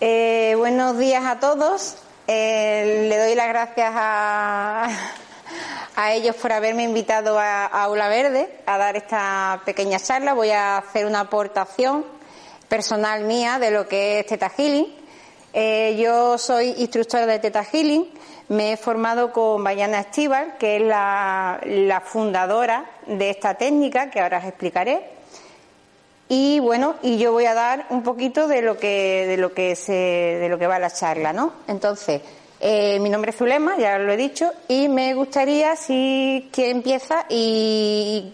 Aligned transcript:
Eh, 0.00 0.54
buenos 0.56 0.96
días 0.98 1.24
a 1.24 1.40
todos. 1.40 1.96
Eh, 2.26 3.06
le 3.08 3.18
doy 3.18 3.34
las 3.34 3.48
gracias 3.48 3.90
a, 3.94 4.88
a 5.96 6.12
ellos 6.12 6.36
por 6.36 6.52
haberme 6.52 6.84
invitado 6.84 7.40
a, 7.40 7.66
Aula 7.66 8.08
Verde 8.08 8.48
a 8.66 8.78
dar 8.78 8.96
esta 8.96 9.60
pequeña 9.64 9.98
charla. 9.98 10.32
Voy 10.34 10.50
a 10.50 10.78
hacer 10.78 11.06
una 11.06 11.20
aportación 11.20 12.04
personal 12.68 13.24
mía 13.24 13.58
de 13.58 13.72
lo 13.72 13.88
que 13.88 14.20
es 14.20 14.26
Teta 14.26 14.48
Healing. 14.48 14.86
Eh, 15.52 15.96
yo 15.98 16.38
soy 16.38 16.74
instructora 16.78 17.26
de 17.26 17.40
Teta 17.40 17.64
Healing. 17.64 18.08
Me 18.48 18.72
he 18.72 18.76
formado 18.76 19.32
con 19.32 19.62
Bayana 19.62 20.00
Estival, 20.00 20.56
que 20.58 20.76
es 20.76 20.82
la, 20.82 21.60
la 21.64 22.00
fundadora 22.00 22.84
de 23.06 23.30
esta 23.30 23.54
técnica 23.54 24.10
que 24.10 24.20
ahora 24.20 24.38
os 24.38 24.44
explicaré. 24.44 25.02
Y 26.28 26.60
bueno, 26.60 26.94
y 27.02 27.18
yo 27.18 27.32
voy 27.32 27.46
a 27.46 27.54
dar 27.54 27.86
un 27.90 28.02
poquito 28.02 28.48
de 28.48 28.60
lo 28.60 28.76
que 28.78 29.24
de 29.26 29.36
lo 29.38 29.54
que 29.54 29.74
se 29.76 29.92
de 29.92 30.48
lo 30.48 30.58
que 30.58 30.66
va 30.66 30.78
la 30.78 30.90
charla, 30.90 31.32
¿no? 31.32 31.52
Entonces, 31.66 32.20
eh, 32.60 32.98
mi 33.00 33.08
nombre 33.08 33.30
es 33.30 33.36
Zulema, 33.36 33.76
ya 33.78 33.98
lo 33.98 34.12
he 34.12 34.16
dicho, 34.16 34.50
y 34.66 34.88
me 34.88 35.14
gustaría 35.14 35.76
si 35.76 36.50
que 36.52 36.70
empieza 36.70 37.24
y 37.28 38.32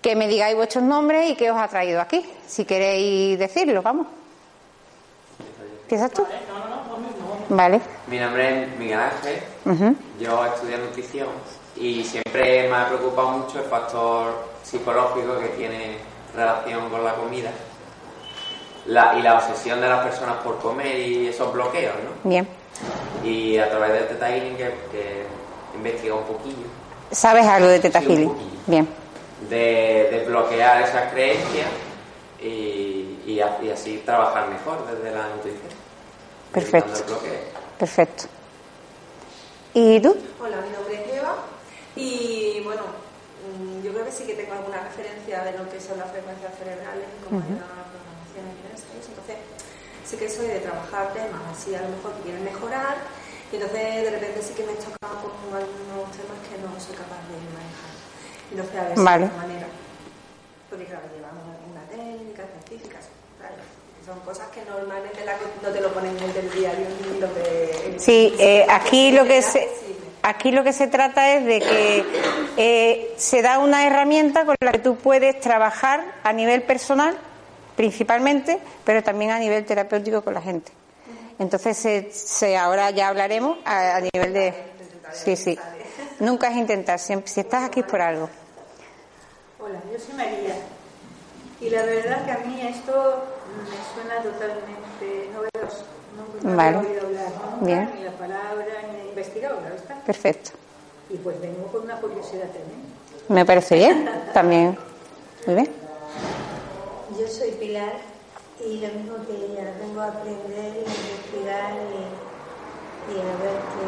que 0.00 0.16
me 0.16 0.26
digáis 0.26 0.56
vuestros 0.56 0.82
nombres 0.84 1.30
y 1.30 1.36
qué 1.36 1.50
os 1.50 1.58
ha 1.58 1.68
traído 1.68 2.00
aquí, 2.00 2.24
si 2.46 2.64
queréis 2.64 3.38
decirlo, 3.38 3.82
vamos. 3.82 4.06
¿Empiezas 5.82 6.10
tú? 6.12 6.24
Vale. 7.48 7.80
Mi 8.08 8.18
nombre 8.18 8.64
es 8.64 8.78
Miguel 8.78 8.98
Ángel, 9.00 9.96
yo 10.20 10.46
estudié 10.46 10.78
nutrición 10.78 11.28
y 11.76 12.02
siempre 12.04 12.68
me 12.68 12.74
ha 12.76 12.88
preocupado 12.88 13.28
mucho 13.30 13.58
el 13.60 13.64
factor 13.66 14.48
psicológico 14.62 15.38
que 15.38 15.48
tiene 15.48 15.98
relación 16.34 16.88
con 16.90 17.04
la 17.04 17.14
comida 17.14 17.50
la- 18.86 19.14
y 19.18 19.22
la 19.22 19.34
obsesión 19.36 19.80
de 19.80 19.88
las 19.88 20.04
personas 20.04 20.36
por 20.44 20.58
comer 20.58 20.96
y 20.98 21.28
esos 21.28 21.52
bloqueos, 21.52 21.94
¿no? 22.04 22.28
Bien. 22.30 22.46
Y 23.24 23.58
a 23.58 23.68
través 23.68 23.92
del 23.92 24.08
Theta 24.08 24.28
Healing 24.30 24.56
que, 24.56 25.26
investigado 25.74 26.20
un 26.20 26.26
poquillo 26.26 26.66
¿Sabes 27.10 27.46
algo 27.46 27.68
de 27.68 27.78
Teta 27.80 28.00
Sí, 28.00 28.06
Healing? 28.06 28.32
Bien. 28.66 28.88
de, 29.50 30.08
de 30.10 30.24
bloquear 30.26 30.82
esas 30.82 31.12
creencias 31.12 31.66
y, 32.42 33.18
y 33.26 33.40
a- 33.40 33.58
y 33.62 33.70
así 33.70 34.02
trabajar 34.04 34.48
mejor 34.48 34.86
desde 34.86 35.16
la 35.16 35.28
nutrición. 35.28 35.85
Perfecto. 36.56 37.20
Perfecto. 37.78 38.24
¿Y 39.74 40.00
tú? 40.00 40.16
Hola, 40.40 40.56
mi 40.64 40.72
nombre 40.72 41.04
es 41.04 41.12
Eva 41.20 41.36
y 41.94 42.62
bueno, 42.64 42.80
mm, 42.80 43.84
yo 43.84 43.92
creo 43.92 44.06
que 44.06 44.10
sí 44.10 44.24
que 44.24 44.32
tengo 44.32 44.54
alguna 44.54 44.80
referencia 44.80 45.44
de 45.44 45.52
lo 45.52 45.68
que 45.68 45.76
son 45.78 46.00
las 46.00 46.08
frecuencias 46.08 46.56
cerebrales 46.56 47.04
y 47.12 47.24
cómo 47.28 47.44
hay 47.44 47.60
una 47.60 47.84
programación 47.92 48.48
en 48.56 48.72
esto. 48.72 48.88
Entonces, 48.88 49.36
sí 50.08 50.16
que 50.16 50.32
soy 50.32 50.48
de 50.48 50.64
trabajar 50.64 51.12
temas 51.12 51.44
así 51.52 51.74
a 51.76 51.84
lo 51.84 51.92
mejor 51.92 52.16
que 52.16 52.32
quieren 52.32 52.44
mejorar 52.48 53.04
y 53.52 53.56
entonces 53.60 54.08
de 54.08 54.10
repente 54.16 54.40
sí 54.40 54.56
que 54.56 54.64
me 54.64 54.72
he 54.72 54.80
chocado 54.80 55.28
con 55.28 55.52
algunos 55.52 56.08
temas 56.08 56.40
que 56.40 56.56
no 56.56 56.72
soy 56.80 56.96
capaz 56.96 57.20
de 57.28 57.36
manejar. 57.52 57.92
Y 58.48 58.54
no 58.56 58.64
sé 58.64 58.80
a 58.80 58.88
ver 58.88 58.96
si 58.96 59.04
Vale. 59.04 59.28
de 59.28 59.36
manera. 59.36 59.68
Porque 60.72 60.88
claro, 60.88 61.04
llevamos 61.12 61.44
una 61.68 61.84
técnica 61.92 62.48
específica, 62.48 62.96
claro, 63.36 63.60
son 64.06 64.20
cosas 64.20 64.46
que 64.48 64.64
normalmente 64.64 65.24
la- 65.24 65.36
no 65.62 65.68
te 65.70 65.80
lo 65.80 65.92
ponen 65.92 66.16
en 66.16 66.30
el 66.36 66.50
diario 66.52 66.86
ni 67.12 67.18
lo 67.20 67.34
que... 67.34 67.96
Sí, 67.98 68.34
eh, 68.38 68.64
aquí 68.70 69.10
lo 69.12 69.24
que 69.24 69.42
se 69.42 69.68
aquí 70.22 70.50
lo 70.50 70.64
que 70.64 70.72
se 70.72 70.86
trata 70.88 71.34
es 71.34 71.44
de 71.44 71.60
que 71.60 72.04
eh, 72.56 73.14
se 73.16 73.42
da 73.42 73.58
una 73.58 73.86
herramienta 73.86 74.44
con 74.44 74.56
la 74.60 74.72
que 74.72 74.78
tú 74.78 74.96
puedes 74.96 75.38
trabajar 75.40 76.04
a 76.24 76.32
nivel 76.32 76.62
personal, 76.62 77.16
principalmente, 77.76 78.58
pero 78.84 79.02
también 79.04 79.30
a 79.30 79.38
nivel 79.38 79.64
terapéutico 79.64 80.22
con 80.22 80.34
la 80.34 80.42
gente. 80.42 80.72
Entonces, 81.38 81.76
se, 81.76 82.10
se- 82.12 82.56
ahora 82.56 82.90
ya 82.90 83.08
hablaremos 83.08 83.58
a, 83.64 83.96
a 83.96 84.00
nivel 84.00 84.32
de 84.32 84.54
sí, 85.12 85.36
sí. 85.36 85.58
Nunca 86.18 86.48
es 86.48 86.56
intentar, 86.56 86.98
siempre, 86.98 87.30
si 87.30 87.40
estás 87.40 87.62
aquí 87.64 87.80
es 87.80 87.86
por 87.86 88.00
algo. 88.00 88.28
Hola, 89.60 89.78
yo 89.92 89.98
soy 89.98 90.14
María. 90.14 90.54
Y 91.60 91.70
la 91.70 91.82
verdad 91.84 92.24
que 92.24 92.32
a 92.32 92.38
mí 92.38 92.60
esto 92.62 93.24
me 93.62 93.76
suena 93.94 94.22
totalmente 94.22 95.30
novedoso. 95.32 95.84
No, 96.16 96.50
no 96.50 96.56
Vale. 96.56 96.76
había 96.78 96.88
oído 96.90 97.06
hablar 97.06 97.28
nunca, 97.52 97.64
Bien. 97.66 97.90
ni 97.94 98.04
la 98.04 98.10
palabra, 98.12 98.66
ni 98.92 98.98
he 99.00 99.08
investigado, 99.10 99.58
claro 99.58 99.74
está. 99.76 99.94
Perfecto. 100.02 100.50
Y 101.10 101.16
pues 101.18 101.40
vengo 101.40 101.66
con 101.66 101.82
una 101.82 102.00
curiosidad 102.00 102.48
tremenda. 102.50 102.88
Me 103.28 103.44
parece 103.44 103.76
bien. 103.76 104.08
También. 104.32 104.78
Muy 105.46 105.54
bien. 105.56 105.70
Yo 107.18 107.28
soy 107.28 107.50
Pilar 107.52 107.92
y 108.64 108.78
lo 108.80 108.88
mismo 108.88 109.16
que 109.26 109.32
ella, 109.34 109.72
vengo 109.80 110.00
a 110.00 110.06
aprender 110.08 110.74
y 110.74 110.80
investigar 110.80 111.72
y, 111.74 113.12
y 113.12 113.20
a 113.20 113.36
ver 113.42 113.56
qué, 113.76 113.86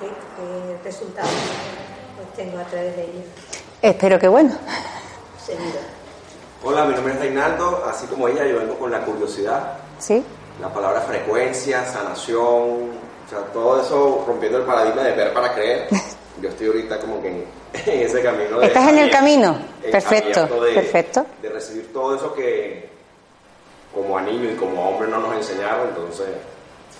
qué, 0.00 0.06
qué- 0.08 0.76
qué 0.76 0.82
resultados 0.84 1.30
obtengo 2.22 2.58
a 2.58 2.64
través 2.64 2.96
de 2.96 3.02
ello. 3.04 3.22
Espero 3.82 4.18
que 4.18 4.28
bueno. 4.28 4.56
Seguro. 5.44 5.99
Hola, 6.62 6.84
mi 6.84 6.94
nombre 6.94 7.14
es 7.14 7.20
Reinaldo, 7.20 7.84
así 7.88 8.06
como 8.06 8.28
ella, 8.28 8.46
yo 8.46 8.58
vengo 8.58 8.78
con 8.78 8.90
la 8.90 9.00
curiosidad, 9.04 9.78
¿Sí? 9.98 10.22
la 10.60 10.68
palabra 10.72 11.00
frecuencia, 11.02 11.84
sanación, 11.86 12.40
o 12.42 13.28
sea, 13.30 13.38
todo 13.52 13.80
eso 13.80 14.24
rompiendo 14.26 14.58
el 14.58 14.64
paradigma 14.64 15.02
de 15.02 15.12
ver 15.12 15.32
para 15.32 15.54
creer. 15.54 15.88
Yo 16.42 16.48
estoy 16.48 16.68
ahorita 16.68 16.98
como 17.00 17.20
que 17.20 17.28
en, 17.28 17.44
en 17.86 18.00
ese 18.06 18.22
camino 18.22 18.60
de... 18.60 18.66
¿Estás 18.68 18.88
en 18.88 18.98
el 18.98 19.10
camino? 19.10 19.58
eh, 19.82 19.90
Perfecto, 19.90 20.46
de- 20.64 20.72
perfecto. 20.74 21.26
De 21.42 21.48
recibir 21.50 21.92
todo 21.92 22.14
eso 22.16 22.32
que 22.34 22.88
como 23.94 24.16
a 24.16 24.22
niño 24.22 24.50
y 24.50 24.54
como 24.54 24.88
hombre 24.88 25.08
no 25.08 25.18
nos 25.18 25.34
enseñaron, 25.36 25.88
entonces, 25.88 26.26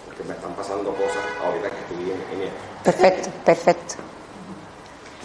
porque 0.06 0.24
me 0.24 0.34
están 0.34 0.52
pasando 0.54 0.90
cosas 0.94 1.22
ahorita 1.44 1.70
que 1.70 1.76
estoy 1.80 2.10
en, 2.10 2.38
en 2.40 2.48
esto. 2.48 2.58
Perfecto, 2.84 3.28
perfecto. 3.44 3.94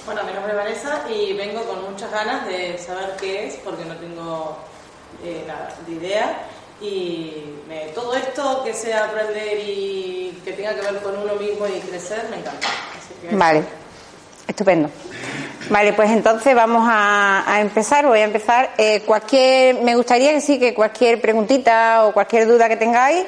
Bueno, 0.05 0.21
mi 0.23 0.33
nombre 0.33 0.51
es 0.51 0.57
Vanessa 0.57 1.01
y 1.09 1.33
vengo 1.33 1.63
con 1.63 1.91
muchas 1.91 2.11
ganas 2.11 2.45
de 2.45 2.77
saber 2.77 3.15
qué 3.19 3.47
es, 3.47 3.55
porque 3.63 3.85
no 3.85 3.95
tengo 3.95 4.57
eh, 5.23 5.43
nada 5.47 5.69
de 5.87 5.93
idea. 5.93 6.37
Y 6.81 7.55
me- 7.67 7.87
todo 7.95 8.13
esto 8.15 8.63
que 8.63 8.73
sea 8.73 9.05
aprender 9.05 9.57
y 9.65 10.39
que 10.43 10.51
tenga 10.53 10.75
que 10.75 10.81
ver 10.81 11.01
con 11.01 11.17
uno 11.17 11.33
mismo 11.35 11.65
y 11.67 11.79
crecer, 11.79 12.27
me 12.29 12.37
encanta. 12.37 12.67
Vale, 13.31 13.63
estupendo. 14.47 14.89
Vale, 15.69 15.93
pues 15.93 16.11
entonces 16.11 16.53
vamos 16.53 16.83
a, 16.87 17.43
a 17.51 17.61
empezar. 17.61 18.05
Voy 18.05 18.19
a 18.19 18.25
empezar. 18.25 18.73
Eh, 18.77 19.01
cualquier, 19.05 19.81
me 19.81 19.95
gustaría 19.95 20.31
que 20.33 20.41
sí, 20.41 20.59
que 20.59 20.75
cualquier 20.75 21.19
preguntita 21.19 22.05
o 22.05 22.13
cualquier 22.13 22.45
duda 22.47 22.67
que 22.69 22.77
tengáis, 22.77 23.25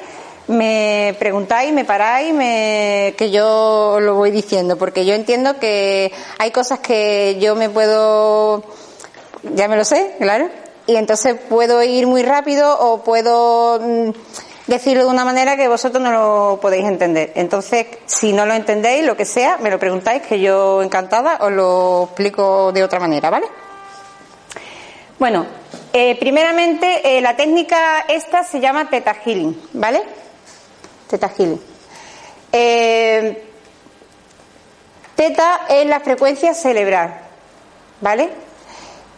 me 0.48 1.14
preguntáis, 1.18 1.72
me 1.72 1.84
paráis, 1.84 2.34
me, 2.34 3.14
que 3.16 3.30
yo 3.30 3.98
lo 4.00 4.14
voy 4.14 4.30
diciendo, 4.30 4.76
porque 4.76 5.04
yo 5.04 5.14
entiendo 5.14 5.58
que 5.58 6.10
hay 6.38 6.50
cosas 6.50 6.80
que 6.80 7.38
yo 7.40 7.54
me 7.54 7.68
puedo, 7.68 8.64
ya 9.54 9.68
me 9.68 9.76
lo 9.76 9.84
sé, 9.84 10.16
claro, 10.18 10.48
y 10.86 10.96
entonces 10.96 11.36
puedo 11.48 11.82
ir 11.82 12.06
muy 12.06 12.22
rápido 12.22 12.78
o 12.80 13.04
puedo 13.04 13.78
mm, 13.78 14.10
decirlo 14.66 15.04
de 15.04 15.10
una 15.10 15.24
manera 15.24 15.56
que 15.56 15.68
vosotros 15.68 16.02
no 16.02 16.12
lo 16.12 16.58
podéis 16.60 16.86
entender. 16.86 17.32
Entonces, 17.34 17.86
si 18.06 18.32
no 18.32 18.46
lo 18.46 18.54
entendéis, 18.54 19.04
lo 19.04 19.16
que 19.16 19.26
sea, 19.26 19.58
me 19.58 19.70
lo 19.70 19.78
preguntáis, 19.78 20.22
que 20.22 20.40
yo 20.40 20.82
encantada 20.82 21.38
os 21.42 21.52
lo 21.52 22.04
explico 22.04 22.72
de 22.72 22.82
otra 22.82 23.00
manera, 23.00 23.28
¿vale? 23.28 23.46
Bueno, 25.18 25.44
eh, 25.92 26.16
primeramente, 26.18 27.18
eh, 27.18 27.20
la 27.20 27.36
técnica 27.36 28.00
esta 28.08 28.44
se 28.44 28.60
llama 28.60 28.88
Theta 28.88 29.14
Healing, 29.14 29.60
¿vale? 29.74 30.02
Theta 31.08 31.28
Healing. 31.28 31.60
Eh, 32.52 33.44
teta 35.16 35.62
es 35.68 35.86
la 35.86 36.00
frecuencia 36.00 36.54
cerebral, 36.54 37.20
¿vale? 38.00 38.30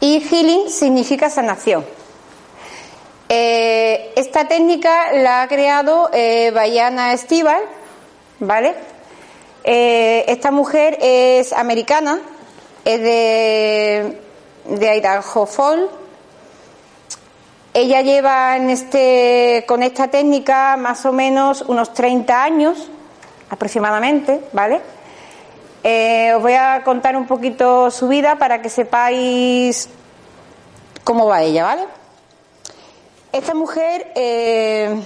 Y 0.01 0.21
healing 0.21 0.71
significa 0.71 1.29
sanación. 1.29 1.85
Eh, 3.29 4.13
esta 4.17 4.49
técnica 4.49 5.13
la 5.13 5.43
ha 5.43 5.49
creado 5.49 6.11
eh, 6.13 6.51
Bayana 6.53 7.13
Estival, 7.13 7.63
¿vale? 8.41 8.75
Eh, 9.63 10.25
esta 10.27 10.51
mujer 10.51 10.99
es 11.01 11.53
americana, 11.53 12.21
es 12.85 13.01
de, 13.01 14.21
de 14.65 14.97
Idaho 14.97 15.47
Falls. 15.47 16.00
Ella 17.73 18.03
lleva 18.03 18.57
en 18.57 18.69
este, 18.69 19.65
con 19.69 19.85
esta 19.85 20.09
técnica 20.09 20.77
más 20.77 21.07
o 21.07 21.13
menos 21.13 21.63
unos 21.63 21.95
30 21.95 22.43
años 22.43 22.89
aproximadamente, 23.49 24.41
¿vale? 24.53 24.81
Eh, 25.85 26.33
os 26.35 26.43
voy 26.43 26.55
a 26.55 26.83
contar 26.83 27.17
un 27.17 27.27
poquito 27.27 27.91
su 27.93 28.09
vida 28.09 28.37
para 28.37 28.61
que 28.61 28.69
sepáis 28.69 29.89
cómo 31.05 31.27
va 31.27 31.43
ella, 31.43 31.63
¿vale? 31.63 31.83
Esta 33.33 33.55
mujer 33.55 34.13
eh, 34.17 35.01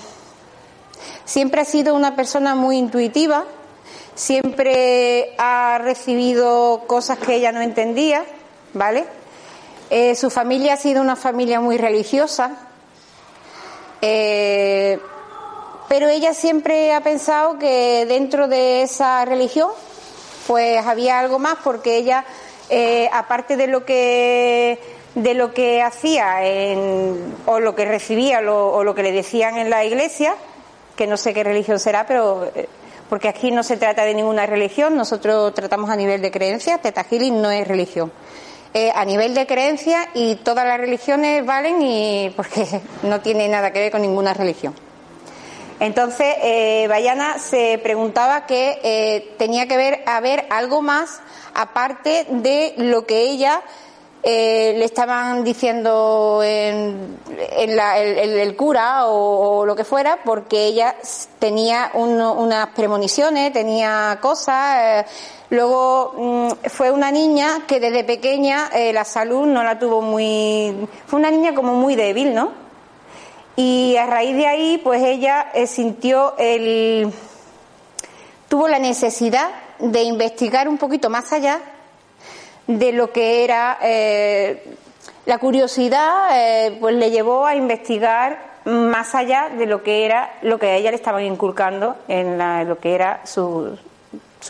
siempre 1.27 1.61
ha 1.61 1.65
sido 1.67 1.95
una 1.95 2.17
persona 2.17 2.55
muy 2.55 2.79
intuitiva, 2.79 3.45
siempre 4.15 5.35
ha 5.37 5.79
recibido 5.83 6.85
cosas 6.87 7.19
que 7.19 7.35
ella 7.35 7.53
no 7.53 7.61
entendía, 7.61 8.25
¿vale? 8.73 9.05
Eh, 9.91 10.15
su 10.15 10.31
familia 10.31 10.75
ha 10.75 10.77
sido 10.77 11.03
una 11.03 11.15
familia 11.15 11.61
muy 11.61 11.77
religiosa, 11.77 12.53
eh, 14.01 14.99
pero 15.89 16.09
ella 16.09 16.33
siempre 16.33 16.95
ha 16.95 17.03
pensado 17.03 17.59
que 17.59 18.07
dentro 18.07 18.49
de 18.49 18.83
esa 18.83 19.25
religión, 19.25 19.71
pues 20.47 20.85
había 20.85 21.19
algo 21.19 21.39
más, 21.39 21.57
porque 21.63 21.97
ella, 21.97 22.25
eh, 22.71 23.09
aparte 23.13 23.57
de 23.57 23.67
lo 23.67 23.85
que 23.85 24.79
de 25.15 25.35
lo 25.35 25.55
que 25.55 25.81
hacía 25.81 26.41
o 27.47 27.61
lo 27.61 27.77
que 27.77 27.85
recibía 27.85 28.41
o 28.41 28.83
lo 28.83 28.97
que 28.97 29.05
le 29.05 29.13
decían 29.13 29.59
en 29.59 29.71
la 29.71 29.85
iglesia, 29.85 30.35
que 30.97 31.07
no 31.07 31.17
sé 31.17 31.33
qué 31.33 31.45
religión 31.45 31.79
será, 31.79 32.05
pero 32.05 32.51
porque 33.09 33.29
aquí 33.29 33.53
no 33.53 33.63
se 33.63 33.77
trata 33.77 34.03
de 34.05 34.13
ninguna 34.13 34.45
religión, 34.45 34.97
nosotros 34.97 35.55
tratamos 35.55 35.89
a 35.89 35.95
nivel 35.95 36.21
de 36.21 36.33
creencia, 36.33 36.79
Teta 36.79 37.07
no 37.31 37.51
es 37.53 37.69
religión. 37.69 38.11
Eh, 38.77 38.91
a 38.93 39.05
nivel 39.05 39.35
de 39.35 39.47
creencia 39.47 40.09
y 40.15 40.35
todas 40.35 40.67
las 40.67 40.79
religiones 40.79 41.47
valen 41.47 41.81
y 41.81 42.33
porque 42.35 42.67
no 43.05 43.21
tiene 43.21 43.47
nada 43.47 43.73
que 43.73 43.79
ver 43.79 43.93
con 43.93 44.03
ninguna 44.03 44.35
religión. 44.35 44.75
Entonces, 45.79 46.35
eh, 46.43 46.87
Bayana 46.89 47.39
se 47.39 47.79
preguntaba 47.81 48.47
que 48.47 48.81
eh, 48.83 49.33
tenía 49.39 49.69
que 49.69 49.77
ver 49.77 50.03
haber 50.07 50.47
algo 50.51 50.83
más 50.83 51.21
aparte 51.55 52.27
de 52.29 52.75
lo 52.77 53.07
que 53.07 53.21
ella 53.21 53.63
eh, 54.27 54.75
le 54.79 54.87
estaban 54.87 55.45
diciendo 55.45 56.41
en, 56.43 57.19
el, 57.59 58.57
cura 58.57 59.09
o, 59.09 59.67
lo 59.67 59.77
que 59.77 59.85
fuera, 59.85 60.19
porque 60.25 60.65
ella 60.65 60.97
tenía 61.39 61.91
unas 61.93 62.69
premoniciones, 62.69 63.53
tenía 63.53 64.19
cosas. 64.23 64.79
Eh, 64.81 65.07
luego 65.51 66.15
mm, 66.17 66.69
fue 66.71 66.91
una 66.91 67.11
niña 67.11 67.67
que 67.67 67.81
desde 67.81 68.03
pequeña 68.03 68.71
eh, 68.73 68.95
la 68.95 69.05
salud 69.05 69.45
no 69.47 69.63
la 69.63 69.79
tuvo 69.79 70.01
muy. 70.01 70.89
Fue 71.07 71.19
una 71.19 71.31
niña 71.31 71.55
como 71.55 71.75
muy 71.75 71.95
débil, 71.95 72.35
¿no? 72.35 72.53
Y 73.57 73.95
a 73.99 74.07
raíz 74.07 74.35
de 74.37 74.47
ahí, 74.47 74.81
pues 74.83 75.03
ella 75.03 75.53
sintió 75.67 76.35
el. 76.39 77.13
tuvo 78.49 78.69
la 78.69 78.79
necesidad 78.79 79.51
de 79.81 80.03
investigar 80.03 80.67
un 80.67 80.79
poquito 80.79 81.11
más 81.11 81.31
allá 81.31 81.61
de 82.67 82.93
lo 82.93 83.13
que 83.13 83.45
era 83.45 83.79
eh, 83.83 84.63
la 85.27 85.39
curiosidad, 85.39 86.29
eh, 86.33 86.77
pues 86.81 86.95
le 86.95 87.11
llevó 87.11 87.47
a 87.47 87.55
investigar 87.55 88.55
más 88.65 89.15
allá 89.15 89.51
de 89.57 89.67
lo 89.67 89.83
que 89.83 90.07
era 90.07 90.39
lo 90.43 90.59
que 90.59 90.67
a 90.67 90.77
ella 90.77 90.91
le 90.91 90.97
estaban 90.97 91.25
inculcando 91.25 91.97
en 92.09 92.39
lo 92.67 92.79
que 92.79 92.95
era 92.95 93.21
sus 93.25 93.79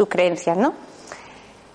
creencias, 0.09 0.57
¿no? 0.57 0.75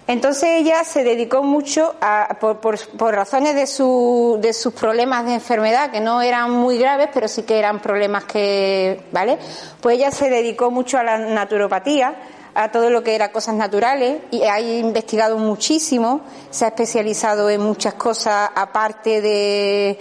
Entonces 0.10 0.50
ella 0.62 0.84
se 0.86 1.04
dedicó 1.04 1.44
mucho 1.44 1.94
a, 2.02 2.36
por, 2.40 2.58
por, 2.60 3.14
razones 3.14 3.54
de, 3.54 3.68
su, 3.68 4.40
de 4.42 4.54
sus 4.54 4.74
problemas 4.74 5.24
de 5.24 5.36
enfermedad, 5.36 5.92
que 5.92 6.00
no 6.00 6.24
eran 6.24 6.50
muy 6.50 6.80
graves, 6.80 7.10
pero 7.14 7.28
sí 7.28 7.44
que 7.44 7.60
eran 7.60 7.80
problemas 7.80 8.24
que, 8.24 9.02
¿vale? 9.12 9.38
Pues 9.80 9.98
ella 9.98 10.10
se 10.10 10.32
dedicó 10.32 10.72
mucho 10.72 10.98
a 10.98 11.04
la 11.04 11.20
naturopatía, 11.20 12.16
a 12.56 12.72
todo 12.72 12.90
lo 12.90 13.04
que 13.04 13.16
era 13.16 13.32
cosas 13.32 13.56
naturales 13.56 14.22
y 14.32 14.44
ha 14.44 14.60
investigado 14.60 15.38
muchísimo, 15.38 16.22
se 16.50 16.66
ha 16.66 16.70
especializado 16.70 17.50
en 17.50 17.62
muchas 17.62 17.94
cosas 17.94 18.50
aparte 18.56 19.22
de, 19.22 20.00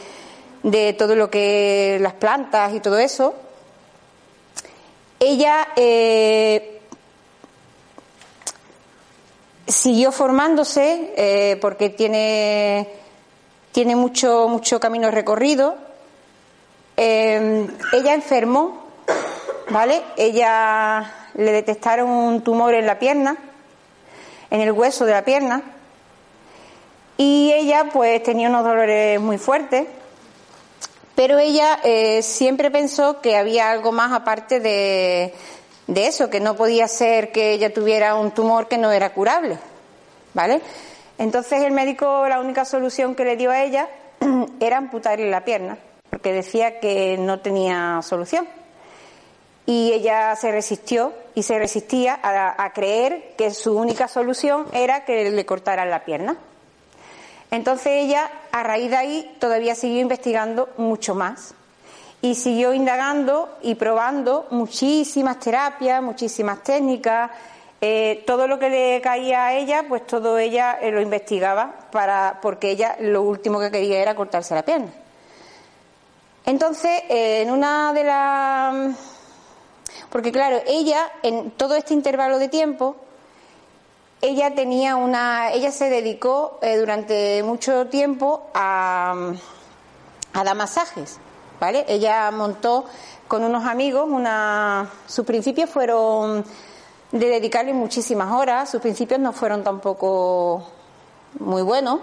de 0.63 0.93
todo 0.95 1.15
lo 1.15 1.31
que 1.31 1.99
las 2.01 2.15
plantas 2.15 2.75
y 2.75 2.81
todo 2.81 2.99
eso. 2.99 3.35
Ella 5.21 5.69
eh, 5.77 6.81
siguió 9.67 10.13
formándose 10.13 11.13
eh, 11.17 11.59
porque 11.61 11.91
tiene, 11.91 12.89
tiene 13.73 13.97
mucho, 13.97 14.49
mucho 14.49 14.79
camino 14.79 15.11
recorrido. 15.11 15.77
Eh, 16.97 17.67
ella 17.93 18.15
enfermó, 18.15 18.85
¿vale? 19.71 20.03
Ella 20.17 21.18
le 21.39 21.53
detectaron 21.53 22.09
un 22.11 22.43
tumor 22.43 22.75
en 22.75 22.85
la 22.85 22.99
pierna, 22.99 23.37
en 24.51 24.61
el 24.61 24.73
hueso 24.73 25.07
de 25.07 25.13
la 25.13 25.25
pierna, 25.25 25.63
y 27.17 27.53
ella 27.53 27.91
pues 27.93 28.21
tenía 28.25 28.49
unos 28.49 28.65
dolores 28.65 29.21
muy 29.21 29.39
fuertes, 29.39 29.87
pero 31.15 31.39
ella 31.39 31.79
eh, 31.85 32.23
siempre 32.23 32.73
pensó 32.73 33.21
que 33.21 33.37
había 33.37 33.71
algo 33.71 33.93
más 33.93 34.13
aparte 34.13 34.59
de, 34.59 35.33
de 35.87 36.07
eso, 36.09 36.29
que 36.29 36.41
no 36.41 36.57
podía 36.57 36.89
ser 36.89 37.31
que 37.31 37.53
ella 37.53 37.73
tuviera 37.73 38.17
un 38.17 38.33
tumor 38.33 38.67
que 38.67 38.77
no 38.77 38.91
era 38.91 39.15
curable, 39.15 39.59
¿vale? 40.35 40.61
Entonces 41.19 41.63
el 41.63 41.71
médico 41.71 42.27
la 42.29 42.41
única 42.41 42.65
solución 42.65 43.15
que 43.15 43.25
le 43.25 43.37
dio 43.37 43.53
a 43.53 43.63
ella 43.63 43.89
era 44.61 44.79
amputarle 44.79 45.31
la 45.31 45.45
pierna, 45.45 45.79
porque 46.11 46.33
decía 46.33 46.81
que 46.81 47.17
no 47.17 47.39
tenía 47.39 48.01
solución 48.03 48.58
y 49.69 49.93
ella 49.93 50.35
se 50.35 50.51
resistió 50.51 51.13
y 51.35 51.43
se 51.43 51.59
resistía 51.59 52.19
a, 52.23 52.73
creer 52.73 53.35
que 53.37 53.51
su 53.51 53.77
única 53.77 54.09
solución 54.09 54.67
era 54.73 55.05
que 55.05 55.31
le 55.31 55.45
cortaran 55.45 55.91
la 55.91 56.07
pierna. 56.07 56.39
Entonces 57.51 58.07
ella, 58.07 58.31
a 58.51 58.63
raíz 58.63 58.89
de 58.89 58.97
ahí, 58.97 59.37
todavía 59.39 59.75
siguió 59.75 60.01
investigando 60.01 60.71
mucho 60.79 61.15
más 61.15 61.53
y 62.23 62.35
siguió 62.35 62.73
indagando 62.73 63.59
y 63.61 63.75
probando 63.75 64.47
muchísimas 64.53 65.39
terapias, 65.39 66.03
muchísimas 66.03 66.63
técnicas. 66.63 67.31
Eh, 67.83 68.25
todo 68.27 68.49
lo 68.49 68.59
que 68.59 68.71
le 68.71 69.03
caía 69.03 69.49
a 69.49 69.53
ella, 69.53 69.85
pues 69.87 70.07
todo 70.07 70.39
ella 70.39 70.79
eh, 70.81 70.91
lo 70.91 71.03
investigaba 71.03 71.75
para, 71.93 72.39
porque 72.41 72.71
ella 72.71 72.97
lo 73.01 73.21
último 73.21 73.61
que 73.61 73.71
quería 73.71 74.01
era 74.01 74.15
cortarse 74.15 74.55
la 74.55 74.63
pierna. 74.65 74.89
Entonces, 76.47 77.03
eh, 77.11 77.43
en 77.43 77.51
una 77.51 77.93
de 77.93 78.05
las 78.05 79.18
porque 80.11 80.33
claro, 80.33 80.61
ella, 80.67 81.11
en 81.23 81.51
todo 81.51 81.75
este 81.75 81.95
intervalo 81.95 82.39
de 82.39 82.49
tiempo, 82.49 82.97
ella 84.21 84.55
tenía 84.55 84.97
una, 84.97 85.53
ella 85.53 85.71
se 85.71 85.91
dedicó 85.91 86.59
eh, 86.63 86.77
durante 86.77 87.43
mucho 87.43 87.87
tiempo 87.87 88.49
a, 88.55 89.33
a 90.33 90.45
dar 90.45 90.57
masajes, 90.57 91.19
¿vale? 91.61 91.85
Ella 91.89 92.31
montó 92.31 92.85
con 93.29 93.45
unos 93.45 93.65
amigos 93.65 94.09
una, 94.09 94.91
sus 95.07 95.25
principios 95.25 95.71
fueron 95.71 96.45
de 97.13 97.27
dedicarle 97.27 97.73
muchísimas 97.73 98.33
horas, 98.33 98.71
sus 98.71 98.81
principios 98.81 99.21
no 99.21 99.33
fueron 99.33 99.63
tampoco 99.63 100.65
muy 101.39 101.63
buenos, 101.63 102.01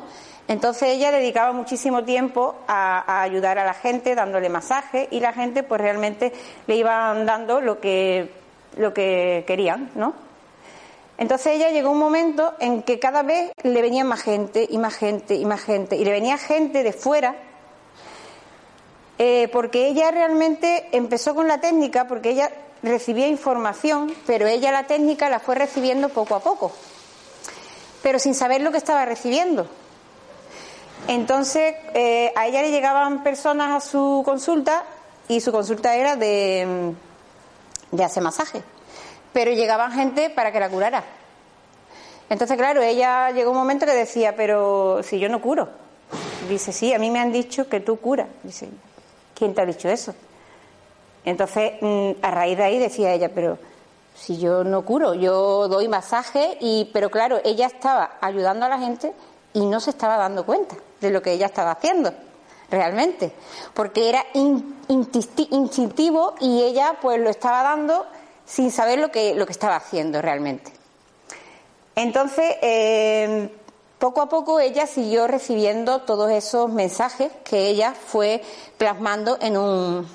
entonces 0.47 0.89
ella 0.89 1.11
dedicaba 1.11 1.53
muchísimo 1.53 2.03
tiempo 2.03 2.55
a, 2.67 3.23
ayudar 3.23 3.57
a 3.57 3.65
la 3.65 3.73
gente 3.73 4.13
dándole 4.13 4.49
masaje 4.49 5.07
y 5.09 5.19
la 5.19 5.33
gente 5.33 5.63
pues 5.63 5.81
realmente 5.81 6.31
le 6.67 6.75
iban 6.75 7.25
dando 7.25 7.61
lo 7.61 7.79
que, 7.79 8.31
lo 8.77 8.93
que 8.93 9.43
querían, 9.47 9.89
¿no? 9.95 10.13
Entonces 11.17 11.53
ella 11.53 11.69
llegó 11.69 11.91
un 11.91 11.97
momento 11.97 12.53
en 12.59 12.83
que 12.83 12.99
cada 12.99 13.23
vez 13.23 13.51
le 13.63 13.81
venía 13.81 14.03
más 14.03 14.21
gente 14.21 14.67
y 14.69 14.77
más 14.77 14.95
gente 14.95 15.35
y 15.35 15.45
más 15.45 15.61
gente 15.61 15.95
y 15.95 16.03
le 16.03 16.11
venía 16.11 16.37
gente 16.37 16.83
de 16.83 16.91
fuera 16.91 17.35
eh, 19.17 19.47
porque 19.53 19.87
ella 19.87 20.11
realmente 20.11 20.89
empezó 20.91 21.33
con 21.33 21.47
la 21.47 21.61
técnica 21.61 22.05
porque 22.05 22.31
ella 22.31 22.51
recibía 22.83 23.27
información 23.27 24.13
pero 24.27 24.45
ella 24.45 24.73
la 24.73 24.87
técnica 24.87 25.29
la 25.29 25.39
fue 25.39 25.55
recibiendo 25.55 26.09
poco 26.09 26.35
a 26.35 26.41
poco 26.41 26.73
pero 28.03 28.19
sin 28.19 28.35
saber 28.35 28.59
lo 28.59 28.71
que 28.71 28.77
estaba 28.77 29.05
recibiendo 29.05 29.69
entonces, 31.07 31.75
eh, 31.93 32.33
a 32.35 32.47
ella 32.47 32.63
le 32.63 32.71
llegaban 32.71 33.21
personas 33.21 33.71
a 33.71 33.87
su 33.87 34.23
consulta 34.25 34.83
y 35.27 35.39
su 35.39 35.51
consulta 35.51 35.95
era 35.95 36.15
de, 36.15 36.93
de 37.91 38.03
hacer 38.03 38.23
masaje. 38.23 38.63
Pero 39.31 39.51
llegaban 39.51 39.91
gente 39.91 40.31
para 40.31 40.51
que 40.51 40.59
la 40.59 40.69
curara. 40.69 41.03
Entonces, 42.29 42.57
claro, 42.57 42.81
ella 42.81 43.29
llegó 43.31 43.51
un 43.51 43.57
momento 43.57 43.85
que 43.85 43.93
decía, 43.93 44.35
pero 44.35 45.03
si 45.03 45.19
yo 45.19 45.29
no 45.29 45.41
curo. 45.41 45.69
Dice, 46.49 46.71
sí, 46.71 46.91
a 46.93 46.99
mí 46.99 47.11
me 47.11 47.19
han 47.19 47.31
dicho 47.31 47.69
que 47.69 47.81
tú 47.81 47.97
curas. 47.97 48.27
Dice, 48.41 48.67
¿quién 49.35 49.53
te 49.53 49.61
ha 49.61 49.65
dicho 49.65 49.87
eso? 49.89 50.15
Entonces, 51.23 51.73
mm, 51.81 52.11
a 52.23 52.31
raíz 52.31 52.57
de 52.57 52.63
ahí 52.63 52.79
decía 52.79 53.13
ella, 53.13 53.29
pero 53.33 53.59
si 54.15 54.39
yo 54.39 54.63
no 54.63 54.83
curo, 54.85 55.13
yo 55.13 55.67
doy 55.67 55.87
masaje 55.87 56.57
y, 56.61 56.89
pero 56.93 57.11
claro, 57.11 57.39
ella 57.43 57.67
estaba 57.67 58.17
ayudando 58.21 58.65
a 58.65 58.69
la 58.69 58.79
gente 58.79 59.13
y 59.53 59.65
no 59.67 59.79
se 59.79 59.91
estaba 59.91 60.17
dando 60.17 60.45
cuenta 60.45 60.75
de 61.01 61.11
lo 61.11 61.21
que 61.21 61.33
ella 61.33 61.47
estaba 61.47 61.71
haciendo 61.71 62.13
realmente, 62.69 63.31
porque 63.73 64.09
era 64.09 64.25
instintivo 64.89 66.35
y 66.39 66.63
ella 66.63 66.97
pues 67.01 67.19
lo 67.19 67.29
estaba 67.29 67.63
dando 67.63 68.05
sin 68.45 68.71
saber 68.71 68.99
lo 68.99 69.11
que, 69.11 69.35
lo 69.35 69.45
que 69.45 69.51
estaba 69.51 69.75
haciendo 69.75 70.21
realmente. 70.21 70.71
Entonces, 71.95 72.55
eh, 72.61 73.49
poco 73.99 74.21
a 74.21 74.29
poco 74.29 74.59
ella 74.59 74.85
siguió 74.85 75.27
recibiendo 75.27 76.01
todos 76.01 76.29
esos 76.31 76.69
mensajes 76.69 77.31
que 77.43 77.67
ella 77.67 77.93
fue 77.93 78.41
plasmando 78.77 79.37
en 79.41 79.57
un, 79.57 80.07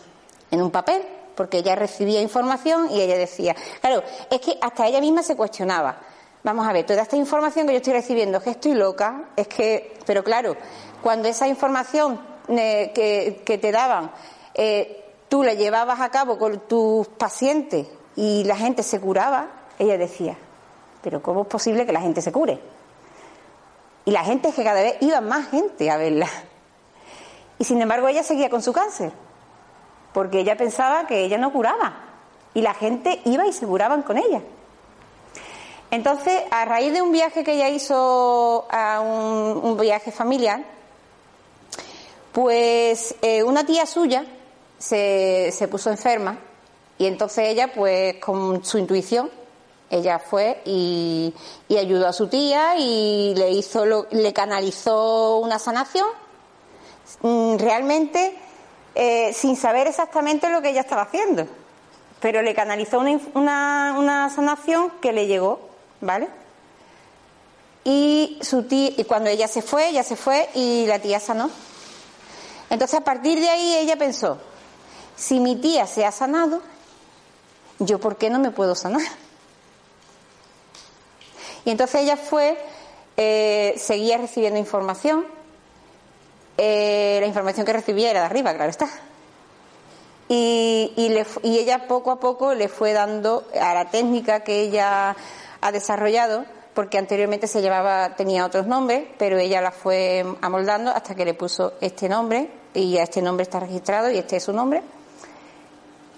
en 0.50 0.62
un 0.62 0.70
papel, 0.70 1.02
porque 1.34 1.58
ella 1.58 1.74
recibía 1.74 2.20
información 2.20 2.88
y 2.90 3.00
ella 3.00 3.16
decía, 3.16 3.56
claro, 3.80 4.02
es 4.30 4.40
que 4.40 4.58
hasta 4.60 4.86
ella 4.86 5.00
misma 5.00 5.22
se 5.22 5.36
cuestionaba, 5.36 5.98
vamos 6.42 6.66
a 6.66 6.72
ver, 6.72 6.86
toda 6.86 7.02
esta 7.02 7.16
información 7.16 7.66
que 7.66 7.72
yo 7.72 7.78
estoy 7.78 7.92
recibiendo, 7.92 8.38
es 8.38 8.44
que 8.44 8.50
estoy 8.50 8.74
loca, 8.74 9.30
es 9.36 9.48
que, 9.48 9.94
pero 10.06 10.24
claro, 10.24 10.56
cuando 11.02 11.28
esa 11.28 11.46
información 11.46 12.20
eh, 12.48 12.92
que, 12.94 13.42
que, 13.44 13.58
te 13.58 13.72
daban, 13.72 14.10
eh, 14.54 15.04
tú 15.28 15.42
la 15.42 15.54
llevabas 15.54 16.00
a 16.00 16.10
cabo 16.10 16.38
con 16.38 16.60
tus 16.60 17.08
pacientes 17.08 17.86
y 18.16 18.44
la 18.44 18.56
gente 18.56 18.82
se 18.82 19.00
curaba, 19.00 19.48
ella 19.78 19.96
decía, 19.96 20.36
pero 21.02 21.22
¿cómo 21.22 21.42
es 21.42 21.48
posible 21.48 21.86
que 21.86 21.92
la 21.92 22.00
gente 22.00 22.22
se 22.22 22.32
cure? 22.32 22.60
Y 24.04 24.10
la 24.10 24.24
gente 24.24 24.48
es 24.48 24.54
que 24.54 24.64
cada 24.64 24.82
vez 24.82 24.96
iba 25.00 25.20
más 25.20 25.48
gente 25.48 25.90
a 25.90 25.96
verla. 25.96 26.28
Y 27.58 27.64
sin 27.64 27.80
embargo 27.80 28.08
ella 28.08 28.22
seguía 28.22 28.48
con 28.48 28.62
su 28.62 28.72
cáncer, 28.72 29.12
porque 30.12 30.40
ella 30.40 30.56
pensaba 30.56 31.06
que 31.06 31.20
ella 31.20 31.38
no 31.38 31.52
curaba. 31.52 32.06
Y 32.54 32.62
la 32.62 32.74
gente 32.74 33.20
iba 33.24 33.46
y 33.46 33.52
se 33.52 33.66
curaban 33.66 34.02
con 34.02 34.18
ella. 34.18 34.40
Entonces, 35.90 36.42
a 36.50 36.64
raíz 36.64 36.92
de 36.92 37.02
un 37.02 37.12
viaje 37.12 37.42
que 37.42 37.54
ella 37.54 37.68
hizo, 37.68 38.66
a 38.70 39.00
un, 39.00 39.76
viaje 39.76 40.12
familiar, 40.12 40.62
pues 42.32 43.14
eh, 43.22 43.42
una 43.42 43.64
tía 43.64 43.86
suya 43.86 44.24
se, 44.78 45.50
se 45.52 45.68
puso 45.68 45.90
enferma 45.90 46.38
y 46.96 47.06
entonces 47.06 47.48
ella, 47.48 47.72
pues 47.72 48.16
con 48.16 48.64
su 48.64 48.78
intuición, 48.78 49.30
ella 49.90 50.18
fue 50.20 50.62
y, 50.64 51.34
ayudó 51.70 52.06
a 52.06 52.12
su 52.12 52.28
tía 52.28 52.76
y 52.76 53.34
le 53.34 53.50
hizo 53.50 53.84
le 54.10 54.32
canalizó 54.32 55.38
una 55.38 55.58
sanación 55.58 56.06
mm, 57.22 57.56
realmente 57.56 58.36
eh, 58.94 59.32
sin 59.32 59.56
saber 59.56 59.88
exactamente 59.88 60.48
lo 60.48 60.62
que 60.62 60.70
ella 60.70 60.82
estaba 60.82 61.02
haciendo 61.02 61.46
pero 62.20 62.42
le 62.42 62.54
canalizó 62.54 63.00
una, 63.00 63.94
una, 63.98 64.28
sanación 64.30 64.90
que 65.00 65.12
le 65.12 65.26
llegó 65.26 65.69
vale 66.00 66.28
y 67.84 68.38
su 68.42 68.64
tía 68.64 68.92
y 68.96 69.04
cuando 69.04 69.30
ella 69.30 69.48
se 69.48 69.62
fue 69.62 69.88
ella 69.88 70.02
se 70.02 70.16
fue 70.16 70.48
y 70.54 70.86
la 70.86 70.98
tía 70.98 71.20
sanó 71.20 71.50
entonces 72.68 73.00
a 73.00 73.04
partir 73.04 73.40
de 73.40 73.48
ahí 73.48 73.76
ella 73.76 73.96
pensó 73.96 74.38
si 75.16 75.40
mi 75.40 75.56
tía 75.56 75.86
se 75.86 76.04
ha 76.04 76.12
sanado 76.12 76.62
yo 77.78 77.98
por 77.98 78.16
qué 78.16 78.30
no 78.30 78.38
me 78.38 78.50
puedo 78.50 78.74
sanar 78.74 79.02
y 81.64 81.70
entonces 81.70 82.02
ella 82.02 82.16
fue, 82.16 82.58
eh, 83.16 83.74
seguía 83.76 84.18
recibiendo 84.18 84.58
información. 84.58 85.26
Eh, 86.56 87.18
la 87.20 87.26
información 87.26 87.66
que 87.66 87.72
recibía 87.72 88.10
era 88.10 88.20
de 88.20 88.26
arriba, 88.26 88.54
claro 88.54 88.70
está. 88.70 88.88
Y, 90.28 90.92
y, 90.96 91.58
ella 91.58 91.88
poco 91.88 92.12
a 92.12 92.20
poco 92.20 92.54
le 92.54 92.68
fue 92.68 92.92
dando 92.92 93.48
a 93.60 93.74
la 93.74 93.90
técnica 93.90 94.40
que 94.40 94.60
ella 94.60 95.16
ha 95.60 95.72
desarrollado, 95.72 96.44
porque 96.74 96.98
anteriormente 96.98 97.46
se 97.46 97.62
llevaba, 97.62 98.14
tenía 98.16 98.46
otros 98.46 98.66
nombres, 98.66 99.04
pero 99.18 99.38
ella 99.38 99.60
la 99.60 99.72
fue 99.72 100.24
amoldando 100.40 100.90
hasta 100.90 101.14
que 101.14 101.24
le 101.24 101.34
puso 101.34 101.74
este 101.80 102.08
nombre, 102.08 102.50
y 102.74 102.92
ya 102.92 103.02
este 103.02 103.22
nombre 103.22 103.42
está 103.42 103.60
registrado 103.60 104.10
y 104.10 104.18
este 104.18 104.36
es 104.36 104.44
su 104.44 104.52
nombre. 104.52 104.82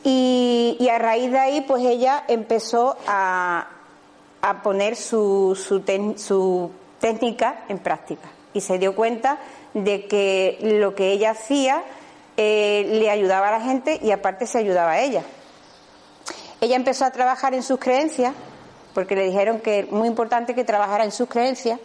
Y, 0.05 0.89
a 0.93 0.99
raíz 0.99 1.31
de 1.31 1.39
ahí, 1.39 1.61
pues 1.63 1.85
ella 1.85 2.25
empezó 2.27 2.97
a, 3.07 3.69
a 4.41 4.63
poner 4.63 4.97
su, 4.97 5.57
su, 5.57 6.71
técnica 7.01 7.65
en 7.69 7.79
práctica 7.79 8.29
y 8.55 8.61
se 8.61 8.79
dio 8.79 8.95
cuenta 8.95 9.39
de 9.75 10.07
que 10.07 10.59
lo 10.61 10.95
que 10.95 11.13
ella 11.13 11.31
hacía 11.31 11.83
eh, 12.37 12.87
le 12.89 13.11
ayudaba 13.11 13.49
a 13.49 13.59
la 13.59 13.61
gente 13.61 13.99
y 14.03 14.11
aparte 14.11 14.47
se 14.47 14.59
ayudaba 14.59 14.93
a 14.93 15.01
ella. 15.01 15.23
Ella 16.61 16.77
empezó 16.77 17.05
a 17.05 17.11
trabajar 17.11 17.55
en 17.55 17.63
sus 17.63 17.79
creencias, 17.79 18.35
porque 18.95 19.17
le 19.17 19.25
dijeron 19.25 19.61
que 19.61 19.81
es 19.81 19.91
muy 19.91 20.09
importante 20.09 20.55
que 20.55 20.65
trabajara 20.65 21.05
en 21.05 21.13
sus 21.13 21.29
creencias, 21.29 21.79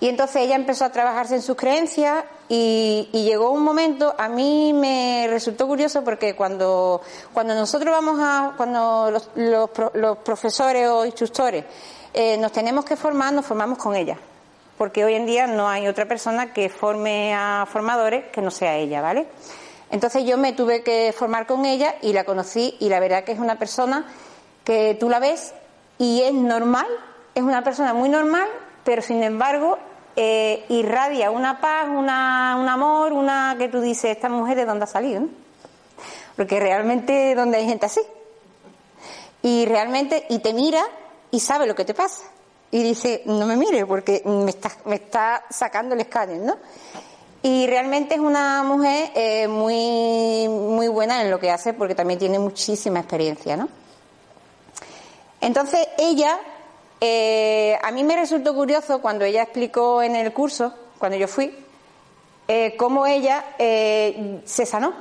y 0.00 0.08
entonces 0.08 0.36
ella 0.36 0.56
empezó 0.56 0.86
a 0.86 0.90
trabajarse 0.90 1.34
en 1.34 1.42
sus 1.42 1.56
creencias 1.56 2.24
y, 2.48 3.06
llegó 3.12 3.50
un 3.50 3.62
momento, 3.62 4.14
a 4.16 4.30
mí 4.30 4.72
me 4.72 5.26
resultó 5.28 5.66
curioso 5.66 6.02
porque 6.02 6.34
cuando, 6.34 7.02
cuando 7.34 7.54
nosotros 7.54 7.92
vamos 7.92 8.18
a, 8.18 8.54
cuando 8.56 9.10
los, 9.10 9.28
los, 9.34 10.18
profesores 10.18 10.88
o 10.88 11.04
instructores 11.04 11.66
eh, 12.14 12.38
nos 12.38 12.50
tenemos 12.50 12.86
que 12.86 12.96
formar, 12.96 13.34
nos 13.34 13.44
formamos 13.44 13.76
con 13.76 13.94
ella. 13.94 14.16
Porque 14.78 15.04
hoy 15.04 15.14
en 15.14 15.26
día 15.26 15.46
no 15.46 15.68
hay 15.68 15.86
otra 15.86 16.06
persona 16.06 16.54
que 16.54 16.70
forme 16.70 17.34
a 17.34 17.66
formadores 17.70 18.24
que 18.32 18.40
no 18.40 18.50
sea 18.50 18.76
ella, 18.76 19.02
¿vale? 19.02 19.26
Entonces 19.90 20.24
yo 20.24 20.38
me 20.38 20.54
tuve 20.54 20.82
que 20.82 21.12
formar 21.14 21.46
con 21.46 21.66
ella 21.66 21.96
y 22.00 22.14
la 22.14 22.24
conocí 22.24 22.74
y 22.80 22.88
la 22.88 23.00
verdad 23.00 23.24
que 23.24 23.32
es 23.32 23.38
una 23.38 23.58
persona 23.58 24.06
que 24.64 24.96
tú 24.98 25.10
la 25.10 25.18
ves 25.18 25.52
y 26.00 26.22
es 26.22 26.32
normal, 26.32 26.86
es 27.34 27.42
una 27.42 27.62
persona 27.62 27.92
muy 27.92 28.08
normal, 28.08 28.48
pero 28.84 29.02
sin 29.02 29.22
embargo 29.22 29.76
eh, 30.16 30.64
irradia 30.70 31.30
una 31.30 31.60
paz, 31.60 31.88
una, 31.90 32.56
un 32.58 32.66
amor, 32.70 33.12
una 33.12 33.54
que 33.58 33.68
tú 33.68 33.82
dices, 33.82 34.16
esta 34.16 34.30
mujer 34.30 34.56
de 34.56 34.64
dónde 34.64 34.84
ha 34.84 34.86
salido, 34.86 35.26
Porque 36.36 36.58
realmente 36.58 37.34
donde 37.34 37.58
hay 37.58 37.66
gente 37.66 37.84
así. 37.84 38.00
Y 39.42 39.66
realmente, 39.66 40.24
y 40.30 40.38
te 40.38 40.54
mira 40.54 40.82
y 41.30 41.40
sabe 41.40 41.66
lo 41.66 41.74
que 41.74 41.84
te 41.84 41.92
pasa. 41.92 42.22
Y 42.70 42.82
dice, 42.82 43.22
no 43.26 43.44
me 43.44 43.58
mire 43.58 43.84
porque 43.84 44.22
me 44.24 44.50
está, 44.50 44.70
me 44.86 44.94
está 44.94 45.44
sacando 45.50 45.94
el 45.94 46.00
escáner, 46.00 46.38
¿no? 46.38 46.56
Y 47.42 47.66
realmente 47.66 48.14
es 48.14 48.20
una 48.20 48.62
mujer 48.62 49.10
eh, 49.14 49.48
muy, 49.48 50.48
muy 50.48 50.88
buena 50.88 51.20
en 51.20 51.30
lo 51.30 51.38
que 51.38 51.50
hace 51.50 51.74
porque 51.74 51.94
también 51.94 52.18
tiene 52.18 52.38
muchísima 52.38 53.00
experiencia, 53.00 53.58
¿no? 53.58 53.68
Entonces 55.40 55.88
ella 55.98 56.38
eh, 57.00 57.78
a 57.82 57.90
mí 57.92 58.04
me 58.04 58.14
resultó 58.14 58.54
curioso 58.54 59.00
cuando 59.00 59.24
ella 59.24 59.42
explicó 59.42 60.02
en 60.02 60.16
el 60.16 60.32
curso, 60.34 60.74
cuando 60.98 61.16
yo 61.16 61.26
fui, 61.26 61.54
eh, 62.46 62.76
cómo 62.76 63.06
ella 63.06 63.54
eh, 63.58 64.40
se 64.44 64.66
sanó. 64.66 64.92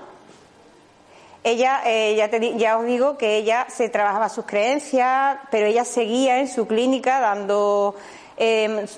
Ella, 1.43 1.81
ya, 2.15 2.29
ya 2.37 2.77
os 2.77 2.85
digo 2.85 3.17
que 3.17 3.37
ella 3.37 3.65
se 3.69 3.87
trabajaba 3.87 4.27
sus 4.27 4.45
creencias, 4.45 5.37
pero 5.49 5.67
ella 5.67 5.85
seguía 5.85 6.39
en 6.39 6.49
su 6.49 6.67
clínica 6.67 7.21
dando 7.21 7.95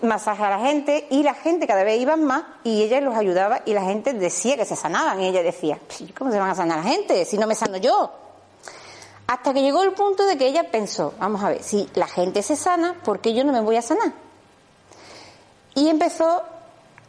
masaje 0.02 0.44
a 0.44 0.50
la 0.50 0.60
gente 0.60 1.08
y 1.12 1.24
la 1.24 1.36
gente 1.36 1.68
cada 1.68 1.84
vez 1.84 2.00
iba 2.00 2.16
más 2.16 2.44
y 2.64 2.82
ella 2.82 3.00
los 3.02 3.16
ayudaba 3.16 3.62
y 3.66 3.74
la 3.74 3.84
gente 3.84 4.14
decía 4.14 4.58
que 4.58 4.66
se 4.66 4.76
sanaban 4.76 5.22
y 5.22 5.28
ella 5.28 5.44
decía, 5.44 5.80
¿cómo 6.18 6.32
se 6.32 6.40
van 6.40 6.50
a 6.50 6.56
sanar 6.56 6.78
la 6.78 6.92
gente 6.92 7.26
si 7.26 7.38
no 7.38 7.46
me 7.46 7.56
sano 7.56 7.78
yo? 7.78 8.12
Hasta 9.32 9.54
que 9.54 9.62
llegó 9.62 9.82
el 9.84 9.94
punto 9.94 10.26
de 10.26 10.38
que 10.38 10.46
ella 10.46 10.64
pensó, 10.70 11.14
vamos 11.18 11.42
a 11.42 11.52
ver, 11.52 11.64
si 11.64 11.90
la 11.94 12.06
gente 12.06 12.44
se 12.44 12.58
sana, 12.58 12.96
¿por 13.02 13.22
qué 13.22 13.34
yo 13.34 13.46
no 13.46 13.54
me 13.54 13.62
voy 13.62 13.78
a 13.78 13.82
sanar? 13.82 14.12
Y 15.74 15.88
empezó 15.88 16.44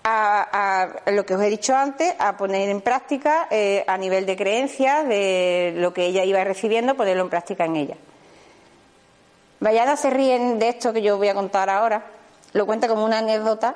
a, 0.05 1.01
lo 1.07 1.27
que 1.27 1.35
os 1.35 1.43
he 1.43 1.49
dicho 1.51 1.75
antes, 1.75 2.15
a 2.21 2.37
poner 2.37 2.69
en 2.69 2.81
práctica 2.81 3.49
eh, 3.51 3.85
a 3.89 3.99
nivel 3.99 4.25
de 4.25 4.37
creencias, 4.37 5.09
de 5.09 5.75
lo 5.79 5.93
que 5.93 6.07
ella 6.07 6.25
iba 6.25 6.45
recibiendo, 6.45 6.95
ponerlo 6.95 7.25
en 7.25 7.31
práctica 7.31 7.65
en 7.65 7.75
ella. 7.75 7.97
Vayana 9.59 9.97
se 9.97 10.11
ríen 10.11 10.61
de 10.61 10.69
esto 10.69 10.93
que 10.93 11.03
yo 11.03 11.17
voy 11.17 11.27
a 11.27 11.35
contar 11.35 11.71
ahora, 11.71 12.07
lo 12.53 12.67
cuenta 12.67 12.87
como 12.87 13.05
una 13.05 13.19
anécdota 13.19 13.75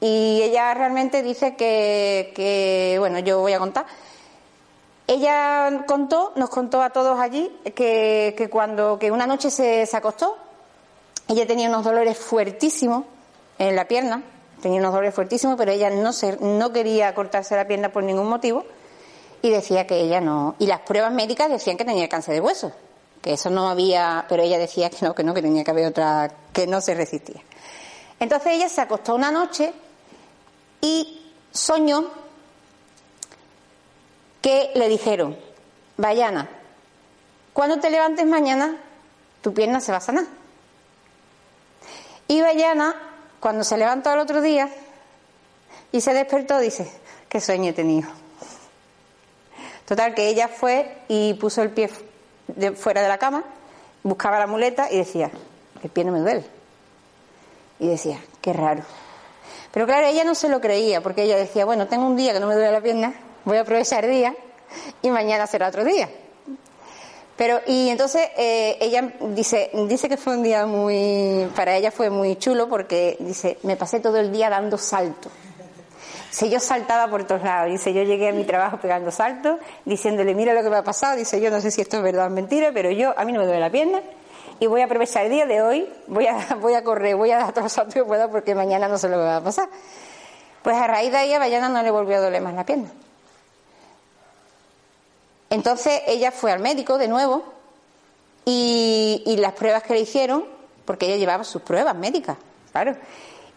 y 0.00 0.40
ella 0.42 0.72
realmente 0.72 1.22
dice 1.22 1.54
que 1.54 2.96
bueno, 2.98 3.18
yo 3.18 3.40
voy 3.40 3.52
a 3.52 3.58
contar 3.58 3.84
ella 5.06 5.84
contó, 5.86 6.32
nos 6.36 6.48
contó 6.48 6.82
a 6.82 6.90
todos 6.90 7.18
allí 7.20 7.54
que, 7.74 8.48
cuando 8.50 8.98
que 8.98 9.10
una 9.10 9.26
noche 9.26 9.50
se, 9.50 9.88
acostó, 9.92 10.36
ella 11.28 11.46
tenía 11.46 11.68
unos 11.68 11.84
dolores 11.84 12.16
fuertísimos 12.16 13.04
en 13.58 13.76
la 13.76 13.86
pierna, 13.86 14.22
tenía 14.62 14.80
unos 14.80 14.92
dolores 14.92 15.14
fuertísimos, 15.14 15.56
pero 15.56 15.72
ella 15.72 15.90
no 15.90 16.12
se, 16.12 16.38
no 16.38 16.72
quería 16.72 17.14
cortarse 17.14 17.54
la 17.54 17.66
pierna 17.66 17.90
por 17.90 18.02
ningún 18.02 18.28
motivo 18.28 18.64
y 19.42 19.50
decía 19.50 19.86
que 19.86 20.00
ella 20.00 20.22
no. 20.22 20.54
Y 20.58 20.66
las 20.66 20.80
pruebas 20.80 21.12
médicas 21.12 21.50
decían 21.50 21.76
que 21.76 21.84
tenía 21.84 22.08
cáncer 22.08 22.34
de 22.34 22.40
hueso, 22.40 22.72
que 23.20 23.34
eso 23.34 23.50
no 23.50 23.68
había, 23.68 24.24
pero 24.26 24.42
ella 24.42 24.58
decía 24.58 24.88
que 24.88 25.04
no, 25.04 25.14
que 25.14 25.22
no, 25.22 25.34
que 25.34 25.42
tenía 25.42 25.64
que 25.64 25.70
haber 25.70 25.86
otra, 25.86 26.32
que 26.52 26.66
no 26.66 26.80
se 26.80 26.94
resistía. 26.94 27.42
Entonces 28.18 28.54
ella 28.54 28.70
se 28.70 28.80
acostó 28.80 29.14
una 29.14 29.30
noche 29.30 29.74
y 30.80 31.30
soñó 31.52 32.23
que 34.44 34.72
le 34.74 34.90
dijeron, 34.90 35.38
Vayana, 35.96 36.46
cuando 37.54 37.80
te 37.80 37.88
levantes 37.88 38.26
mañana, 38.26 38.76
tu 39.40 39.54
pierna 39.54 39.80
se 39.80 39.90
va 39.90 39.96
a 39.96 40.02
sanar. 40.02 40.26
Y 42.28 42.42
Vayana, 42.42 42.94
cuando 43.40 43.64
se 43.64 43.78
levantó 43.78 44.10
al 44.10 44.18
otro 44.18 44.42
día 44.42 44.68
y 45.92 46.02
se 46.02 46.12
despertó, 46.12 46.58
dice, 46.58 46.92
qué 47.30 47.40
sueño 47.40 47.70
he 47.70 47.72
tenido. 47.72 48.10
Total, 49.86 50.12
que 50.14 50.28
ella 50.28 50.48
fue 50.48 50.94
y 51.08 51.32
puso 51.32 51.62
el 51.62 51.70
pie 51.70 51.88
fuera 52.76 53.00
de 53.00 53.08
la 53.08 53.16
cama, 53.16 53.44
buscaba 54.02 54.38
la 54.38 54.46
muleta 54.46 54.92
y 54.92 54.98
decía, 54.98 55.30
el 55.82 55.88
pie 55.88 56.04
no 56.04 56.12
me 56.12 56.20
duele. 56.20 56.44
Y 57.78 57.88
decía, 57.88 58.20
qué 58.42 58.52
raro. 58.52 58.82
Pero 59.72 59.86
claro, 59.86 60.06
ella 60.06 60.22
no 60.22 60.34
se 60.34 60.50
lo 60.50 60.60
creía, 60.60 61.00
porque 61.00 61.22
ella 61.22 61.38
decía, 61.38 61.64
bueno, 61.64 61.88
tengo 61.88 62.04
un 62.04 62.18
día 62.18 62.34
que 62.34 62.40
no 62.40 62.46
me 62.46 62.56
duele 62.56 62.72
la 62.72 62.82
pierna, 62.82 63.14
voy 63.44 63.58
a 63.58 63.60
aprovechar 63.60 64.04
el 64.04 64.10
día 64.10 64.34
y 65.02 65.10
mañana 65.10 65.46
será 65.46 65.68
otro 65.68 65.84
día. 65.84 66.08
Pero, 67.36 67.60
y 67.66 67.88
entonces 67.88 68.28
eh, 68.36 68.76
ella 68.80 69.12
dice, 69.20 69.70
dice 69.88 70.08
que 70.08 70.16
fue 70.16 70.36
un 70.36 70.42
día 70.44 70.66
muy, 70.66 71.50
para 71.56 71.76
ella 71.76 71.90
fue 71.90 72.08
muy 72.08 72.36
chulo 72.36 72.68
porque 72.68 73.16
dice, 73.18 73.58
me 73.64 73.76
pasé 73.76 73.98
todo 73.98 74.18
el 74.18 74.30
día 74.30 74.48
dando 74.50 74.78
saltos. 74.78 75.32
Dice, 76.30 76.50
yo 76.50 76.60
saltaba 76.60 77.08
por 77.10 77.24
todos 77.24 77.42
lados. 77.42 77.70
Dice, 77.70 77.92
yo 77.92 78.02
llegué 78.02 78.28
a 78.28 78.32
mi 78.32 78.44
trabajo 78.44 78.78
pegando 78.80 79.10
saltos, 79.10 79.58
diciéndole, 79.84 80.34
mira 80.34 80.52
lo 80.52 80.62
que 80.62 80.70
me 80.70 80.76
ha 80.76 80.84
pasado. 80.84 81.16
Dice, 81.16 81.40
yo 81.40 81.50
no 81.50 81.60
sé 81.60 81.70
si 81.70 81.80
esto 81.80 81.96
es 81.96 82.02
verdad 82.02 82.26
o 82.26 82.30
mentira, 82.30 82.70
pero 82.72 82.90
yo, 82.90 83.14
a 83.16 83.24
mí 83.24 83.32
no 83.32 83.40
me 83.40 83.46
duele 83.46 83.60
la 83.60 83.70
pierna 83.70 84.00
y 84.60 84.66
voy 84.66 84.80
a 84.80 84.84
aprovechar 84.84 85.24
el 85.24 85.30
día 85.30 85.46
de 85.46 85.62
hoy, 85.62 85.88
voy 86.06 86.26
a, 86.26 86.54
voy 86.60 86.74
a 86.74 86.84
correr, 86.84 87.16
voy 87.16 87.30
a 87.30 87.38
dar 87.38 87.50
todos 87.50 87.64
los 87.64 87.72
saltos 87.72 87.94
que 87.94 88.04
pueda 88.04 88.30
porque 88.30 88.54
mañana 88.54 88.88
no 88.88 88.98
sé 88.98 89.08
lo 89.08 89.18
va 89.18 89.36
a 89.36 89.40
pasar. 89.40 89.68
Pues 90.62 90.76
a 90.76 90.86
raíz 90.86 91.10
de 91.10 91.18
ahí 91.18 91.32
a 91.34 91.38
Bayana 91.38 91.68
no 91.68 91.82
le 91.82 91.90
volvió 91.90 92.16
a 92.16 92.20
doler 92.20 92.42
más 92.42 92.54
la 92.54 92.64
pierna. 92.64 92.90
Entonces 95.54 96.02
ella 96.08 96.32
fue 96.32 96.50
al 96.50 96.58
médico 96.58 96.98
de 96.98 97.06
nuevo 97.06 97.44
y, 98.44 99.36
las 99.38 99.52
pruebas 99.52 99.84
que 99.84 99.94
le 99.94 100.00
hicieron, 100.00 100.44
porque 100.84 101.06
ella 101.06 101.16
llevaba 101.16 101.44
sus 101.44 101.62
pruebas 101.62 101.94
médicas, 101.94 102.36
claro, 102.72 102.96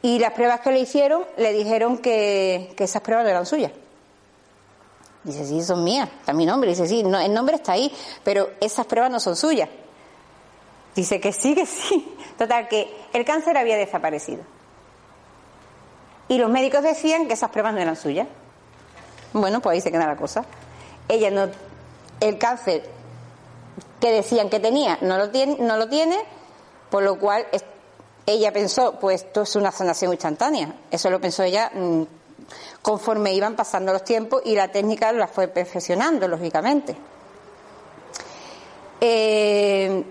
y 0.04 0.20
las 0.20 0.34
pruebas 0.34 0.60
que 0.60 0.72
le 0.72 0.80
hicieron 0.80 1.24
le 1.38 1.52
dijeron 1.54 1.98
que, 1.98 2.76
esas 2.78 3.02
pruebas 3.02 3.26
no 3.26 3.32
eran 3.32 3.48
suyas. 3.48 3.72
Dice, 5.24 5.44
sí, 5.44 5.64
son 5.64 5.84
mías, 5.84 6.08
está 6.20 6.34
mi 6.34 6.46
nombre. 6.46 6.70
Dice, 6.70 6.88
sí, 6.88 7.00
el 7.00 7.34
nombre 7.34 7.56
está 7.56 7.72
ahí, 7.72 7.92
pero 8.24 8.52
esas 8.62 8.86
pruebas 8.86 9.10
no 9.10 9.20
son 9.20 9.36
suyas. 9.36 9.68
Dice 10.96 11.20
que 11.20 11.34
sí, 11.34 11.56
que 11.56 11.66
sí. 11.66 12.16
Total, 12.38 12.68
que 12.68 12.96
el 13.12 13.26
cáncer 13.26 13.58
había 13.58 13.76
desaparecido. 13.76 14.44
Y 16.30 16.38
los 16.38 16.50
médicos 16.52 16.84
decían 16.84 17.28
que 17.28 17.34
esas 17.34 17.50
pruebas 17.50 17.74
no 17.74 17.80
eran 17.80 17.96
suyas. 17.96 18.28
Bueno, 19.34 19.62
pues 19.62 19.74
ahí 19.74 19.82
se 19.82 19.92
queda 19.92 20.06
la 20.06 20.16
cosa. 20.16 20.46
Ella 21.10 21.32
no, 21.32 21.50
el 22.20 22.38
cáncer 22.38 22.84
que 24.00 24.12
decían 24.12 24.50
que 24.50 24.60
tenía 24.60 24.98
no 25.02 25.18
lo 25.18 25.30
tiene, 25.30 25.58
no 25.60 25.78
lo 25.78 25.88
tiene, 25.88 26.18
por 26.90 27.04
lo 27.04 27.18
cual 27.20 27.46
ella 28.26 28.52
pensó, 28.52 29.00
pues 29.00 29.24
esto 29.24 29.44
es 29.44 29.56
una 29.56 29.72
sanación 29.72 30.12
instantánea. 30.12 30.76
Eso 30.92 31.10
lo 31.10 31.20
pensó 31.20 31.44
ella 31.44 31.72
mm, 31.74 32.04
conforme 32.82 33.34
iban 33.34 33.56
pasando 33.56 33.94
los 33.94 34.04
tiempos 34.04 34.42
y 34.46 34.56
la 34.56 34.70
técnica 34.70 35.12
la 35.12 35.28
fue 35.28 35.48
perfeccionando, 35.48 36.28
lógicamente. 36.28 36.96
Eh, 39.00 40.04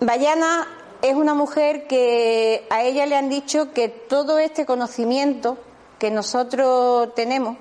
Bayana 0.00 0.66
es 1.02 1.14
una 1.14 1.34
mujer 1.34 1.86
que 1.86 2.66
a 2.70 2.82
ella 2.82 3.06
le 3.06 3.16
han 3.16 3.28
dicho 3.28 3.72
que 3.72 3.88
todo 3.88 4.38
este 4.38 4.66
conocimiento 4.66 5.58
que 5.98 6.10
nosotros 6.10 7.14
tenemos, 7.14 7.56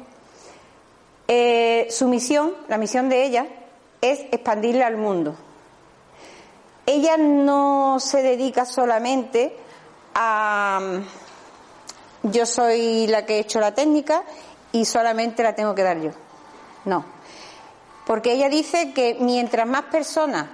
eh, 1.28 1.88
su 1.90 2.08
misión, 2.08 2.54
la 2.68 2.78
misión 2.78 3.10
de 3.10 3.26
ella, 3.26 3.48
es 4.02 4.20
expandirle 4.32 4.84
al 4.84 4.98
mundo. 4.98 5.36
Ella 6.86 7.18
no 7.18 7.98
se 8.00 8.22
dedica 8.22 8.66
solamente 8.66 9.56
a 10.14 11.00
yo 12.32 12.46
soy 12.46 13.08
la 13.08 13.26
que 13.26 13.36
he 13.36 13.40
hecho 13.40 13.60
la 13.60 13.74
técnica 13.74 14.24
y 14.72 14.86
solamente 14.86 15.44
la 15.44 15.54
tengo 15.54 15.76
que 15.76 15.84
dar 15.84 16.00
yo. 16.00 16.12
No. 16.86 17.06
Porque 18.06 18.34
ella 18.34 18.50
dice 18.50 18.94
que 18.94 19.18
mientras 19.20 19.68
más 19.68 19.84
personas 19.86 20.48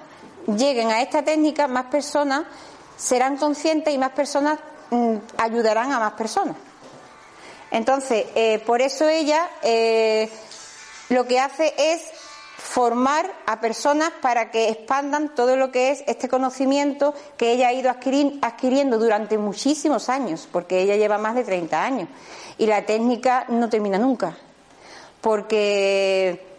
lleguen 0.48 0.90
a 0.90 1.02
esta 1.02 1.24
técnica, 1.24 1.68
más 1.68 1.86
personas 1.86 2.44
serán 2.98 3.38
conscientes 3.38 3.94
y 3.94 3.98
más 3.98 4.12
personas 4.12 4.60
mm, 4.90 5.16
ayudarán 5.38 5.92
a 5.92 6.00
más 6.00 6.14
personas. 6.14 6.56
Entonces, 7.72 8.26
eh, 8.36 8.60
por 8.66 8.82
eso 8.82 9.08
ella 9.08 9.50
eh, 9.64 10.30
lo 11.12 11.28
que 11.28 11.40
hace 11.40 11.74
es 11.78 12.02
formar 12.58 13.30
a 13.46 13.60
personas 13.60 14.12
para 14.22 14.50
que 14.50 14.70
expandan 14.70 15.36
todo 15.36 15.58
lo 15.58 15.72
que 15.72 15.92
es 15.92 16.04
este 16.08 16.30
conocimiento 16.30 17.14
que 17.36 17.52
ella 17.52 17.68
ha 17.68 17.74
ido 17.74 17.90
adquiriendo 17.90 18.98
durante 18.98 19.38
muchísimos 19.38 20.08
años, 20.08 20.48
porque 20.52 20.82
ella 20.82 20.96
lleva 20.96 21.18
más 21.18 21.36
de 21.36 21.44
30 21.44 21.84
años. 21.84 22.10
Y 22.58 22.68
la 22.68 22.86
técnica 22.86 23.46
no 23.50 23.68
termina 23.68 23.98
nunca, 23.98 24.38
porque 25.20 26.52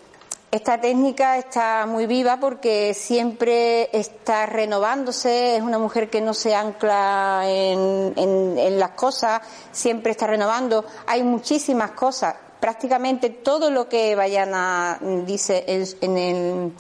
esta 0.53 0.79
técnica 0.79 1.39
está 1.39 1.87
muy 1.87 2.05
viva 2.05 2.39
porque 2.39 2.93
siempre 2.93 3.89
está 3.99 4.45
renovándose, 4.45 5.57
es 5.57 5.63
una 5.63 5.79
mujer 5.79 6.11
que 6.11 6.21
no 6.21 6.35
se 6.35 6.55
ancla 6.55 7.45
en, 7.47 8.79
las 8.79 8.91
cosas, 8.91 9.41
siempre 9.71 10.13
está 10.13 10.27
renovando. 10.27 10.85
Hay 11.07 11.23
muchísimas 11.23 11.93
cosas, 11.93 12.35
prácticamente 12.63 13.29
todo 13.29 13.73
lo 13.73 13.89
que 13.89 14.15
Bayana 14.15 14.97
dice 15.27 15.65
en, 15.67 16.73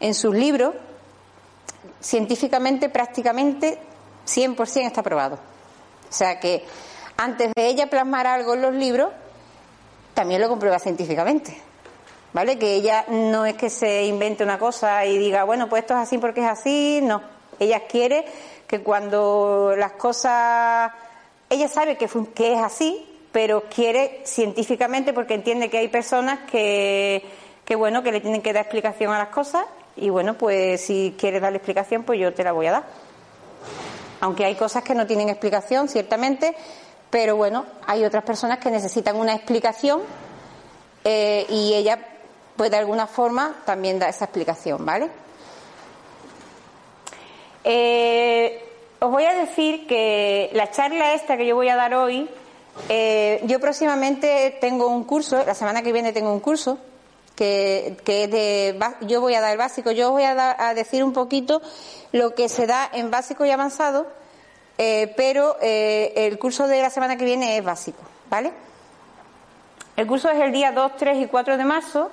en 0.00 0.14
sus 0.14 0.34
libros, 0.34 0.74
científicamente 2.00 2.88
prácticamente 2.88 3.78
100% 4.26 4.86
está 4.86 5.02
probado. 5.04 5.36
O 5.36 6.12
sea 6.12 6.40
que 6.40 6.64
antes 7.16 7.52
de 7.54 7.66
ella 7.68 7.88
plasmar 7.88 8.26
algo 8.26 8.54
en 8.54 8.62
los 8.62 8.74
libros, 8.74 9.10
también 10.12 10.40
lo 10.40 10.48
comprueba 10.48 10.80
científicamente. 10.80 11.56
¿vale? 12.32 12.58
Que 12.58 12.74
ella 12.74 13.04
no 13.08 13.46
es 13.46 13.54
que 13.54 13.70
se 13.70 14.04
invente 14.06 14.42
una 14.42 14.58
cosa 14.58 15.04
y 15.06 15.18
diga, 15.18 15.44
bueno, 15.44 15.68
pues 15.68 15.82
esto 15.82 15.94
es 15.94 16.00
así 16.00 16.18
porque 16.18 16.40
es 16.40 16.48
así, 16.48 17.00
no. 17.00 17.22
Ella 17.60 17.86
quiere 17.86 18.24
que 18.66 18.82
cuando 18.82 19.74
las 19.76 19.92
cosas, 19.92 20.90
ella 21.48 21.68
sabe 21.68 21.96
que, 21.96 22.08
que 22.34 22.54
es 22.54 22.60
así, 22.60 23.11
pero 23.32 23.64
quiere 23.64 24.20
científicamente 24.24 25.12
porque 25.12 25.34
entiende 25.34 25.70
que 25.70 25.78
hay 25.78 25.88
personas 25.88 26.40
que, 26.50 27.24
bueno, 27.76 28.02
que 28.02 28.12
le 28.12 28.20
tienen 28.20 28.42
que 28.42 28.52
dar 28.52 28.62
explicación 28.62 29.12
a 29.12 29.18
las 29.18 29.28
cosas 29.28 29.64
y 29.96 30.10
bueno, 30.10 30.34
pues 30.34 30.82
si 30.82 31.14
quieres 31.18 31.40
darle 31.40 31.56
explicación, 31.56 32.04
pues 32.04 32.20
yo 32.20 32.32
te 32.34 32.44
la 32.44 32.52
voy 32.52 32.66
a 32.66 32.72
dar. 32.72 32.84
Aunque 34.20 34.44
hay 34.44 34.54
cosas 34.54 34.84
que 34.84 34.94
no 34.94 35.06
tienen 35.06 35.30
explicación, 35.30 35.88
ciertamente, 35.88 36.54
pero 37.10 37.36
bueno, 37.36 37.64
hay 37.86 38.04
otras 38.04 38.22
personas 38.24 38.58
que 38.58 38.70
necesitan 38.70 39.16
una 39.16 39.34
explicación 39.34 40.02
eh, 41.04 41.46
y 41.48 41.74
ella 41.74 41.98
pues 42.56 42.70
de 42.70 42.76
alguna 42.76 43.06
forma 43.06 43.56
también 43.64 43.98
da 43.98 44.08
esa 44.08 44.26
explicación, 44.26 44.84
¿vale? 44.84 45.08
Eh, 47.64 48.68
os 49.00 49.10
voy 49.10 49.24
a 49.24 49.34
decir 49.34 49.86
que 49.86 50.50
la 50.52 50.70
charla 50.70 51.14
esta 51.14 51.36
que 51.36 51.46
yo 51.46 51.56
voy 51.56 51.68
a 51.68 51.76
dar 51.76 51.94
hoy, 51.94 52.28
eh, 52.88 53.40
yo 53.44 53.60
próximamente 53.60 54.56
tengo 54.60 54.88
un 54.88 55.04
curso, 55.04 55.44
la 55.44 55.54
semana 55.54 55.82
que 55.82 55.92
viene 55.92 56.12
tengo 56.12 56.32
un 56.32 56.40
curso, 56.40 56.78
que, 57.36 57.96
que 58.04 58.28
de, 58.28 58.78
yo 59.02 59.20
voy 59.20 59.34
a 59.34 59.40
dar 59.40 59.52
el 59.52 59.58
básico, 59.58 59.90
yo 59.90 60.10
voy 60.10 60.24
a, 60.24 60.56
a, 60.68 60.74
decir 60.74 61.02
un 61.02 61.12
poquito 61.12 61.62
lo 62.12 62.34
que 62.34 62.48
se 62.48 62.66
da 62.66 62.88
en 62.92 63.10
básico 63.10 63.44
y 63.44 63.50
avanzado, 63.50 64.06
eh, 64.78 65.12
pero 65.16 65.56
el 65.60 66.38
curso 66.38 66.66
de 66.66 66.82
la 66.82 66.90
semana 66.90 67.16
que 67.16 67.24
viene 67.24 67.56
es 67.56 67.64
básico, 67.64 68.02
¿vale? 68.28 68.52
El 69.96 70.06
curso 70.06 70.30
es 70.30 70.40
el 70.40 70.52
día 70.52 70.72
2, 70.72 70.92
3 70.96 71.18
y 71.18 71.26
4 71.26 71.56
de 71.56 71.64
marzo 71.64 72.10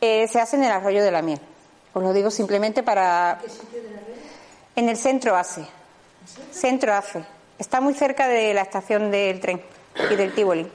eh, 0.00 0.28
se 0.28 0.40
hace 0.40 0.56
en 0.56 0.64
el 0.64 0.72
arroyo 0.72 1.02
de 1.02 1.10
la 1.10 1.22
miel. 1.22 1.40
Os 1.92 2.02
lo 2.02 2.12
digo 2.12 2.30
simplemente 2.30 2.82
para. 2.82 3.38
¿Qué 3.42 3.50
sitio 3.50 3.82
de 3.82 3.90
la 3.90 4.00
En 4.76 4.88
el 4.88 4.96
centro 4.96 5.36
ACE. 5.36 5.66
Centro 6.50 6.94
ACE. 6.94 7.24
Está 7.58 7.80
muy 7.80 7.94
cerca 7.94 8.28
de 8.28 8.54
la 8.54 8.62
estación 8.62 9.10
del 9.10 9.40
tren 9.40 9.60
y 10.10 10.16
del 10.16 10.34
Tivoli. 10.34 10.70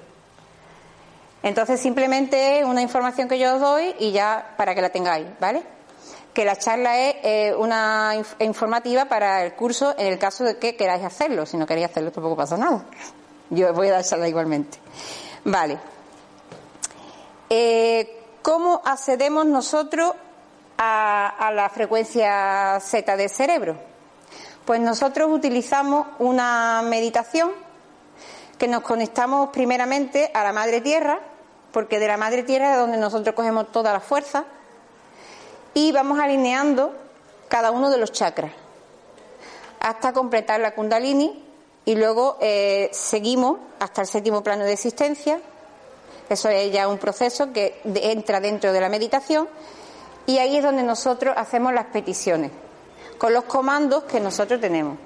Entonces, 1.44 1.80
simplemente 1.82 2.64
una 2.66 2.82
información 2.82 3.28
que 3.28 3.38
yo 3.38 3.56
os 3.56 3.60
doy 3.60 3.96
y 4.00 4.12
ya 4.12 4.54
para 4.58 4.74
que 4.74 4.82
la 4.82 4.90
tengáis, 4.90 5.28
¿vale? 5.40 5.62
Que 6.34 6.46
la 6.46 6.56
charla 6.56 6.98
es 6.98 7.16
eh, 7.24 7.56
una 7.56 8.14
informativa 8.40 9.06
para 9.06 9.44
el 9.44 9.54
curso 9.54 9.94
en 9.98 10.08
el 10.08 10.18
caso 10.18 10.46
de 10.46 10.58
que 10.58 10.76
queráis 10.76 11.04
hacerlo. 11.04 11.46
Si 11.46 11.58
no 11.58 11.68
queréis 11.68 11.88
hacerlo, 11.88 12.12
tampoco 12.12 12.38
pasa 12.38 12.58
nada. 12.58 12.86
Yo 13.50 13.74
voy 13.74 13.90
a 13.90 13.94
dar 13.94 14.04
charla 14.06 14.28
igualmente. 14.28 14.80
Vale. 15.44 15.78
Eh, 17.50 18.20
¿Cómo 18.42 18.82
accedemos 18.84 19.46
nosotros 19.46 20.14
a, 20.78 21.52
la 21.54 21.70
frecuencia 21.70 22.80
Z 22.82 23.16
del 23.16 23.30
cerebro? 23.30 23.78
Pues 24.66 24.82
nosotros 24.82 25.30
utilizamos 25.32 26.08
una 26.20 26.82
meditación 26.84 27.52
que 28.64 28.70
nos 28.70 28.84
conectamos 28.84 29.50
primeramente 29.50 30.32
a 30.34 30.42
la 30.42 30.54
Madre 30.54 30.80
Tierra, 30.80 31.20
porque 31.74 32.00
de 32.00 32.08
la 32.08 32.16
Madre 32.16 32.44
Tierra 32.44 32.72
es 32.72 32.78
donde 32.78 32.96
nosotros 32.96 33.36
cogemos 33.36 33.70
toda 33.74 33.92
la 33.92 34.00
fuerza, 34.00 34.46
y 35.74 35.92
vamos 35.92 36.18
alineando 36.18 36.94
cada 37.50 37.72
uno 37.72 37.90
de 37.90 37.98
los 37.98 38.14
chakras 38.14 38.54
hasta 39.82 40.14
completar 40.14 40.62
la 40.62 40.74
kundalini 40.74 41.44
y 41.84 41.96
luego 41.96 42.38
eh, 42.40 42.88
seguimos 42.94 43.58
hasta 43.82 44.00
el 44.00 44.08
séptimo 44.08 44.42
plano 44.42 44.64
de 44.64 44.72
existencia, 44.72 45.42
eso 46.30 46.48
es 46.48 46.72
ya 46.72 46.88
un 46.88 47.00
proceso 47.00 47.52
que 47.52 47.82
entra 47.84 48.40
dentro 48.40 48.72
de 48.72 48.80
la 48.80 48.88
meditación 48.88 49.50
y 50.26 50.38
ahí 50.38 50.56
es 50.56 50.64
donde 50.64 50.84
nosotros 50.84 51.36
hacemos 51.38 51.74
las 51.74 51.88
peticiones, 51.88 52.52
con 53.18 53.34
los 53.34 53.44
comandos 53.44 54.06
que 54.06 54.22
nosotros 54.22 54.62
tenemos. 54.62 54.98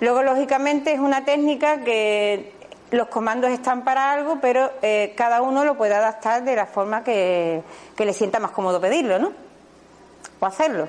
Luego, 0.00 0.24
lógicamente, 0.24 0.92
es 0.92 0.98
una 0.98 1.24
técnica 1.24 1.84
que 1.84 2.52
los 2.90 3.08
comandos 3.08 3.50
están 3.50 3.82
para 3.84 4.12
algo, 4.12 4.38
pero 4.40 4.70
eh, 4.82 5.14
cada 5.16 5.42
uno 5.42 5.64
lo 5.64 5.76
puede 5.76 5.94
adaptar 5.94 6.44
de 6.44 6.54
la 6.56 6.66
forma 6.66 7.02
que, 7.02 7.62
le 7.96 8.12
sienta 8.12 8.38
más 8.38 8.52
cómodo 8.52 8.80
pedirlo, 8.80 9.18
¿no? 9.18 9.32
o 10.40 10.46
hacerlo. 10.46 10.88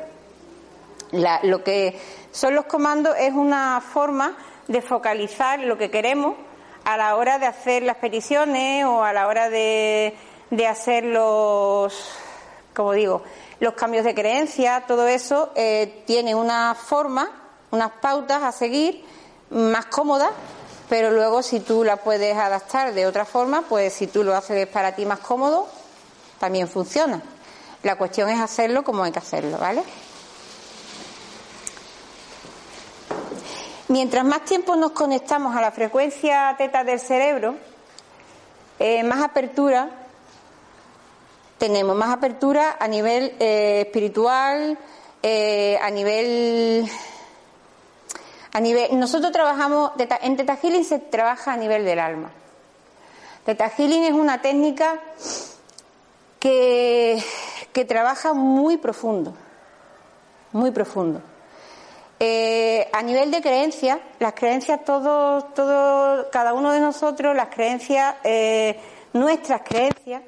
La- 1.12 1.39
lo 1.43 1.63
que 1.63 1.99
son 2.31 2.55
los 2.55 2.65
comandos 2.65 3.15
es 3.17 3.34
una 3.34 3.81
forma 3.81 4.36
de 4.67 4.81
focalizar 4.81 5.60
lo 5.60 5.77
que 5.77 5.89
queremos 5.91 6.36
a 6.84 6.97
la 6.97 7.15
hora 7.15 7.39
de 7.39 7.45
hacer 7.47 7.84
las 7.84 7.97
peticiones 7.97 8.86
o 8.86 9.03
a 9.03 9.13
la 9.13 9.27
hora 9.27 9.49
de, 9.49 10.15
de 10.51 10.67
hacer 10.67 11.05
los, 11.05 12.12
como 12.75 12.91
digo, 12.93 13.23
los 13.60 13.73
cambios 13.73 14.03
de 14.03 14.13
creencia, 14.13 14.84
todo 14.86 15.08
eso 15.08 15.51
eh, 15.55 16.03
tiene 16.05 16.36
una 16.36 16.75
forma, 16.75 17.31
unas 17.71 17.91
pautas 18.01 18.43
a 18.43 18.51
seguir 18.51 19.03
más 19.49 19.86
cómodas, 19.86 20.31
pero 20.89 21.11
luego 21.11 21.41
si 21.41 21.59
tú 21.59 21.83
la 21.83 21.97
puedes 21.97 22.35
adaptar 22.37 22.93
de 22.93 23.05
otra 23.05 23.25
forma, 23.25 23.63
pues 23.63 23.93
si 23.93 24.07
tú 24.07 24.23
lo 24.23 24.35
haces 24.35 24.67
para 24.67 24.95
ti 24.95 25.05
más 25.05 25.19
cómodo, 25.19 25.67
también 26.39 26.67
funciona. 26.67 27.21
La 27.83 27.97
cuestión 27.97 28.29
es 28.29 28.39
hacerlo 28.39 28.83
como 28.83 29.03
hay 29.03 29.11
que 29.11 29.19
hacerlo, 29.19 29.57
¿vale? 29.57 29.83
Mientras 33.87 34.25
más 34.25 34.43
tiempo 34.45 34.75
nos 34.75 34.91
conectamos 34.91 35.55
a 35.55 35.61
la 35.61 35.71
frecuencia 35.71 36.55
teta 36.57 36.83
del 36.83 36.99
cerebro, 36.99 37.55
eh, 38.79 39.03
más 39.03 39.23
apertura 39.23 39.89
tenemos, 41.57 41.95
más 41.95 42.09
apertura 42.09 42.77
a 42.79 42.87
nivel 42.87 43.35
eh, 43.39 43.83
espiritual, 43.85 44.77
eh, 45.23 45.79
a 45.81 45.89
nivel 45.89 46.89
a 48.55 48.61
nivel 48.61 48.97
nosotros 48.97 49.33
trabajamos 49.33 49.91
en 50.21 50.37
Teta 50.37 50.55
Healing 50.55 50.85
se 50.85 50.99
trabaja 50.99 51.51
a 51.51 51.57
nivel 51.57 51.83
del 51.83 51.99
alma. 51.99 52.31
Teta 53.43 53.69
Healing 53.69 54.05
es 54.05 54.13
una 54.13 54.41
técnica 54.41 54.97
que, 56.39 57.21
que 57.73 57.83
trabaja 57.83 58.31
muy 58.31 58.77
profundo, 58.77 59.33
muy 60.53 60.71
profundo. 60.71 61.21
Eh, 62.17 62.87
a 62.93 63.01
nivel 63.01 63.29
de 63.29 63.41
creencias, 63.41 63.99
las 64.19 64.31
creencias, 64.31 64.85
todos, 64.85 65.53
todo, 65.53 66.29
cada 66.31 66.53
uno 66.53 66.71
de 66.71 66.79
nosotros, 66.79 67.35
las 67.35 67.49
creencias, 67.49 68.15
eh, 68.23 68.79
nuestras 69.11 69.63
creencias, 69.63 70.21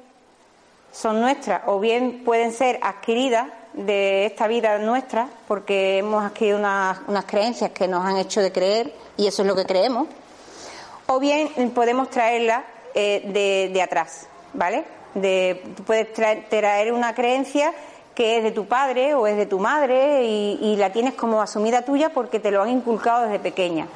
son 0.92 1.18
nuestras, 1.22 1.62
o 1.64 1.80
bien 1.80 2.24
pueden 2.26 2.52
ser 2.52 2.78
adquiridas 2.82 3.48
de 3.78 4.26
esta 4.26 4.48
vida 4.48 4.78
nuestra, 4.78 5.28
porque 5.46 5.98
hemos 5.98 6.24
adquirido 6.24 6.58
unas, 6.58 6.98
unas 7.06 7.24
creencias 7.24 7.70
que 7.70 7.86
nos 7.86 8.04
han 8.04 8.16
hecho 8.16 8.40
de 8.40 8.50
creer, 8.50 8.92
y 9.16 9.26
eso 9.26 9.42
es 9.42 9.48
lo 9.48 9.54
que 9.54 9.64
creemos, 9.64 10.08
o 11.06 11.18
bien 11.20 11.70
podemos 11.70 12.10
traerlas 12.10 12.64
eh, 12.94 13.22
de, 13.32 13.70
de 13.72 13.82
atrás, 13.82 14.26
¿vale? 14.52 14.84
De, 15.14 15.62
puedes 15.86 16.12
traer, 16.12 16.92
una 16.92 17.14
creencia 17.14 17.72
que 18.14 18.38
es 18.38 18.42
de 18.42 18.50
tu 18.50 18.66
padre 18.66 19.14
o 19.14 19.26
es 19.26 19.36
de 19.36 19.46
tu 19.46 19.58
madre 19.58 20.24
y, 20.24 20.58
y 20.60 20.76
la 20.76 20.92
tienes 20.92 21.14
como 21.14 21.40
asumida 21.40 21.82
tuya 21.82 22.10
porque 22.10 22.40
te 22.40 22.50
lo 22.50 22.62
han 22.62 22.70
inculcado 22.70 23.24
desde 23.24 23.38
pequeña. 23.38 23.86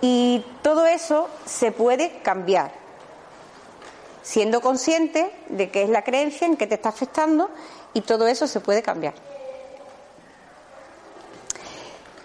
Y 0.00 0.42
todo 0.62 0.86
eso 0.86 1.28
se 1.44 1.72
puede 1.72 2.20
cambiar, 2.22 2.72
siendo 4.22 4.62
consciente 4.62 5.30
de 5.50 5.70
qué 5.70 5.82
es 5.82 5.90
la 5.90 6.02
creencia, 6.02 6.46
en 6.46 6.56
qué 6.56 6.66
te 6.66 6.76
está 6.76 6.88
afectando 6.88 7.50
y 7.94 8.00
todo 8.02 8.26
eso 8.26 8.46
se 8.46 8.60
puede 8.60 8.82
cambiar. 8.82 9.14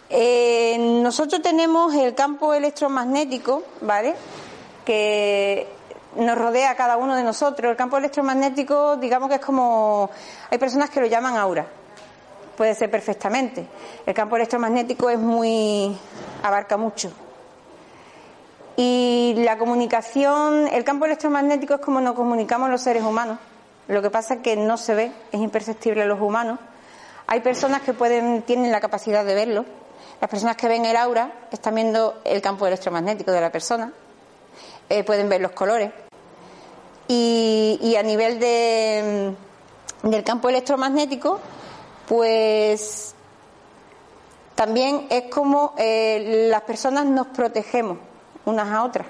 Eh, 0.10 0.78
nosotros 0.80 1.41
tenemos 1.41 1.93
el 1.95 2.13
campo 2.13 2.54
electromagnético, 2.54 3.63
¿vale? 3.82 4.15
Que 4.86 5.67
nos 6.15 6.38
rodea 6.38 6.71
a 6.71 6.75
cada 6.75 6.97
uno 6.97 7.15
de 7.15 7.23
nosotros. 7.23 7.71
El 7.71 7.78
campo 7.78 7.97
electromagnético, 7.97 8.97
digamos 8.97 9.30
que 9.30 9.36
es 9.36 9.41
como. 9.41 10.10
Hay 10.49 10.58
personas 10.58 10.89
que 10.89 11.01
lo 11.01 11.08
llaman 11.08 11.36
aura. 11.36 11.65
Puede 12.56 12.75
ser 12.75 12.89
perfectamente. 12.89 13.67
El 14.06 14.13
campo 14.13 14.36
electromagnético 14.36 15.10
es 15.10 15.19
muy. 15.19 15.97
abarca 16.43 16.78
mucho. 16.78 17.12
Y 18.78 19.34
la 19.38 19.58
comunicación, 19.58 20.67
el 20.67 20.84
campo 20.84 21.06
electromagnético 21.06 21.75
es 21.75 21.80
como 21.80 22.01
nos 22.01 22.13
comunicamos 22.13 22.69
los 22.69 22.82
seres 22.82 23.04
humanos. 23.04 23.39
Lo 23.88 24.02
que 24.02 24.10
pasa 24.10 24.36
es 24.36 24.39
que 24.41 24.56
no 24.56 24.78
se 24.78 24.95
ve, 24.95 25.12
es 25.32 25.39
imperceptible 25.39 26.04
a 26.04 26.06
los 26.06 26.19
humanos. 26.19 26.60
Hay 27.28 27.41
personas 27.41 27.82
que 27.82 27.93
pueden, 27.93 28.41
tienen 28.43 28.71
la 28.71 28.80
capacidad 28.80 29.24
de 29.24 29.36
verlo. 29.36 29.65
Las 30.21 30.30
personas 30.30 30.56
que 30.56 30.67
ven 30.67 30.86
el 30.86 30.95
aura 30.95 31.48
están 31.52 31.76
viendo 31.76 32.19
el 32.24 32.41
campo 32.41 32.65
electromagnético 32.65 33.32
de 33.32 33.41
la 33.41 33.52
persona. 33.52 33.91
Eh, 34.89 35.04
pueden 35.04 35.30
ver 35.30 35.41
los 35.41 35.52
colores. 35.52 35.91
Y, 37.08 37.95
a 37.98 38.04
nivel 38.04 38.39
de, 38.39 39.36
del 40.02 40.24
campo 40.24 40.50
electromagnético, 40.50 41.39
pues 42.08 43.13
también 44.56 45.08
es 45.10 45.24
como 45.32 45.76
eh, 45.78 46.48
las 46.50 46.62
personas 46.62 47.06
nos 47.06 47.28
protegemos 47.28 47.98
unas 48.45 48.67
a 48.71 48.84
otras. 48.84 49.08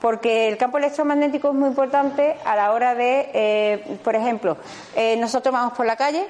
Porque 0.00 0.48
el 0.48 0.56
campo 0.56 0.78
electromagnético 0.78 1.48
es 1.48 1.54
muy 1.54 1.68
importante 1.68 2.36
a 2.44 2.54
la 2.54 2.72
hora 2.72 2.94
de, 2.94 3.30
eh, 3.34 3.98
por 4.04 4.14
ejemplo, 4.14 4.56
eh, 4.94 5.16
nosotros 5.16 5.52
vamos 5.52 5.72
por 5.72 5.86
la 5.86 5.96
calle 5.96 6.26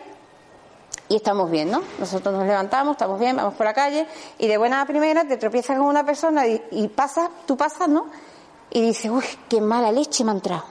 y 1.08 1.16
estamos 1.16 1.50
bien, 1.50 1.70
¿no? 1.70 1.82
Nosotros 1.98 2.34
nos 2.34 2.46
levantamos, 2.46 2.92
estamos 2.92 3.20
bien, 3.20 3.36
vamos 3.36 3.54
por 3.54 3.66
la 3.66 3.74
calle 3.74 4.06
y 4.38 4.46
de 4.46 4.56
buena 4.56 4.80
a 4.80 4.86
primera 4.86 5.26
te 5.26 5.36
tropiezas 5.36 5.76
con 5.76 5.86
una 5.86 6.04
persona 6.04 6.46
y, 6.46 6.62
y 6.70 6.88
pasas, 6.88 7.28
tú 7.46 7.56
pasas, 7.56 7.88
¿no? 7.88 8.06
Y 8.70 8.80
dices, 8.80 9.10
uy, 9.10 9.24
qué 9.48 9.60
mala 9.60 9.92
leche 9.92 10.24
me 10.24 10.30
ha 10.30 10.34
entrado. 10.34 10.64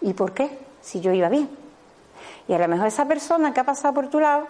¿Y 0.00 0.12
por 0.14 0.32
qué? 0.32 0.58
Si 0.80 1.00
yo 1.00 1.12
iba 1.12 1.28
bien. 1.28 1.48
Y 2.48 2.52
a 2.52 2.58
lo 2.58 2.68
mejor 2.68 2.86
esa 2.86 3.06
persona 3.06 3.52
que 3.54 3.60
ha 3.60 3.64
pasado 3.64 3.94
por 3.94 4.08
tu 4.08 4.18
lado 4.20 4.46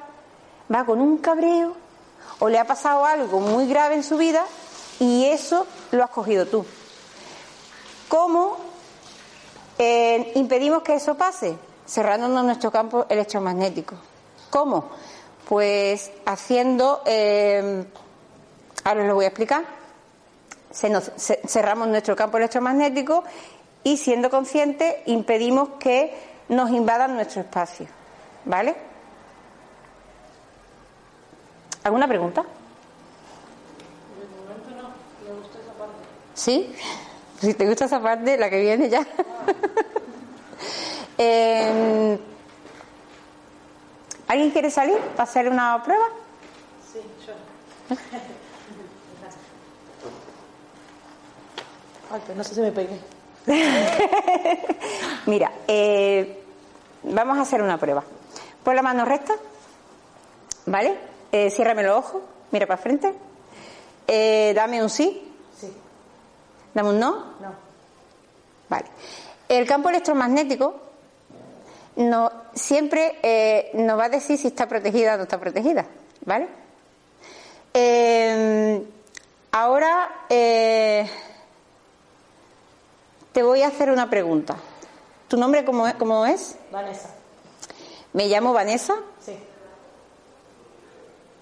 va 0.72 0.84
con 0.84 1.00
un 1.00 1.18
cabreo 1.18 1.74
o 2.38 2.48
le 2.48 2.58
ha 2.58 2.66
pasado 2.66 3.04
algo 3.04 3.40
muy 3.40 3.68
grave 3.68 3.94
en 3.94 4.02
su 4.02 4.16
vida 4.16 4.44
y 4.98 5.26
eso 5.26 5.66
lo 5.92 6.04
has 6.04 6.10
cogido 6.10 6.46
tú. 6.46 6.64
¿Cómo 8.08 8.56
eh, 9.78 10.32
impedimos 10.34 10.82
que 10.82 10.94
eso 10.94 11.14
pase? 11.16 11.56
Cerrándonos 11.86 12.44
nuestro 12.44 12.70
campo 12.70 13.06
electromagnético. 13.08 13.94
¿Cómo? 14.50 14.90
Pues 15.48 16.10
haciendo, 16.26 17.02
eh, 17.06 17.84
ahora 18.84 19.00
os 19.02 19.06
lo 19.08 19.14
voy 19.14 19.24
a 19.24 19.28
explicar, 19.28 19.64
Se 20.72 20.88
nos- 20.88 21.10
ce- 21.18 21.40
cerramos 21.46 21.86
nuestro 21.88 22.16
campo 22.16 22.38
electromagnético 22.38 23.24
y 23.84 23.98
siendo 23.98 24.30
conscientes 24.30 24.94
impedimos 25.04 25.68
que 25.78 26.14
nos 26.48 26.70
invadan 26.70 27.14
nuestro 27.14 27.42
espacio. 27.42 27.86
¿Vale? 28.46 28.74
¿Alguna 31.84 32.08
pregunta? 32.08 32.44
¿Sí? 36.34 36.74
Si 37.40 37.54
te 37.54 37.66
gusta 37.66 37.86
esa 37.86 38.00
parte, 38.00 38.36
la 38.38 38.48
que 38.50 38.60
viene 38.60 38.88
ya. 38.88 39.06
Eh, 41.18 42.18
¿Alguien 44.26 44.50
quiere 44.50 44.70
salir 44.70 44.98
para 44.98 45.24
hacer 45.24 45.46
una 45.48 45.80
prueba? 45.84 46.06
Sí, 46.90 47.00
yo. 47.26 47.34
Ay, 52.10 52.20
que 52.26 52.34
no 52.34 52.42
sé 52.42 52.54
si 52.54 52.60
me 52.62 52.72
pegué. 52.72 52.98
Mira, 55.26 55.52
eh, 55.68 56.42
vamos 57.02 57.38
a 57.38 57.42
hacer 57.42 57.62
una 57.62 57.78
prueba. 57.78 58.02
Pon 58.64 58.74
la 58.74 58.82
mano 58.82 59.04
recta, 59.04 59.34
¿vale? 60.66 60.96
Eh, 61.30 61.50
ciérrame 61.50 61.82
los 61.82 61.98
ojos, 61.98 62.22
mira 62.50 62.66
para 62.66 62.80
frente. 62.80 63.14
Eh, 64.06 64.52
dame 64.54 64.82
un 64.82 64.90
sí, 64.90 65.04
Sí. 65.04 65.31
Dame 66.74 66.90
un 66.90 66.98
no. 66.98 67.10
No. 67.40 67.54
Vale. 68.68 68.86
El 69.48 69.66
campo 69.66 69.88
electromagnético 69.90 70.80
no, 71.96 72.30
siempre 72.54 73.18
eh, 73.22 73.70
nos 73.74 73.98
va 73.98 74.06
a 74.06 74.08
decir 74.08 74.38
si 74.38 74.48
está 74.48 74.66
protegida 74.66 75.14
o 75.14 75.16
no 75.18 75.22
está 75.24 75.38
protegida, 75.38 75.84
¿vale? 76.24 76.48
Eh, 77.74 78.82
ahora 79.50 80.24
eh, 80.28 81.08
te 83.32 83.42
voy 83.42 83.62
a 83.62 83.68
hacer 83.68 83.90
una 83.90 84.08
pregunta. 84.08 84.56
¿Tu 85.28 85.36
nombre 85.36 85.64
cómo 85.64 85.86
es? 85.86 85.94
cómo 85.94 86.26
es? 86.26 86.56
Vanessa. 86.70 87.08
Me 88.12 88.26
llamo 88.28 88.52
Vanessa. 88.52 88.94
Sí. 89.20 89.36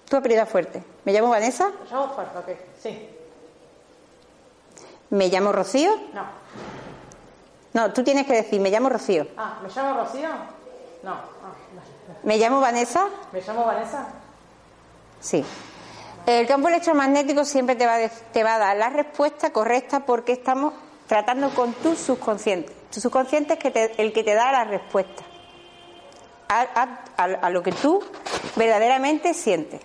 Tu 0.09 0.15
apellido 0.15 0.45
fuerte. 0.45 0.83
Me 1.05 1.13
llamo 1.13 1.29
Vanessa. 1.29 1.69
¿Me 1.69 1.89
llamo 1.89 2.13
fuerte? 2.13 2.37
Ok. 2.39 2.57
Sí. 2.81 3.09
Me 5.11 5.27
llamo 5.29 5.51
Rocío. 5.51 5.91
No. 6.13 6.23
No, 7.73 7.93
tú 7.93 8.03
tienes 8.03 8.25
que 8.27 8.33
decir, 8.33 8.59
me 8.59 8.69
llamo 8.69 8.89
Rocío. 8.89 9.27
Ah, 9.37 9.59
¿me 9.63 9.69
llamo 9.69 10.01
Rocío? 10.03 10.27
No. 11.03 11.11
Ah, 11.11 11.53
no. 11.75 12.15
Me 12.23 12.37
llamo 12.37 12.59
Vanessa. 12.59 13.07
¿Me 13.31 13.41
llamo 13.41 13.63
Vanessa? 13.65 14.07
Sí. 15.19 15.45
El 16.25 16.45
campo 16.47 16.67
electromagnético 16.67 17.45
siempre 17.45 17.75
te 17.75 17.85
va, 17.85 17.95
a, 17.95 18.09
te 18.09 18.43
va 18.43 18.55
a 18.55 18.59
dar 18.59 18.77
la 18.77 18.89
respuesta 18.89 19.51
correcta 19.53 20.01
porque 20.05 20.33
estamos 20.33 20.73
tratando 21.07 21.49
con 21.51 21.73
tu 21.73 21.95
subconsciente. 21.95 22.73
Tu 22.91 22.99
subconsciente 22.99 23.53
es 23.53 23.59
que 23.59 23.71
te- 23.71 24.01
el 24.01 24.11
que 24.13 24.23
te 24.23 24.33
da 24.33 24.51
la 24.51 24.63
respuesta 24.65 25.23
a, 26.49 27.01
a- 27.17 27.23
a 27.23 27.49
lo 27.49 27.63
que 27.63 27.71
tú 27.71 28.03
verdaderamente 28.55 29.33
sientes. 29.33 29.81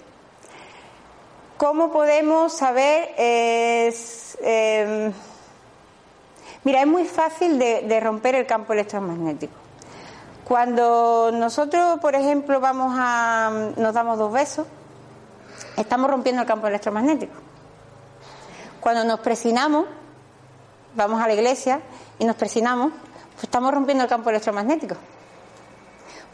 ¿Cómo 1.57 1.91
podemos 1.91 2.53
saber? 2.53 3.15
Eh, 3.17 3.91
mira, 6.65 6.81
es 6.81 6.87
muy 6.87 7.05
fácil 7.07 7.59
de, 7.59 7.83
de 7.83 7.99
romper 7.99 8.35
el 8.35 8.47
campo 8.47 8.75
electromagnético. 8.75 9.55
Cuando 10.45 11.31
nosotros, 11.33 11.99
por 12.01 12.15
ejemplo, 12.15 12.61
vamos 12.61 12.95
a, 12.99 13.71
nos 13.77 13.95
damos 13.95 14.19
dos 14.19 14.31
besos, 14.31 14.67
estamos 15.79 16.11
rompiendo 16.11 16.43
el 16.43 16.49
campo 16.49 16.67
electromagnético. 16.67 17.33
Cuando 18.79 19.05
nos 19.05 19.21
presionamos, 19.21 19.87
vamos 20.95 21.23
a 21.23 21.27
la 21.27 21.33
iglesia 21.33 21.81
y 22.19 22.27
nos 22.27 22.37
presionamos, 22.37 22.93
pues 23.33 23.45
estamos 23.45 23.73
rompiendo 23.73 24.05
el 24.05 24.11
campo 24.11 24.29
electromagnético. 24.29 24.95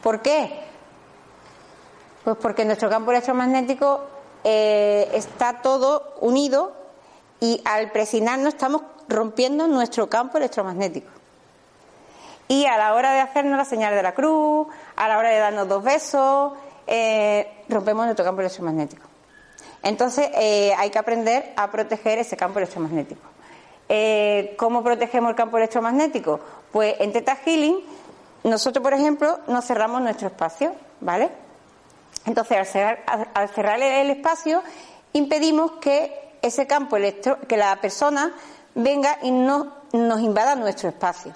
¿Por 0.02 0.20
qué? 0.20 0.64
Pues 2.24 2.36
porque 2.38 2.64
nuestro 2.64 2.90
campo 2.90 3.12
electromagnético 3.12 4.00
eh, 4.44 5.08
está 5.14 5.62
todo 5.62 6.14
unido 6.20 6.72
y 7.40 7.60
al 7.64 7.90
presionarnos 7.90 8.54
estamos 8.54 8.82
rompiendo 9.08 9.66
nuestro 9.66 10.08
campo 10.08 10.38
electromagnético. 10.38 11.10
Y 12.48 12.66
a 12.66 12.76
la 12.76 12.94
hora 12.94 13.12
de 13.12 13.20
hacernos 13.20 13.56
la 13.56 13.64
señal 13.64 13.94
de 13.94 14.02
la 14.02 14.14
cruz, 14.14 14.66
a 14.96 15.08
la 15.08 15.18
hora 15.18 15.30
de 15.30 15.38
darnos 15.38 15.68
dos 15.68 15.82
besos, 15.82 16.52
eh, 16.86 17.64
rompemos 17.68 18.04
nuestro 18.04 18.24
campo 18.24 18.40
electromagnético. 18.40 19.08
Entonces 19.82 20.30
eh, 20.34 20.72
hay 20.76 20.90
que 20.90 20.98
aprender 20.98 21.52
a 21.56 21.70
proteger 21.70 22.18
ese 22.18 22.36
campo 22.36 22.58
electromagnético. 22.58 23.22
¿Cómo 24.56 24.82
protegemos 24.82 25.30
el 25.30 25.36
campo 25.36 25.58
electromagnético? 25.58 26.40
Pues 26.72 26.94
en 26.98 27.12
Teta 27.12 27.36
Healing, 27.36 27.76
nosotros, 28.44 28.82
por 28.82 28.94
ejemplo, 28.94 29.38
nos 29.48 29.66
cerramos 29.66 30.00
nuestro 30.00 30.28
espacio, 30.28 30.72
¿vale? 31.00 31.30
Entonces, 32.24 32.56
al 32.56 33.48
cerrar, 33.48 33.80
el 33.80 34.10
espacio, 34.10 34.62
impedimos 35.12 35.72
que 35.80 36.36
ese 36.40 36.66
campo 36.66 36.96
electro, 36.96 37.38
que 37.48 37.56
la 37.56 37.80
persona 37.80 38.32
venga 38.74 39.18
y 39.22 39.30
no, 39.30 39.72
nos 39.92 40.20
invada 40.20 40.54
nuestro 40.54 40.88
espacio. 40.88 41.32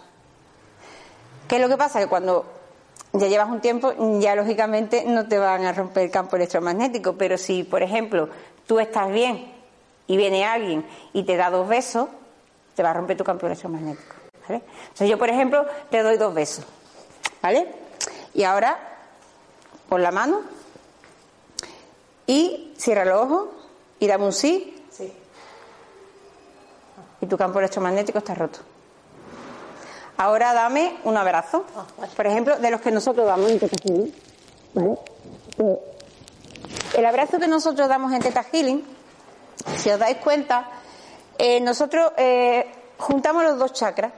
¿Qué 1.49 1.57
es 1.57 1.63
lo 1.63 1.69
que 1.69 1.77
pasa? 1.77 1.99
Que 1.99 2.07
cuando 2.07 2.45
ya 3.13 3.27
llevas 3.27 3.49
un 3.49 3.61
tiempo, 3.61 3.93
ya 4.21 4.35
lógicamente 4.35 5.05
no 5.07 5.27
te 5.27 5.39
van 5.39 5.65
a 5.65 5.73
romper 5.73 6.05
el 6.05 6.11
campo 6.11 6.37
electromagnético, 6.37 7.15
pero 7.15 7.37
si, 7.37 7.65
por 7.65 7.83
ejemplo, 7.83 8.29
tú 8.67 8.79
estás 8.79 9.11
bien 9.11 9.53
y 10.07 10.17
viene 10.17 10.45
alguien 10.45 10.85
y 11.13 11.25
te 11.25 11.37
da 11.37 11.51
dos 11.51 11.69
besos, 11.69 12.09
te 12.75 12.83
va 12.83 12.91
a 12.91 12.95
romper 12.95 13.17
tu 13.17 13.25
campo 13.25 13.47
electromagnético. 13.47 14.15
Entonces 14.49 15.09
yo, 15.09 15.19
por 15.19 15.29
ejemplo, 15.29 15.67
te 15.91 16.03
doy 16.03 16.17
dos 16.17 16.33
besos. 16.33 16.65
¿Vale? 17.43 17.67
Y 18.35 18.45
ahora, 18.45 18.79
pon 19.89 20.03
la 20.03 20.11
mano 20.11 20.56
y 22.27 22.73
cierra 22.77 23.05
los 23.05 23.23
ojos 23.23 23.49
y 23.99 24.07
dame 24.07 24.25
un 24.25 24.33
sí 24.33 24.73
Sí. 24.91 25.13
y 27.21 27.27
tu 27.27 27.37
campo 27.37 27.59
electromagnético 27.59 28.19
está 28.19 28.35
roto. 28.35 28.59
Ahora 30.19 30.55
dame 30.55 30.97
un 31.05 31.17
abrazo, 31.17 31.65
por 32.17 32.27
ejemplo, 32.27 32.59
de 32.59 32.71
los 32.71 32.81
que 32.81 32.91
nosotros 32.91 33.27
damos 33.27 33.51
en 33.51 33.59
Teta 33.59 33.77
Healing. 33.85 34.15
¿vale? 34.75 34.99
Eh, 35.59 35.79
El 36.95 37.05
abrazo 37.07 37.39
que 37.39 37.47
nosotros 37.49 37.89
damos 37.89 38.13
en 38.13 38.21
Teta 38.23 38.43
Healing, 38.43 38.83
si 39.77 39.91
os 39.91 39.99
dais 39.99 40.17
cuenta, 40.19 40.69
eh, 41.39 41.61
nosotros 41.61 42.13
eh, 42.17 42.65
juntamos 42.99 43.43
los 43.43 43.59
dos 43.59 43.73
chakras, 43.75 44.13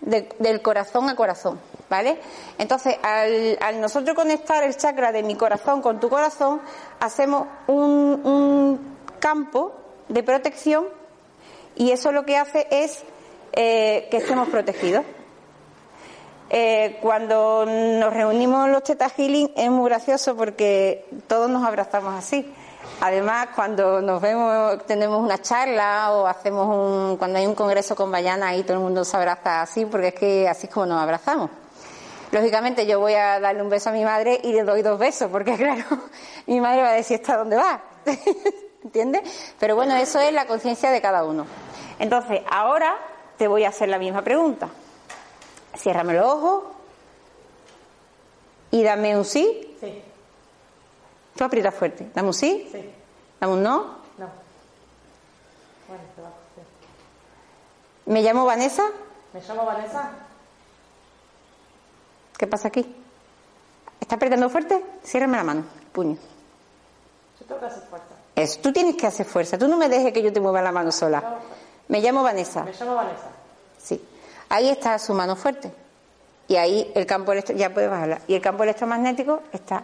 de- 0.00 0.28
del 0.38 0.62
corazón 0.62 1.08
a 1.08 1.16
corazón, 1.16 1.58
¿vale? 1.92 2.18
Entonces, 2.56 2.96
al, 3.02 3.78
nosotros 3.78 4.16
conectar 4.16 4.64
el 4.64 4.74
chakra 4.78 5.12
de 5.12 5.22
mi 5.22 5.34
corazón 5.34 5.82
con 5.82 6.00
tu 6.00 6.08
corazón, 6.08 6.62
hacemos 7.00 7.46
un, 7.66 8.18
un 8.24 8.96
campo 9.20 9.74
de 10.08 10.22
protección 10.22 10.86
y 11.76 11.90
eso 11.90 12.10
lo 12.10 12.24
que 12.24 12.38
hace 12.38 12.66
es 12.70 13.02
eh, 13.52 14.08
que 14.10 14.16
estemos 14.16 14.48
protegidos. 14.48 15.04
Eh, 16.48 16.98
cuando 17.02 17.66
nos 17.66 18.12
reunimos 18.14 18.70
los 18.70 18.82
Teta 18.84 19.10
Healing 19.10 19.52
es 19.54 19.70
muy 19.70 19.90
gracioso 19.90 20.34
porque 20.34 21.04
todos 21.26 21.50
nos 21.50 21.62
abrazamos 21.62 22.14
así. 22.14 22.50
Además, 23.00 23.48
cuando 23.54 24.00
nos 24.00 24.20
vemos, 24.20 24.86
tenemos 24.86 25.22
una 25.22 25.38
charla 25.40 26.12
o 26.12 26.26
hacemos 26.26 26.66
un, 26.68 27.16
cuando 27.16 27.38
hay 27.38 27.46
un 27.46 27.54
congreso 27.54 27.94
con 27.94 28.10
Bayana, 28.10 28.48
ahí 28.48 28.62
todo 28.62 28.78
el 28.78 28.82
mundo 28.82 29.04
se 29.04 29.16
abraza 29.16 29.62
así 29.62 29.86
porque 29.86 30.08
es 30.08 30.14
que 30.14 30.48
así 30.48 30.66
es 30.66 30.72
como 30.72 30.86
nos 30.86 31.02
abrazamos. 31.02 31.61
Lógicamente 32.32 32.86
yo 32.86 32.98
voy 32.98 33.12
a 33.12 33.38
darle 33.38 33.62
un 33.62 33.68
beso 33.68 33.90
a 33.90 33.92
mi 33.92 34.04
madre 34.04 34.40
y 34.42 34.52
le 34.52 34.64
doy 34.64 34.80
dos 34.80 34.98
besos 34.98 35.30
porque 35.30 35.54
claro, 35.58 35.84
mi 36.46 36.60
madre 36.60 36.80
va 36.80 36.88
a 36.88 36.94
decir, 36.94 37.20
¿está 37.20 37.36
dónde 37.36 37.56
va? 37.56 37.80
¿Entiendes? 38.82 39.54
Pero 39.60 39.76
bueno, 39.76 39.94
eso 39.96 40.18
es 40.18 40.32
la 40.32 40.46
conciencia 40.46 40.90
de 40.90 41.00
cada 41.00 41.24
uno. 41.24 41.46
Entonces, 41.98 42.40
ahora 42.50 42.98
te 43.36 43.46
voy 43.46 43.64
a 43.64 43.68
hacer 43.68 43.90
la 43.90 43.98
misma 43.98 44.22
pregunta. 44.22 44.68
Ciérrame 45.76 46.14
los 46.14 46.26
ojos 46.26 46.64
y 48.70 48.82
dame 48.82 49.16
un 49.16 49.24
sí. 49.24 49.76
Sí. 49.78 50.02
Tú 51.36 51.44
aprietas 51.44 51.74
fuerte. 51.74 52.10
Dame 52.14 52.28
un 52.28 52.34
sí. 52.34 52.68
Sí. 52.72 52.90
Dame 53.38 53.52
un 53.52 53.62
no. 53.62 53.78
No. 54.16 54.28
Bueno, 55.86 56.04
te 56.16 56.22
va 56.22 56.28
a. 56.28 56.32
Me 58.06 58.22
llamo 58.22 58.46
Vanessa. 58.46 58.84
Me 59.32 59.40
llamo 59.40 59.64
Vanessa. 59.64 60.10
¿Qué 62.36 62.46
pasa 62.46 62.68
aquí? 62.68 62.84
¿Está 64.00 64.16
apretando 64.16 64.48
fuerte? 64.50 64.82
Ciérrame 65.04 65.36
la 65.36 65.44
mano, 65.44 65.64
el 65.80 65.86
puño. 65.88 66.16
Yo 67.40 67.46
tengo 67.46 67.60
que 67.60 67.66
hacer 67.66 67.82
fuerza. 67.84 68.06
Eso, 68.34 68.60
tú 68.60 68.72
tienes 68.72 68.96
que 68.96 69.06
hacer 69.06 69.26
fuerza. 69.26 69.58
Tú 69.58 69.68
no 69.68 69.76
me 69.76 69.88
dejes 69.88 70.12
que 70.12 70.22
yo 70.22 70.32
te 70.32 70.40
mueva 70.40 70.62
la 70.62 70.72
mano 70.72 70.90
sola. 70.90 71.22
Me 71.88 72.00
llamo 72.00 72.22
Vanessa. 72.22 72.64
Me 72.64 72.72
llamo 72.72 72.94
Vanessa. 72.94 73.28
Sí. 73.78 74.02
Ahí 74.48 74.68
está 74.70 74.98
su 74.98 75.14
mano 75.14 75.36
fuerte. 75.36 75.72
Y 76.48 76.56
ahí 76.56 76.90
el 76.94 77.06
campo 77.06 77.32
electro, 77.32 77.54
ya 77.56 77.72
puedes 77.72 77.88
bajarla. 77.90 78.20
Y 78.26 78.34
el 78.34 78.40
campo 78.42 78.62
electromagnético 78.64 79.42
está. 79.52 79.82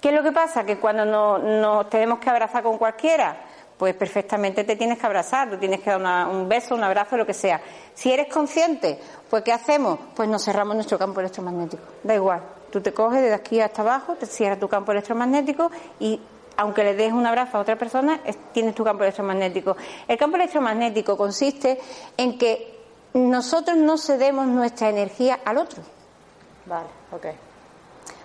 ¿Qué 0.00 0.08
es 0.08 0.14
lo 0.14 0.22
que 0.22 0.32
pasa? 0.32 0.64
Que 0.64 0.78
cuando 0.78 1.04
no- 1.04 1.38
nos 1.38 1.88
tenemos 1.88 2.18
que 2.18 2.28
abrazar 2.28 2.62
con 2.62 2.76
cualquiera, 2.76 3.36
pues 3.82 3.96
perfectamente 3.96 4.62
te 4.62 4.76
tienes 4.76 4.96
que 4.96 5.06
abrazar, 5.06 5.50
tú 5.50 5.56
tienes 5.56 5.80
que 5.80 5.90
dar 5.90 5.98
una- 5.98 6.28
un 6.28 6.48
beso, 6.48 6.76
un 6.76 6.84
abrazo, 6.84 7.16
lo 7.16 7.26
que 7.26 7.34
sea. 7.34 7.60
Si 7.94 8.12
eres 8.12 8.32
consciente, 8.32 8.96
pues 9.28 9.42
¿qué 9.42 9.52
hacemos? 9.52 9.98
Pues 10.14 10.28
nos 10.28 10.44
cerramos 10.44 10.76
nuestro 10.76 10.96
campo 10.96 11.18
electromagnético. 11.18 11.82
Da 12.04 12.14
igual. 12.14 12.40
Tú 12.70 12.80
te 12.80 12.94
coges 12.94 13.20
desde 13.22 13.34
aquí 13.34 13.60
hasta 13.60 13.82
abajo, 13.82 14.14
te 14.14 14.26
cierras 14.26 14.60
tu 14.60 14.68
campo 14.68 14.92
electromagnético 14.92 15.68
y 15.98 16.20
aunque 16.56 16.84
le 16.84 16.94
des 16.94 17.12
un 17.12 17.26
abrazo 17.26 17.58
a 17.58 17.60
otra 17.62 17.74
persona, 17.74 18.20
es- 18.24 18.38
tienes 18.52 18.76
tu 18.76 18.84
campo 18.84 19.02
electromagnético. 19.02 19.76
El 20.06 20.16
campo 20.16 20.36
electromagnético 20.36 21.16
consiste 21.16 21.80
en 22.16 22.38
que 22.38 22.78
nosotros 23.14 23.76
no 23.76 23.98
cedemos 23.98 24.46
nuestra 24.46 24.90
energía 24.90 25.40
al 25.44 25.58
otro. 25.58 25.82
Vale, 26.66 26.86
ok. 27.10 27.26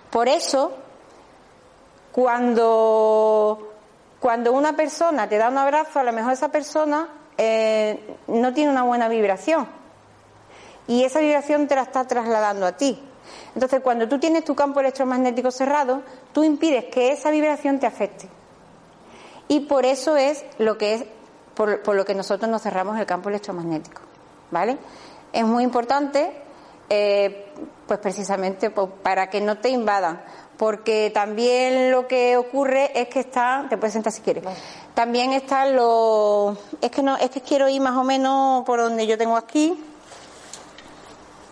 Por 0.08 0.28
eso, 0.28 0.70
cuando, 2.12 3.67
cuando 4.20 4.52
una 4.52 4.74
persona 4.74 5.28
te 5.28 5.38
da 5.38 5.48
un 5.48 5.58
abrazo, 5.58 6.00
a 6.00 6.02
lo 6.02 6.12
mejor 6.12 6.32
esa 6.32 6.48
persona 6.48 7.08
eh, 7.36 8.16
no 8.26 8.52
tiene 8.52 8.70
una 8.70 8.82
buena 8.82 9.08
vibración. 9.08 9.68
Y 10.88 11.04
esa 11.04 11.20
vibración 11.20 11.68
te 11.68 11.76
la 11.76 11.82
está 11.82 12.04
trasladando 12.04 12.66
a 12.66 12.72
ti. 12.72 13.00
Entonces, 13.54 13.80
cuando 13.80 14.08
tú 14.08 14.18
tienes 14.18 14.44
tu 14.44 14.54
campo 14.54 14.80
electromagnético 14.80 15.50
cerrado, 15.50 16.02
tú 16.32 16.44
impides 16.44 16.86
que 16.86 17.12
esa 17.12 17.30
vibración 17.30 17.78
te 17.78 17.86
afecte. 17.86 18.28
Y 19.48 19.60
por 19.60 19.86
eso 19.86 20.16
es 20.16 20.44
lo 20.58 20.78
que 20.78 20.94
es, 20.94 21.04
por, 21.54 21.94
lo 21.94 22.04
que 22.04 22.14
nosotros 22.14 22.50
nos 22.50 22.62
cerramos 22.62 22.98
el 22.98 23.06
campo 23.06 23.28
electromagnético. 23.28 24.00
¿Vale? 24.50 24.78
Es 25.32 25.44
muy 25.44 25.62
importante, 25.62 26.32
eh, 26.88 27.52
pues 27.86 27.98
precisamente 28.00 28.70
para 28.70 29.28
que 29.28 29.40
no 29.40 29.58
te 29.58 29.68
invadan. 29.68 30.22
Porque 30.58 31.10
también 31.14 31.92
lo 31.92 32.08
que 32.08 32.36
ocurre 32.36 32.90
es 33.00 33.08
que 33.08 33.20
están, 33.20 33.68
te 33.68 33.78
puedes 33.78 33.92
sentar 33.92 34.12
si 34.12 34.22
quieres, 34.22 34.42
también 34.92 35.32
están 35.32 35.76
los, 35.76 36.58
es 36.80 36.90
que 36.90 37.00
no, 37.00 37.16
es 37.16 37.30
que 37.30 37.40
quiero 37.40 37.68
ir 37.68 37.80
más 37.80 37.96
o 37.96 38.02
menos 38.02 38.64
por 38.64 38.80
donde 38.80 39.06
yo 39.06 39.16
tengo 39.16 39.36
aquí. 39.36 39.80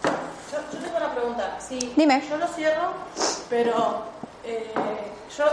Yo, 0.03 0.59
yo 0.73 0.85
tengo 0.85 0.97
una 0.97 1.14
pregunta. 1.14 1.57
Si 1.61 1.79
Dime. 1.97 2.21
yo 2.29 2.37
lo 2.37 2.49
cierro, 2.49 2.88
pero 3.49 4.03
eh, 4.45 4.73
yo 5.38 5.45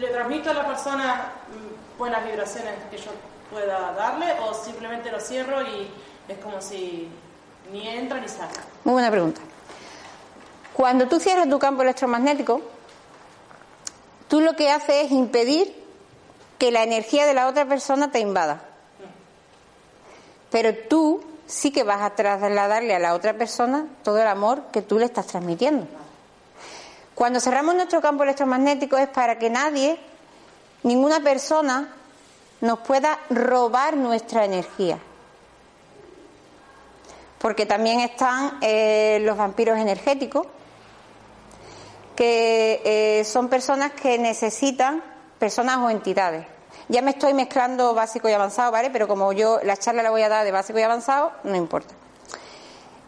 le 0.00 0.08
transmito 0.08 0.50
a 0.50 0.54
la 0.54 0.66
persona 0.66 1.32
mm, 1.48 1.98
buenas 1.98 2.24
vibraciones 2.24 2.74
que 2.90 2.98
yo 2.98 3.12
pueda 3.52 3.92
darle 3.92 4.26
o 4.40 4.52
simplemente 4.52 5.12
lo 5.12 5.20
cierro 5.20 5.62
y 5.62 5.88
es 6.28 6.38
como 6.38 6.60
si 6.60 7.08
ni 7.72 7.88
entra 7.88 8.20
ni 8.20 8.28
sale. 8.28 8.50
Muy 8.82 8.94
buena 8.94 9.10
pregunta. 9.10 9.40
Cuando 10.74 11.06
tú 11.06 11.20
cierras 11.20 11.48
tu 11.48 11.58
campo 11.58 11.82
electromagnético, 11.82 12.60
tú 14.28 14.40
lo 14.40 14.54
que 14.54 14.70
haces 14.70 15.06
es 15.06 15.10
impedir 15.10 15.74
que 16.58 16.70
la 16.70 16.82
energía 16.82 17.26
de 17.26 17.34
la 17.34 17.48
otra 17.48 17.66
persona 17.66 18.10
te 18.10 18.20
invada. 18.20 18.62
Pero 20.50 20.74
tú 20.88 21.22
sí 21.46 21.70
que 21.70 21.82
vas 21.82 22.02
a 22.02 22.14
trasladarle 22.14 22.94
a 22.94 22.98
la 22.98 23.14
otra 23.14 23.34
persona 23.34 23.86
todo 24.02 24.20
el 24.20 24.26
amor 24.26 24.64
que 24.72 24.82
tú 24.82 24.98
le 24.98 25.06
estás 25.06 25.26
transmitiendo. 25.26 25.86
Cuando 27.14 27.40
cerramos 27.40 27.74
nuestro 27.74 28.00
campo 28.00 28.22
electromagnético 28.22 28.96
es 28.96 29.08
para 29.08 29.38
que 29.38 29.50
nadie, 29.50 29.98
ninguna 30.82 31.20
persona, 31.20 31.92
nos 32.60 32.80
pueda 32.80 33.18
robar 33.30 33.96
nuestra 33.96 34.44
energía. 34.44 34.98
Porque 37.38 37.66
también 37.66 38.00
están 38.00 38.58
eh, 38.60 39.20
los 39.22 39.36
vampiros 39.36 39.78
energéticos, 39.78 40.46
que 42.18 42.82
eh, 42.84 43.22
son 43.22 43.48
personas 43.48 43.92
que 43.92 44.18
necesitan 44.18 45.04
personas 45.38 45.76
o 45.76 45.88
entidades. 45.88 46.44
Ya 46.88 47.00
me 47.00 47.12
estoy 47.12 47.32
mezclando 47.32 47.94
básico 47.94 48.28
y 48.28 48.32
avanzado, 48.32 48.72
¿vale? 48.72 48.90
Pero 48.90 49.06
como 49.06 49.32
yo 49.32 49.60
la 49.62 49.76
charla 49.76 50.02
la 50.02 50.10
voy 50.10 50.22
a 50.22 50.28
dar 50.28 50.44
de 50.44 50.50
básico 50.50 50.80
y 50.80 50.82
avanzado, 50.82 51.30
no 51.44 51.54
importa. 51.54 51.94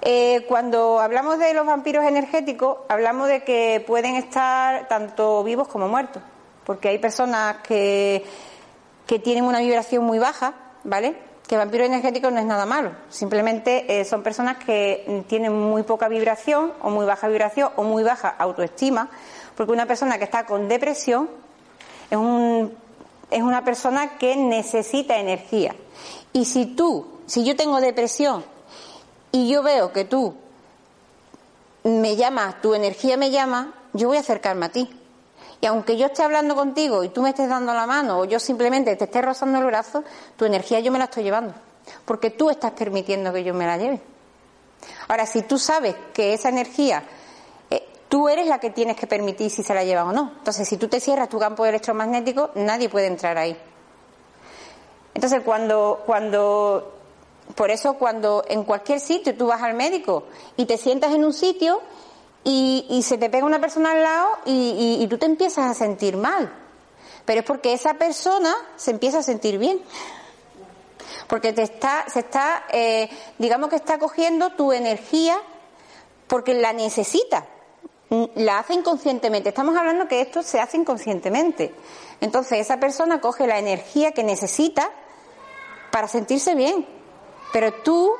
Eh, 0.00 0.44
cuando 0.46 1.00
hablamos 1.00 1.40
de 1.40 1.52
los 1.54 1.66
vampiros 1.66 2.04
energéticos, 2.04 2.78
hablamos 2.88 3.26
de 3.26 3.42
que 3.42 3.82
pueden 3.84 4.14
estar 4.14 4.86
tanto 4.86 5.42
vivos 5.42 5.66
como 5.66 5.88
muertos, 5.88 6.22
porque 6.64 6.90
hay 6.90 6.98
personas 6.98 7.56
que, 7.64 8.24
que 9.08 9.18
tienen 9.18 9.42
una 9.42 9.58
vibración 9.58 10.04
muy 10.04 10.20
baja, 10.20 10.54
¿vale? 10.84 11.16
Que 11.50 11.56
vampiro 11.56 11.84
energético 11.84 12.30
no 12.30 12.38
es 12.38 12.46
nada 12.46 12.64
malo, 12.64 12.92
simplemente 13.08 13.98
eh, 13.98 14.04
son 14.04 14.22
personas 14.22 14.58
que 14.58 15.24
tienen 15.26 15.52
muy 15.52 15.82
poca 15.82 16.06
vibración 16.06 16.72
o 16.80 16.90
muy 16.90 17.04
baja 17.04 17.26
vibración 17.26 17.70
o 17.74 17.82
muy 17.82 18.04
baja 18.04 18.28
autoestima, 18.28 19.10
porque 19.56 19.72
una 19.72 19.86
persona 19.86 20.16
que 20.16 20.22
está 20.22 20.46
con 20.46 20.68
depresión 20.68 21.28
es, 22.08 22.18
es 23.32 23.42
una 23.42 23.64
persona 23.64 24.16
que 24.16 24.36
necesita 24.36 25.18
energía. 25.18 25.74
Y 26.32 26.44
si 26.44 26.66
tú, 26.66 27.18
si 27.26 27.44
yo 27.44 27.56
tengo 27.56 27.80
depresión 27.80 28.44
y 29.32 29.50
yo 29.50 29.64
veo 29.64 29.92
que 29.92 30.04
tú 30.04 30.36
me 31.82 32.14
llamas, 32.14 32.62
tu 32.62 32.74
energía 32.74 33.16
me 33.16 33.32
llama, 33.32 33.74
yo 33.92 34.06
voy 34.06 34.18
a 34.18 34.20
acercarme 34.20 34.66
a 34.66 34.68
ti. 34.68 34.99
Y 35.60 35.66
aunque 35.66 35.96
yo 35.96 36.06
esté 36.06 36.22
hablando 36.22 36.54
contigo 36.54 37.04
y 37.04 37.10
tú 37.10 37.22
me 37.22 37.30
estés 37.30 37.48
dando 37.48 37.74
la 37.74 37.86
mano 37.86 38.20
o 38.20 38.24
yo 38.24 38.40
simplemente 38.40 38.96
te 38.96 39.04
esté 39.04 39.20
rozando 39.20 39.58
el 39.58 39.64
brazo, 39.64 40.02
tu 40.36 40.44
energía 40.44 40.80
yo 40.80 40.90
me 40.90 40.98
la 40.98 41.04
estoy 41.04 41.22
llevando. 41.22 41.54
Porque 42.04 42.30
tú 42.30 42.48
estás 42.50 42.72
permitiendo 42.72 43.32
que 43.32 43.44
yo 43.44 43.52
me 43.52 43.66
la 43.66 43.76
lleve. 43.76 44.00
Ahora, 45.08 45.26
si 45.26 45.42
tú 45.42 45.58
sabes 45.58 45.94
que 46.14 46.32
esa 46.32 46.48
energía, 46.48 47.02
eh, 47.68 47.86
tú 48.08 48.28
eres 48.28 48.46
la 48.46 48.58
que 48.58 48.70
tienes 48.70 48.96
que 48.96 49.06
permitir 49.06 49.50
si 49.50 49.62
se 49.62 49.74
la 49.74 49.84
llevan 49.84 50.08
o 50.08 50.12
no. 50.12 50.32
Entonces, 50.38 50.66
si 50.66 50.78
tú 50.78 50.88
te 50.88 50.98
cierras 50.98 51.28
tu 51.28 51.38
campo 51.38 51.66
electromagnético, 51.66 52.50
nadie 52.54 52.88
puede 52.88 53.06
entrar 53.06 53.36
ahí. 53.36 53.56
Entonces, 55.12 55.42
cuando, 55.44 56.02
cuando 56.06 57.00
por 57.54 57.70
eso 57.70 57.94
cuando 57.94 58.44
en 58.48 58.64
cualquier 58.64 59.00
sitio 59.00 59.36
tú 59.36 59.46
vas 59.46 59.62
al 59.62 59.74
médico 59.74 60.24
y 60.56 60.66
te 60.66 60.76
sientas 60.76 61.12
en 61.12 61.24
un 61.24 61.32
sitio 61.32 61.80
y, 62.44 63.02
se 63.02 63.18
te 63.18 63.28
pega 63.28 63.44
una 63.44 63.60
persona 63.60 63.92
al 63.92 64.02
lado 64.02 64.38
y, 64.46 65.06
tú 65.08 65.18
te 65.18 65.26
empiezas 65.26 65.66
a 65.70 65.74
sentir 65.74 66.16
mal. 66.16 66.52
Pero 67.24 67.40
es 67.40 67.46
porque 67.46 67.72
esa 67.72 67.94
persona 67.94 68.54
se 68.76 68.90
empieza 68.90 69.18
a 69.18 69.22
sentir 69.22 69.58
bien. 69.58 69.80
Porque 71.28 71.52
te 71.52 71.62
está, 71.62 72.06
se 72.08 72.20
está, 72.20 72.64
eh, 72.72 73.08
digamos 73.38 73.68
que 73.68 73.76
está 73.76 73.98
cogiendo 73.98 74.50
tu 74.52 74.72
energía 74.72 75.36
porque 76.26 76.54
la 76.54 76.72
necesita. 76.72 77.46
La 78.34 78.58
hace 78.58 78.74
inconscientemente. 78.74 79.50
Estamos 79.50 79.76
hablando 79.76 80.08
que 80.08 80.20
esto 80.20 80.42
se 80.42 80.60
hace 80.60 80.76
inconscientemente. 80.76 81.74
Entonces 82.20 82.58
esa 82.58 82.78
persona 82.80 83.20
coge 83.20 83.46
la 83.46 83.58
energía 83.58 84.12
que 84.12 84.24
necesita 84.24 84.90
para 85.92 86.08
sentirse 86.08 86.54
bien. 86.54 86.86
Pero 87.52 87.72
tú 87.72 88.12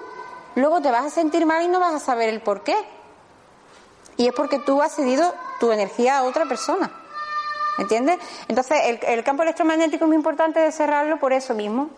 luego 0.55 0.81
te 0.81 0.91
vas 0.91 1.07
a 1.07 1.11
sentir 1.11 1.47
mal 1.47 1.63
y 1.65 1.69
no 1.69 1.81
vas 1.81 1.95
a 1.95 2.01
saber 2.01 2.29
el 2.29 2.41
por 2.41 2.63
qué. 2.63 2.77
Y 4.21 4.27
es 4.27 4.35
porque 4.35 4.59
tú 4.59 4.83
has 4.83 4.95
cedido 4.95 5.35
tu 5.59 5.73
energía 5.73 6.19
a 6.19 6.25
otra 6.25 6.45
persona. 6.45 6.91
¿Entiendes? 7.79 8.19
Entonces, 8.49 8.77
el, 9.01 9.25
campo 9.25 9.45
electromagnético 9.45 10.05
es 10.05 10.09
muy 10.09 10.17
importante 10.17 10.61
de 10.61 10.71
cerrarlo 10.73 11.19
por 11.19 11.33
eso 11.33 11.55
mismo. 11.55 11.89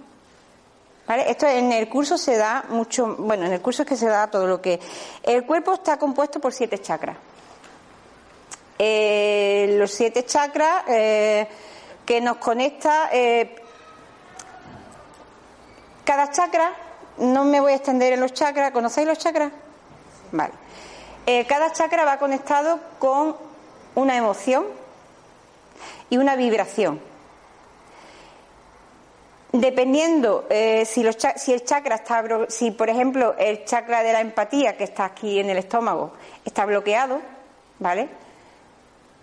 ¿Vale? 1.09 1.29
Esto 1.29 1.49
en 1.49 1.73
el 1.73 1.89
curso 1.89 2.17
se 2.17 2.37
da 2.37 2.65
mucho, 2.69 3.17
bueno, 3.17 3.47
en 3.47 3.53
el 3.53 3.61
curso 3.61 3.83
es 3.83 3.89
que 3.89 3.97
se 3.97 4.07
da 4.07 4.29
todo 4.29 4.47
lo 4.47 4.63
que. 4.63 4.79
El 5.25 5.45
cuerpo 5.45 5.75
está 5.75 5.97
compuesto 5.97 6.39
por 6.39 6.53
siete 6.53 6.79
chakras. 6.79 7.17
Eh, 8.79 9.75
los 9.77 9.91
siete 9.91 10.25
chakras 10.25 10.85
eh, 10.87 11.49
que 12.07 12.21
nos 12.21 12.37
conecta. 12.37 13.09
Eh, 13.13 13.57
cada 16.05 16.31
chakra 16.31 16.73
no 17.19 17.45
me 17.45 17.59
voy 17.59 17.73
a 17.73 17.75
extender 17.75 18.13
en 18.13 18.21
los 18.21 18.33
chakras. 18.33 18.71
¿Conocéis 18.71 19.09
los 19.09 19.19
chakras? 19.19 19.51
Vale. 20.31 20.62
Eh, 21.27 21.47
cada 21.47 21.73
chakra 21.73 22.05
va 22.05 22.19
conectado 22.19 22.81
con 22.99 23.37
una 23.95 24.17
emoción 24.17 24.65
y 26.11 26.17
una 26.17 26.37
vibración. 26.37 27.01
Dependiendo 29.53 30.47
eh, 30.49 30.85
si, 30.87 31.03
los, 31.03 31.17
si 31.37 31.53
el 31.53 31.65
chakra 31.65 31.97
está, 31.97 32.25
si 32.49 32.71
por 32.71 32.89
ejemplo 32.89 33.35
el 33.39 33.65
chakra 33.65 34.03
de 34.03 34.13
la 34.13 34.21
empatía 34.21 34.77
que 34.77 34.85
está 34.85 35.05
aquí 35.05 35.39
en 35.39 35.51
el 35.51 35.59
estómago 35.59 36.13
está 36.45 36.65
bloqueado, 36.65 37.21
¿vale? 37.79 38.09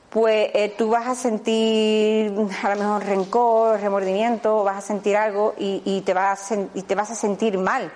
pues 0.10 0.50
eh, 0.54 0.74
tú 0.78 0.90
vas 0.90 1.08
a 1.08 1.16
sentir 1.16 2.34
a 2.64 2.70
lo 2.74 2.76
mejor 2.76 3.06
rencor, 3.06 3.80
remordimiento, 3.80 4.64
vas 4.64 4.78
a 4.78 4.82
sentir 4.82 5.16
algo 5.16 5.54
y, 5.58 6.02
te, 6.02 6.14
vas 6.14 6.52
a 6.52 6.56
y 6.74 6.82
te 6.82 6.96
vas 6.96 7.12
a 7.12 7.16
sentir 7.16 7.58
mal. 7.58 7.92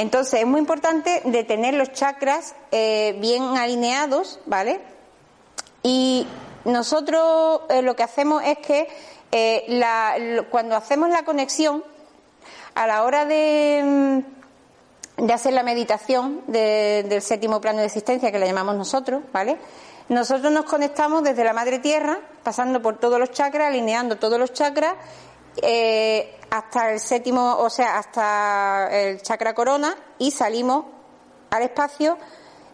Entonces 0.00 0.40
es 0.40 0.46
muy 0.46 0.60
importante 0.60 1.20
de 1.26 1.44
tener 1.44 1.74
los 1.74 1.92
chakras 1.92 2.54
eh, 2.72 3.14
bien 3.20 3.42
alineados, 3.58 4.40
¿vale? 4.46 4.80
Y 5.82 6.26
nosotros 6.64 7.60
eh, 7.68 7.82
lo 7.82 7.94
que 7.94 8.02
hacemos 8.02 8.42
es 8.42 8.56
que 8.60 8.88
cuando 10.50 10.74
hacemos 10.74 11.10
la 11.10 11.22
conexión, 11.24 11.84
a 12.74 12.86
la 12.86 13.04
hora 13.04 13.26
de, 13.26 14.22
mm, 15.18 15.26
de 15.26 15.32
hacer 15.34 15.52
la 15.52 15.62
meditación 15.62 16.44
del 16.46 17.20
séptimo 17.20 17.60
plano 17.60 17.80
de 17.80 17.84
existencia, 17.84 18.32
que 18.32 18.38
la 18.38 18.46
llamamos 18.46 18.76
nosotros, 18.76 19.22
¿vale? 19.34 19.58
Nosotros 20.08 20.50
nos 20.50 20.64
conectamos 20.64 21.22
desde 21.24 21.44
la 21.44 21.52
madre 21.52 21.78
tierra, 21.78 22.20
pasando 22.42 22.80
por 22.80 22.96
todos 22.98 23.18
los 23.18 23.32
chakras, 23.32 23.68
alineando 23.68 24.16
todos 24.16 24.38
los 24.38 24.54
chakras, 24.54 24.94
eh, 25.62 26.36
hasta 26.50 26.92
el 26.92 27.00
séptimo, 27.00 27.56
o 27.58 27.70
sea, 27.70 27.98
hasta 27.98 28.88
el 28.90 29.22
chakra 29.22 29.54
corona, 29.54 29.96
y 30.18 30.30
salimos 30.30 30.84
al 31.50 31.62
espacio, 31.62 32.16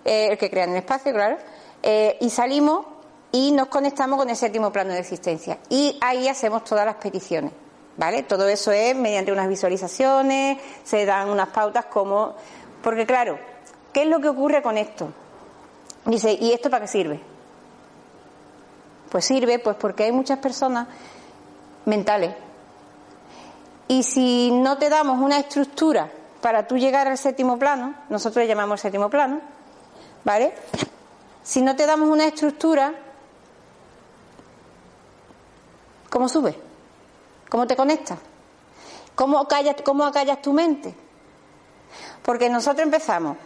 eh, 0.05 0.29
el 0.31 0.39
que 0.39 0.51
crea 0.51 0.65
en 0.65 0.71
el 0.71 0.77
espacio, 0.77 1.12
claro, 1.12 1.37
eh, 1.83 2.17
y 2.21 2.31
salimos 2.31 2.87
y 3.33 3.53
nos 3.53 3.69
conectamos 3.69 4.19
con 4.19 4.31
el 4.31 4.37
séptimo 4.37 4.73
plano 4.73 4.93
de 4.93 5.01
existencia. 5.01 5.59
Y 5.69 5.99
ahí 6.01 6.29
hacemos 6.29 6.65
todas 6.65 6.87
las 6.87 6.97
peticiones. 6.97 7.53
¿Vale? 7.99 8.25
Todo 8.25 8.47
eso 8.47 8.73
es 8.73 8.95
mediante 8.95 9.33
unas 9.33 9.49
visualizaciones, 9.49 10.59
se 10.85 11.07
dan 11.07 11.31
unas 11.31 11.49
pautas 11.49 11.87
como. 11.87 12.35
Porque, 12.83 13.07
claro, 13.07 13.39
¿qué 13.93 14.03
es 14.03 14.09
lo 14.09 14.21
que 14.21 14.29
ocurre 14.29 14.61
con 14.61 14.77
esto? 14.77 15.09
Dice, 16.05 16.33
¿y 16.33 16.53
esto 16.53 16.69
para 16.69 16.85
qué 16.85 16.89
sirve? 16.89 17.21
Pues 19.11 19.25
sirve 19.25 19.59
pues 19.59 19.77
porque 19.77 20.05
hay 20.05 20.12
muchas 20.12 20.39
personas 20.39 20.89
mentales. 21.87 22.35
Y 23.88 24.03
si 24.03 24.51
no 24.51 24.79
te 24.79 24.88
damos 24.88 25.20
una 25.20 25.38
estructura 25.38 26.11
para 26.40 26.66
tú 26.66 26.77
llegar 26.77 27.07
al 27.07 27.18
séptimo 27.18 27.59
plano, 27.59 27.94
nosotros 28.09 28.42
le 28.42 28.49
llamamos 28.49 28.81
séptimo 28.81 29.09
plano, 29.09 29.40
¿vale? 30.25 30.55
Si 31.42 31.62
no 31.62 31.77
te 31.77 31.87
damos 31.87 32.09
una 32.09 32.27
estructura, 32.27 32.92
¿cómo 36.11 36.29
subes? 36.29 36.57
¿Cómo 37.49 37.66
te 37.66 37.77
conectas? 37.77 38.18
¿Cómo 39.14 39.46
callas, 39.46 39.77
cómo 39.85 40.05
acallas 40.05 40.42
tu 40.42 40.53
mente? 40.53 40.94
Porque 42.22 42.51
nosotros 42.51 42.85
empezamos, 42.85 43.37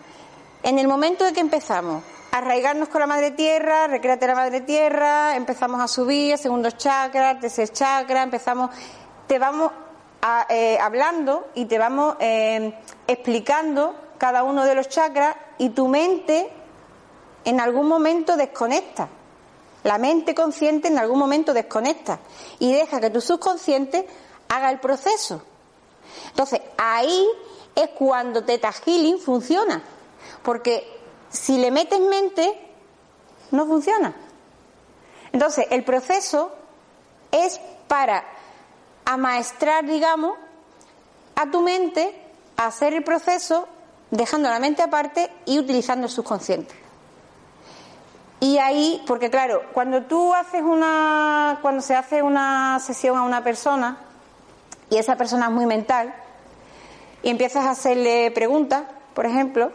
en 0.63 0.79
el 0.79 0.89
momento 0.89 1.25
de 1.25 1.33
que 1.33 1.41
empezamos 1.41 2.03
arraigarnos 2.33 2.89
con 2.89 3.01
la 3.01 3.07
madre 3.07 3.33
tierra, 3.33 3.87
recréate 3.87 4.27
la 4.27 4.35
madre 4.35 4.61
tierra, 4.61 5.37
empezamos 5.37 5.81
a 5.81 5.89
subir, 5.89 6.39
segundo 6.39 6.71
chakra, 6.71 7.39
tercer 7.41 7.71
chakra, 7.71 8.23
empezamos, 8.23 8.71
te 9.27 9.39
vamos 9.39 9.73
eh, 10.49 10.79
hablando 10.79 11.49
y 11.55 11.65
te 11.65 11.79
vamos 11.79 12.17
eh, 12.21 12.75
explicando 13.07 13.95
cada 14.19 14.43
uno 14.43 14.65
de 14.65 14.75
los 14.75 14.89
chakras 14.89 15.35
y 15.59 15.71
tu 15.71 15.89
mente 15.89 16.51
en 17.45 17.61
algún 17.61 17.89
momento 17.89 18.37
desconecta. 18.37 19.09
La 19.83 19.97
mente 19.97 20.35
consciente 20.35 20.89
en 20.89 20.99
algún 20.99 21.19
momento 21.19 21.55
desconecta 21.55 22.19
y 22.59 22.73
deja 22.73 23.01
que 23.01 23.09
tu 23.09 23.23
subconsciente 23.23 24.07
haga 24.49 24.71
el 24.71 24.79
proceso. 24.79 25.43
Entonces, 26.29 26.61
ahí 26.77 27.27
es 27.75 27.89
cuando 27.91 28.45
Teta 28.45 28.73
Healing 28.73 29.19
funciona, 29.19 29.83
porque 30.43 30.87
si 31.31 31.57
le 31.57 31.71
metes 31.71 32.01
mente, 32.01 32.69
no 33.53 33.67
funciona. 33.67 34.15
Entonces, 35.33 35.67
el 35.71 35.85
proceso 35.85 36.53
es 37.31 37.59
para 37.89 38.25
amaestrar, 39.13 39.85
digamos, 39.85 40.37
a 41.35 41.51
tu 41.51 41.61
mente 41.61 42.15
a 42.57 42.67
hacer 42.67 42.93
el 42.95 43.03
proceso 43.03 43.67
dejando 44.11 44.49
la 44.49 44.59
mente 44.59 44.83
aparte 44.83 45.31
y 45.47 45.59
utilizando 45.59 46.07
el 46.07 46.13
subconsciente. 46.13 46.75
Y 48.41 48.59
ahí, 48.59 49.03
porque 49.07 49.31
claro, 49.31 49.63
cuando 49.73 50.03
tú 50.05 50.33
haces 50.35 50.63
una, 50.63 51.59
cuando 51.61 51.83
se 51.83 51.95
hace 51.95 52.23
una 52.23 52.79
sesión 52.81 53.17
a 53.19 53.23
una 53.23 53.45
persona 53.45 53.99
y 54.89 54.97
esa 54.97 55.17
persona 55.17 55.47
es 55.47 55.53
muy 55.53 55.67
mental 55.67 56.15
y 57.23 57.29
empiezas 57.29 57.67
a 57.67 57.71
hacerle 57.71 58.31
preguntas, 58.31 58.85
por 59.15 59.27
ejemplo, 59.27 59.73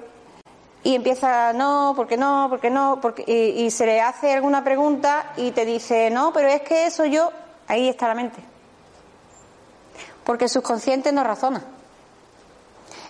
y 0.81 0.95
empieza 0.95 1.53
no, 1.53 1.93
porque 1.95 2.17
no, 2.17 2.47
porque 2.49 2.69
no, 2.69 2.99
porque, 3.01 3.23
y, 3.27 3.65
y 3.65 3.71
se 3.71 3.85
le 3.85 4.01
hace 4.01 4.33
alguna 4.33 4.63
pregunta 4.63 5.33
y 5.37 5.51
te 5.51 5.65
dice 5.65 6.09
no, 6.09 6.33
pero 6.33 6.47
es 6.47 6.61
que 6.61 6.87
eso 6.87 7.05
yo, 7.05 7.31
ahí 7.67 7.87
está 7.87 8.07
la 8.07 8.15
mente, 8.15 8.39
porque 10.25 10.45
el 10.45 10.49
subconsciente 10.49 11.11
no 11.11 11.23
razona, 11.23 11.63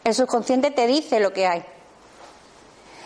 el 0.03 0.13
subconsciente 0.13 0.70
te 0.72 0.86
dice 0.86 1.20
lo 1.20 1.34
que 1.34 1.47
hay 1.47 1.66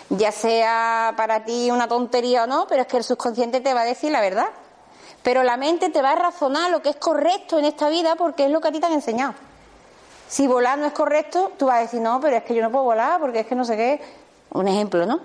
ya 0.10 0.32
sea 0.32 1.14
para 1.16 1.46
ti 1.46 1.70
una 1.72 1.88
tontería 1.88 2.44
o 2.44 2.48
no, 2.48 2.66
pero 2.68 2.82
es 2.82 2.88
que 2.88 2.98
el 2.98 3.04
subconsciente 3.04 3.62
te 3.62 3.74
va 3.74 3.82
a 3.82 3.86
decir 3.86 4.12
la 4.12 4.22
verdad. 4.22 4.48
Pero 5.22 5.44
la 5.44 5.58
mente 5.58 5.90
te 5.90 6.02
va 6.02 6.12
a 6.12 6.16
razonar 6.16 6.72
lo 6.72 6.82
que 6.82 6.90
es 6.90 6.96
correcto 6.96 7.60
en 7.60 7.66
esta 7.66 7.90
vida 7.90 8.16
porque 8.16 8.46
es 8.46 8.52
lo 8.52 8.62
que 8.62 8.70
a 8.70 8.72
ti 8.72 8.80
te 8.80 8.88
han 8.88 8.94
enseñado. 8.94 9.36
Si 10.28 10.48
volar 10.48 10.78
no 10.78 10.86
es 10.86 10.94
correcto, 10.94 11.52
tú 11.58 11.68
vas 11.68 11.78
a 11.78 11.82
decir, 11.82 12.02
no, 12.02 12.20
pero 12.22 12.38
es 12.38 12.44
que 12.44 12.56
yo 12.56 12.62
no 12.62 12.72
puedo 12.72 12.86
volar 12.86 13.20
porque 13.20 13.42
es 13.42 13.48
que 13.48 13.56
no 13.56 13.66
sé 13.66 13.76
qué. 13.76 14.02
Un 14.52 14.68
ejemplo, 14.68 15.06
¿no? 15.06 15.20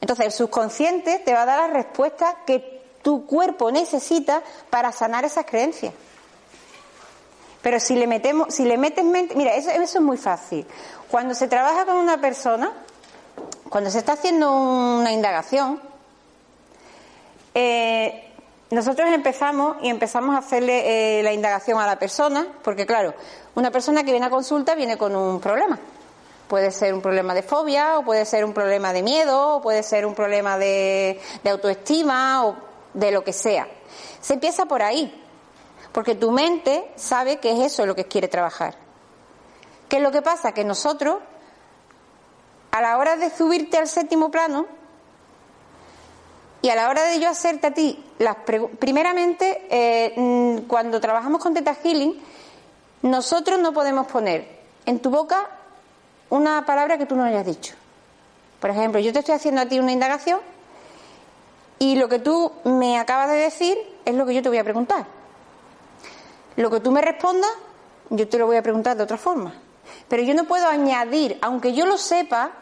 Entonces 0.00 0.26
el 0.26 0.32
subconsciente 0.32 1.18
te 1.18 1.34
va 1.34 1.42
a 1.42 1.46
dar 1.46 1.68
la 1.68 1.74
respuesta 1.74 2.36
que 2.46 2.82
tu 3.02 3.26
cuerpo 3.26 3.70
necesita 3.70 4.42
para 4.70 4.92
sanar 4.92 5.24
esas 5.24 5.44
creencias. 5.44 5.92
Pero 7.64 7.80
si 7.80 7.96
le 7.96 8.06
metemos, 8.06 8.54
si 8.54 8.66
le 8.66 8.76
metes 8.76 9.02
mente, 9.02 9.34
mira, 9.34 9.54
eso, 9.54 9.70
es 9.70 9.98
muy 9.98 10.18
fácil. 10.18 10.66
Cuando 11.10 11.34
se 11.34 11.48
trabaja 11.48 11.86
con 11.86 11.96
una 11.96 12.20
persona, 12.20 12.70
cuando 13.70 13.88
se 13.88 14.00
está 14.00 14.12
haciendo 14.12 14.52
una 14.52 15.10
indagación, 15.12 15.80
eh, 17.54 18.30
nosotros 18.70 19.08
empezamos 19.10 19.78
y 19.80 19.88
empezamos 19.88 20.36
a 20.36 20.40
hacerle 20.40 21.20
eh, 21.20 21.22
la 21.22 21.32
indagación 21.32 21.80
a 21.80 21.86
la 21.86 21.98
persona, 21.98 22.46
porque 22.62 22.84
claro, 22.84 23.14
una 23.54 23.70
persona 23.70 24.04
que 24.04 24.10
viene 24.10 24.26
a 24.26 24.30
consulta 24.30 24.74
viene 24.74 24.98
con 24.98 25.16
un 25.16 25.40
problema. 25.40 25.78
Puede 26.46 26.70
ser 26.70 26.92
un 26.92 27.00
problema 27.00 27.32
de 27.32 27.42
fobia, 27.42 27.98
o 27.98 28.04
puede 28.04 28.26
ser 28.26 28.44
un 28.44 28.52
problema 28.52 28.92
de 28.92 29.02
miedo, 29.02 29.56
o 29.56 29.62
puede 29.62 29.82
ser 29.82 30.04
un 30.04 30.14
problema 30.14 30.58
de, 30.58 31.18
de 31.42 31.50
autoestima, 31.50 32.44
o 32.44 32.56
de 32.92 33.10
lo 33.10 33.24
que 33.24 33.32
sea. 33.32 33.66
Se 34.20 34.34
empieza 34.34 34.66
por 34.66 34.82
ahí, 34.82 35.23
porque 35.94 36.16
tu 36.16 36.32
mente 36.32 36.90
sabe 36.96 37.38
que 37.38 37.52
es 37.52 37.72
eso 37.72 37.86
lo 37.86 37.94
que 37.94 38.06
quiere 38.06 38.26
trabajar. 38.26 38.74
¿Qué 39.88 39.98
es 39.98 40.02
lo 40.02 40.10
que 40.10 40.22
pasa? 40.22 40.50
Que 40.50 40.64
nosotros 40.64 41.18
a 42.72 42.80
la 42.80 42.98
hora 42.98 43.16
de 43.16 43.30
subirte 43.30 43.78
al 43.78 43.86
séptimo 43.86 44.28
plano 44.28 44.66
y 46.62 46.68
a 46.68 46.74
la 46.74 46.88
hora 46.88 47.04
de 47.04 47.20
yo 47.20 47.28
hacerte 47.28 47.68
a 47.68 47.70
ti 47.70 48.04
las 48.18 48.38
primeramente 48.80 49.68
eh, 49.70 50.14
mm, 50.16 50.66
cuando 50.66 51.00
trabajamos 51.00 51.40
con 51.40 51.54
Teta 51.54 51.76
Healing 51.76 52.20
nosotros 53.02 53.60
no 53.60 53.72
podemos 53.72 54.08
poner 54.08 54.48
en 54.86 54.98
tu 54.98 55.10
boca 55.10 55.48
una 56.30 56.66
palabra 56.66 56.98
que 56.98 57.06
tú 57.06 57.14
no 57.14 57.22
hayas 57.22 57.46
dicho 57.46 57.74
por 58.58 58.70
ejemplo 58.70 58.98
yo 58.98 59.12
te 59.12 59.20
estoy 59.20 59.36
haciendo 59.36 59.60
a 59.60 59.66
ti 59.66 59.78
una 59.78 59.92
indagación 59.92 60.40
y 61.78 61.94
lo 61.94 62.08
que 62.08 62.18
tú 62.18 62.50
me 62.64 62.98
acabas 62.98 63.30
de 63.30 63.36
decir 63.36 63.78
es 64.04 64.14
lo 64.16 64.26
que 64.26 64.34
yo 64.34 64.42
te 64.42 64.48
voy 64.48 64.58
a 64.58 64.64
preguntar 64.64 65.06
lo 66.56 66.70
que 66.70 66.80
tú 66.80 66.90
me 66.90 67.00
respondas 67.00 67.50
yo 68.10 68.28
te 68.28 68.38
lo 68.38 68.46
voy 68.46 68.56
a 68.56 68.62
preguntar 68.62 68.96
de 68.96 69.02
otra 69.02 69.16
forma 69.16 69.54
pero 70.08 70.22
yo 70.22 70.34
no 70.34 70.44
puedo 70.44 70.66
añadir 70.66 71.38
aunque 71.40 71.72
yo 71.72 71.86
lo 71.86 71.98
sepa 71.98 72.52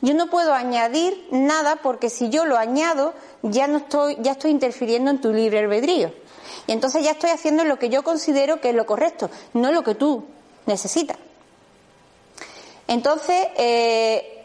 yo 0.00 0.14
no 0.14 0.28
puedo 0.28 0.54
añadir 0.54 1.26
nada 1.30 1.76
porque 1.76 2.10
si 2.10 2.30
yo 2.30 2.44
lo 2.44 2.56
añado 2.56 3.14
ya 3.42 3.66
no 3.66 3.78
estoy, 3.78 4.16
ya 4.20 4.32
estoy 4.32 4.50
interfiriendo 4.50 5.10
en 5.10 5.20
tu 5.20 5.32
libre 5.32 5.60
albedrío. 5.60 6.12
Y 6.66 6.72
entonces 6.72 7.04
ya 7.04 7.12
estoy 7.12 7.30
haciendo 7.30 7.64
lo 7.64 7.78
que 7.78 7.88
yo 7.88 8.02
considero 8.02 8.60
que 8.60 8.70
es 8.70 8.74
lo 8.74 8.86
correcto, 8.86 9.30
no 9.54 9.72
lo 9.72 9.82
que 9.82 9.94
tú 9.94 10.24
necesitas. 10.66 11.16
Entonces, 12.86 13.48
eh, 13.56 14.39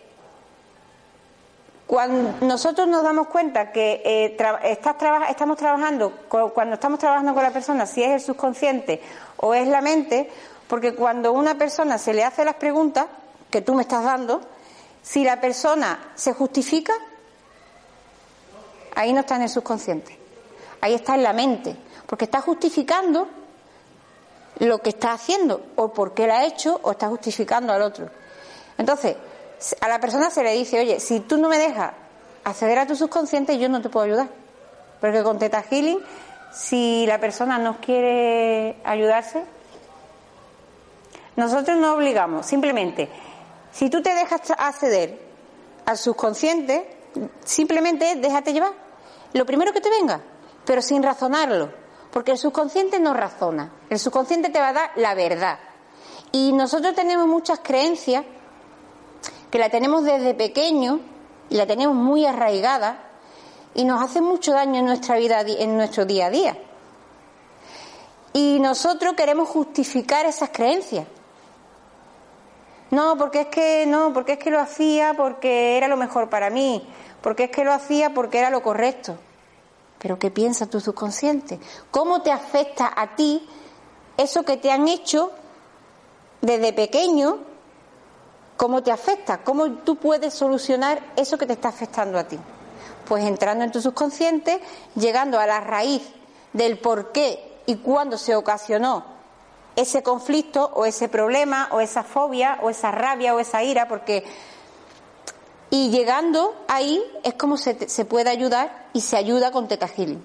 cuando 1.88 2.46
nosotros 2.46 2.88
nos 2.88 3.04
damos 3.04 3.28
cuenta 3.28 3.72
que 3.72 4.02
eh, 4.04 4.38
estamos 4.64 5.58
trabajando, 5.58 6.12
cuando 6.28 6.74
estamos 6.74 7.00
trabajando 7.00 7.34
con 7.34 7.44
la 7.44 7.52
persona, 7.52 7.86
si 7.86 8.04
es 8.04 8.12
el 8.12 8.22
subconsciente 8.22 9.02
o 9.38 9.54
es 9.54 9.68
la 9.68 9.82
mente, 9.82 10.30
porque 10.68 10.96
cuando 10.96 11.32
una 11.32 11.56
persona 11.56 11.98
se 11.98 12.14
le 12.14 12.24
hace 12.24 12.44
las 12.44 12.56
preguntas 12.56 13.06
que 13.52 13.62
tú 13.62 13.76
me 13.76 13.84
estás 13.84 14.04
dando, 14.04 14.42
si 15.04 15.24
la 15.24 15.40
persona 15.40 16.12
se 16.16 16.34
justifica, 16.34 16.94
ahí 18.96 19.14
no 19.14 19.20
está 19.20 19.36
en 19.36 19.44
el 19.44 19.50
subconsciente, 19.50 20.18
ahí 20.82 20.96
está 20.96 21.14
en 21.14 21.22
la 21.22 21.34
mente, 21.34 21.76
porque 22.08 22.26
está 22.26 22.42
justificando 22.42 23.28
lo 24.58 24.80
que 24.80 24.90
está 24.90 25.12
haciendo, 25.12 25.68
o 25.76 25.94
por 25.94 26.16
qué 26.16 26.26
lo 26.26 26.34
ha 26.34 26.46
hecho, 26.46 26.80
o 26.82 26.92
está 26.92 27.10
justificando 27.10 27.72
al 27.74 27.84
otro. 27.84 28.10
Entonces, 28.78 29.16
a 29.82 29.88
la 29.88 30.00
persona 30.00 30.30
se 30.30 30.44
le 30.44 30.54
dice, 30.54 30.80
oye, 30.80 31.00
si 31.00 31.20
tú 31.20 31.38
no 31.38 31.50
me 31.50 31.58
dejas 31.58 31.94
acceder 32.44 32.80
a 32.80 32.88
tu 32.88 32.96
subconsciente, 32.96 33.58
yo 33.58 33.70
no 33.70 33.82
te 33.82 33.90
puedo 33.90 34.06
ayudar. 34.06 34.30
Porque 35.02 35.24
con 35.24 35.40
Teta 35.40 35.62
Healing, 35.62 36.00
si 36.52 37.06
la 37.08 37.20
persona 37.20 37.58
no 37.58 37.80
quiere 37.80 38.78
ayudarse, 38.84 39.44
nosotros 41.36 41.78
no 41.78 41.94
obligamos, 41.94 42.46
simplemente 42.46 43.10
si 43.76 43.90
tú 43.90 44.02
te 44.02 44.16
dejas 44.16 44.40
acceder 44.58 45.20
al 45.86 45.98
subconsciente, 45.98 46.88
simplemente 47.44 48.16
déjate 48.16 48.54
llevar. 48.54 48.72
Lo 49.34 49.46
primero 49.46 49.74
que 49.74 49.82
te 49.82 49.90
venga, 49.90 50.22
pero 50.64 50.82
sin 50.82 51.04
razonarlo. 51.04 51.74
Porque 52.10 52.32
el 52.32 52.38
subconsciente 52.38 53.02
no 53.02 53.14
razona. 53.14 53.74
El 53.90 54.00
subconsciente 54.00 54.48
te 54.48 54.60
va 54.60 54.70
a 54.70 54.74
dar 54.74 54.92
la 54.96 55.14
verdad. 55.14 55.60
Y 56.32 56.54
nosotros 56.54 56.96
tenemos 56.96 57.28
muchas 57.28 57.60
creencias 57.60 58.24
que 59.56 59.60
la 59.60 59.70
tenemos 59.70 60.04
desde 60.04 60.34
pequeño 60.34 61.00
y 61.50 61.56
la 61.56 61.66
tenemos 61.66 61.96
muy 61.96 62.26
arraigada 62.26 63.00
y 63.74 63.86
nos 63.86 64.04
hace 64.04 64.20
mucho 64.20 64.52
daño 64.52 64.80
en 64.80 64.86
nuestra 64.86 65.16
vida, 65.16 65.40
en 65.48 65.78
nuestro 65.78 66.06
día 66.06 66.26
a 66.26 66.30
día. 66.30 66.58
Y 68.34 68.60
nosotros 68.60 69.14
queremos 69.14 69.48
justificar 69.48 70.26
esas 70.26 70.50
creencias. 70.50 71.08
No, 72.92 73.18
porque 73.18 73.40
es 73.40 73.48
que 73.48 73.86
no, 73.88 74.12
porque 74.12 74.34
es 74.34 74.40
que 74.40 74.52
lo 74.52 74.60
hacía 74.60 75.14
porque 75.14 75.78
era 75.78 75.88
lo 75.88 75.96
mejor 75.96 76.30
para 76.30 76.50
mí, 76.50 76.86
porque 77.22 77.46
es 77.46 77.52
que 77.52 77.64
lo 77.64 77.72
hacía 77.72 78.14
porque 78.14 78.40
era 78.40 78.50
lo 78.50 78.62
correcto. 78.62 79.18
Pero 80.00 80.20
¿qué 80.20 80.32
piensa 80.32 80.66
tu 80.66 80.82
subconsciente? 80.82 81.62
¿Cómo 81.92 82.22
te 82.24 82.34
afecta 82.34 82.92
a 82.94 83.16
ti 83.16 83.48
eso 84.18 84.44
que 84.44 84.58
te 84.58 84.70
han 84.70 84.90
hecho 84.90 85.32
desde 86.42 86.74
pequeño? 86.74 87.55
¿Cómo 88.58 88.84
te 88.84 88.92
afecta? 88.92 89.44
¿Cómo 89.44 89.70
tú 89.70 89.98
puedes 89.98 90.34
solucionar 90.34 91.02
eso 91.16 91.38
que 91.38 91.46
te 91.46 91.54
está 91.54 91.70
afectando 91.70 92.18
a 92.18 92.24
ti? 92.24 92.40
Pues 93.06 93.26
entrando 93.26 93.64
en 93.64 93.72
tu 93.72 93.82
subconsciente, 93.82 94.62
llegando 94.96 95.40
a 95.40 95.46
la 95.46 95.60
raíz 95.60 96.02
del 96.54 96.78
por 96.78 97.12
qué 97.12 97.60
y 97.66 97.78
cuándo 97.78 98.18
se 98.18 98.36
ocasionó 98.36 99.16
ese 99.76 100.04
conflicto 100.04 100.72
o 100.74 100.86
ese 100.86 101.10
problema 101.10 101.68
o 101.72 101.82
esa 101.82 102.04
fobia 102.04 102.60
o 102.62 102.70
esa 102.70 102.92
rabia 102.92 103.36
o 103.36 103.40
esa 103.40 103.64
ira, 103.64 103.88
porque... 103.88 104.24
Y 105.70 105.90
llegando 105.90 106.56
ahí 106.68 107.04
es 107.24 107.34
como 107.34 107.58
se, 107.58 107.90
se 107.90 108.06
puede 108.06 108.30
ayudar 108.30 108.88
y 108.94 109.02
se 109.02 109.18
ayuda 109.18 109.52
con 109.52 109.68
Teta 109.68 109.88
Healing. 109.88 110.24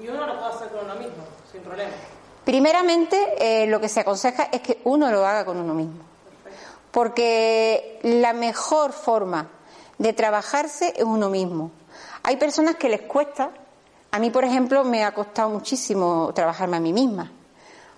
Y 0.00 0.06
uno 0.06 0.26
lo 0.26 0.38
puede 0.38 0.52
hacer 0.52 0.68
con 0.68 0.84
uno 0.84 0.94
mismo, 0.94 1.24
sin 1.50 1.62
problema. 1.62 1.90
Primeramente, 2.44 3.34
eh, 3.38 3.66
lo 3.66 3.80
que 3.80 3.88
se 3.88 4.00
aconseja 4.00 4.44
es 4.52 4.60
que 4.60 4.80
uno 4.84 5.10
lo 5.10 5.26
haga 5.26 5.44
con 5.44 5.56
uno 5.56 5.74
mismo. 5.74 6.13
Porque 6.94 7.98
la 8.02 8.32
mejor 8.32 8.92
forma 8.92 9.50
de 9.98 10.14
trabajarse 10.14 10.94
es 10.96 11.04
uno 11.04 11.28
mismo. 11.28 11.72
Hay 12.22 12.36
personas 12.36 12.76
que 12.76 12.88
les 12.88 13.02
cuesta. 13.02 13.50
A 14.12 14.18
mí, 14.18 14.30
por 14.30 14.44
ejemplo, 14.44 14.82
me 14.84 15.04
ha 15.04 15.12
costado 15.12 15.50
muchísimo 15.50 16.32
trabajarme 16.34 16.78
a 16.78 16.80
mí 16.80 16.94
misma 16.94 17.30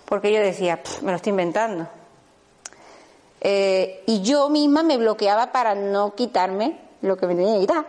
porque 0.06 0.32
yo 0.32 0.40
decía, 0.40 0.80
me 1.02 1.10
lo 1.10 1.16
estoy 1.16 1.30
inventando. 1.30 1.86
Eh, 3.40 4.02
y 4.06 4.22
yo 4.22 4.48
misma 4.48 4.82
me 4.82 4.96
bloqueaba 4.96 5.52
para 5.52 5.74
no 5.74 6.14
quitarme 6.14 6.80
lo 7.02 7.16
que 7.16 7.26
me 7.26 7.34
tenía 7.34 7.54
que 7.54 7.60
quitar. 7.60 7.86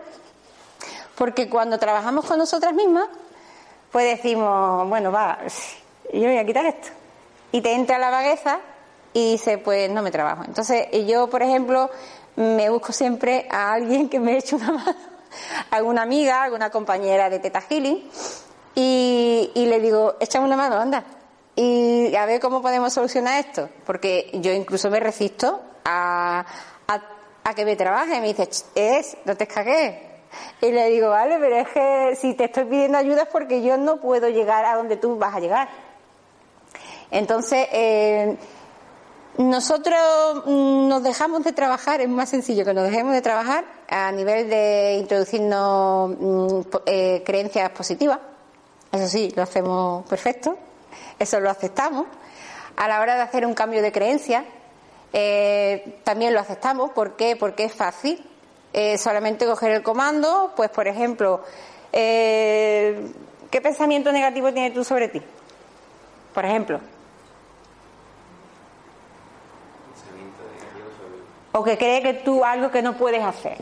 Porque 1.16 1.48
cuando 1.48 1.78
trabajamos 1.78 2.26
con 2.26 2.38
nosotras 2.38 2.74
mismas, 2.74 3.08
pues 3.90 4.16
decimos, 4.16 4.88
bueno, 4.88 5.10
va, 5.10 5.38
yo 6.12 6.20
voy 6.20 6.36
a 6.36 6.44
quitar 6.44 6.66
esto. 6.66 6.88
Y 7.52 7.60
te 7.60 7.72
entra 7.72 7.98
la 7.98 8.10
vagueza 8.10 8.58
y 9.18 9.32
dice, 9.32 9.58
pues 9.58 9.90
no 9.90 10.02
me 10.02 10.10
trabajo. 10.10 10.44
Entonces, 10.46 10.86
yo, 11.06 11.28
por 11.28 11.42
ejemplo, 11.42 11.90
me 12.36 12.70
busco 12.70 12.92
siempre 12.92 13.48
a 13.50 13.72
alguien 13.72 14.08
que 14.08 14.20
me 14.20 14.36
eche 14.38 14.54
una 14.54 14.72
mano, 14.72 14.94
alguna 15.70 16.02
amiga, 16.02 16.44
alguna 16.44 16.70
compañera 16.70 17.28
de 17.28 17.40
Teta 17.40 17.60
Healing, 17.60 18.08
y, 18.74 19.50
le 19.56 19.80
digo, 19.80 20.14
échame 20.20 20.46
una 20.46 20.56
mano, 20.56 20.76
anda, 20.76 21.04
y 21.56 22.14
a 22.14 22.26
ver 22.26 22.40
cómo 22.40 22.62
podemos 22.62 22.92
solucionar 22.92 23.44
esto, 23.44 23.68
porque 23.84 24.30
yo 24.34 24.52
incluso 24.52 24.88
me 24.88 25.00
resisto 25.00 25.60
a, 25.84 26.46
a, 26.86 27.54
que 27.54 27.64
me 27.64 27.74
trabaje. 27.74 28.20
Me 28.20 28.28
dice, 28.28 28.48
es, 28.76 29.16
no 29.24 29.36
te 29.36 29.48
cagues, 29.48 29.96
Y 30.60 30.70
le 30.70 30.90
digo, 30.90 31.10
vale, 31.10 31.38
pero 31.40 31.56
es 31.56 31.68
que 31.70 32.16
si 32.20 32.34
te 32.34 32.44
estoy 32.44 32.66
pidiendo 32.66 32.98
ayuda 32.98 33.22
es 33.22 33.28
porque 33.28 33.62
yo 33.62 33.76
no 33.76 33.96
puedo 33.96 34.28
llegar 34.28 34.64
a 34.64 34.76
donde 34.76 34.96
tú 34.96 35.18
vas 35.18 35.34
a 35.34 35.40
llegar. 35.40 35.68
Entonces, 37.10 37.66
eh, 37.72 38.36
nosotros 39.38 39.96
mm, 40.46 40.88
nos 40.88 41.02
dejamos 41.02 41.44
de 41.44 41.52
trabajar, 41.52 42.00
es 42.00 42.08
más 42.08 42.28
sencillo 42.28 42.64
que 42.64 42.74
nos 42.74 42.84
dejemos 42.84 43.12
de 43.12 43.22
trabajar 43.22 43.64
a 43.88 44.10
nivel 44.12 44.48
de 44.50 44.96
introducirnos 45.00 46.10
mm, 46.18 46.60
eh, 46.86 47.22
creencias 47.24 47.70
positivas. 47.70 48.18
Eso 48.92 49.06
sí, 49.08 49.32
lo 49.36 49.42
hacemos 49.42 50.06
perfecto, 50.08 50.56
eso 51.18 51.40
lo 51.40 51.50
aceptamos. 51.50 52.06
A 52.76 52.88
la 52.88 53.00
hora 53.00 53.16
de 53.16 53.22
hacer 53.22 53.44
un 53.46 53.54
cambio 53.54 53.82
de 53.82 53.92
creencia, 53.92 54.44
eh, 55.12 56.00
también 56.04 56.32
lo 56.34 56.40
aceptamos. 56.40 56.90
¿Por 56.90 57.16
qué? 57.16 57.36
Porque 57.36 57.64
es 57.64 57.74
fácil. 57.74 58.24
Eh, 58.72 58.98
solamente 58.98 59.46
coger 59.46 59.70
el 59.72 59.82
comando, 59.82 60.52
pues 60.54 60.68
por 60.70 60.86
ejemplo, 60.88 61.42
eh, 61.92 63.12
¿qué 63.50 63.60
pensamiento 63.60 64.12
negativo 64.12 64.52
tienes 64.52 64.74
tú 64.74 64.84
sobre 64.84 65.08
ti? 65.08 65.22
Por 66.34 66.44
ejemplo, 66.44 66.78
Pensamiento 69.90 70.42
negativo 70.54 70.88
sobre- 70.98 71.24
o 71.52 71.64
que 71.64 71.76
cree 71.78 72.02
que 72.02 72.14
tú 72.14 72.44
algo 72.44 72.70
que 72.70 72.82
no 72.82 72.96
puedes 72.96 73.22
hacer. 73.22 73.58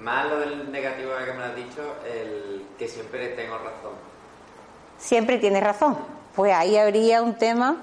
Más 0.00 0.26
lo 0.28 0.40
del 0.40 0.70
negativo 0.72 1.12
que 1.24 1.32
me 1.32 1.38
lo 1.38 1.44
has 1.44 1.56
dicho, 1.56 1.94
el 2.06 2.66
que 2.78 2.88
siempre 2.88 3.28
tengo 3.28 3.56
razón. 3.58 3.92
Siempre 4.98 5.38
tienes 5.38 5.62
razón. 5.62 5.96
Pues 6.34 6.52
ahí 6.52 6.76
habría 6.76 7.22
un 7.22 7.34
tema, 7.36 7.76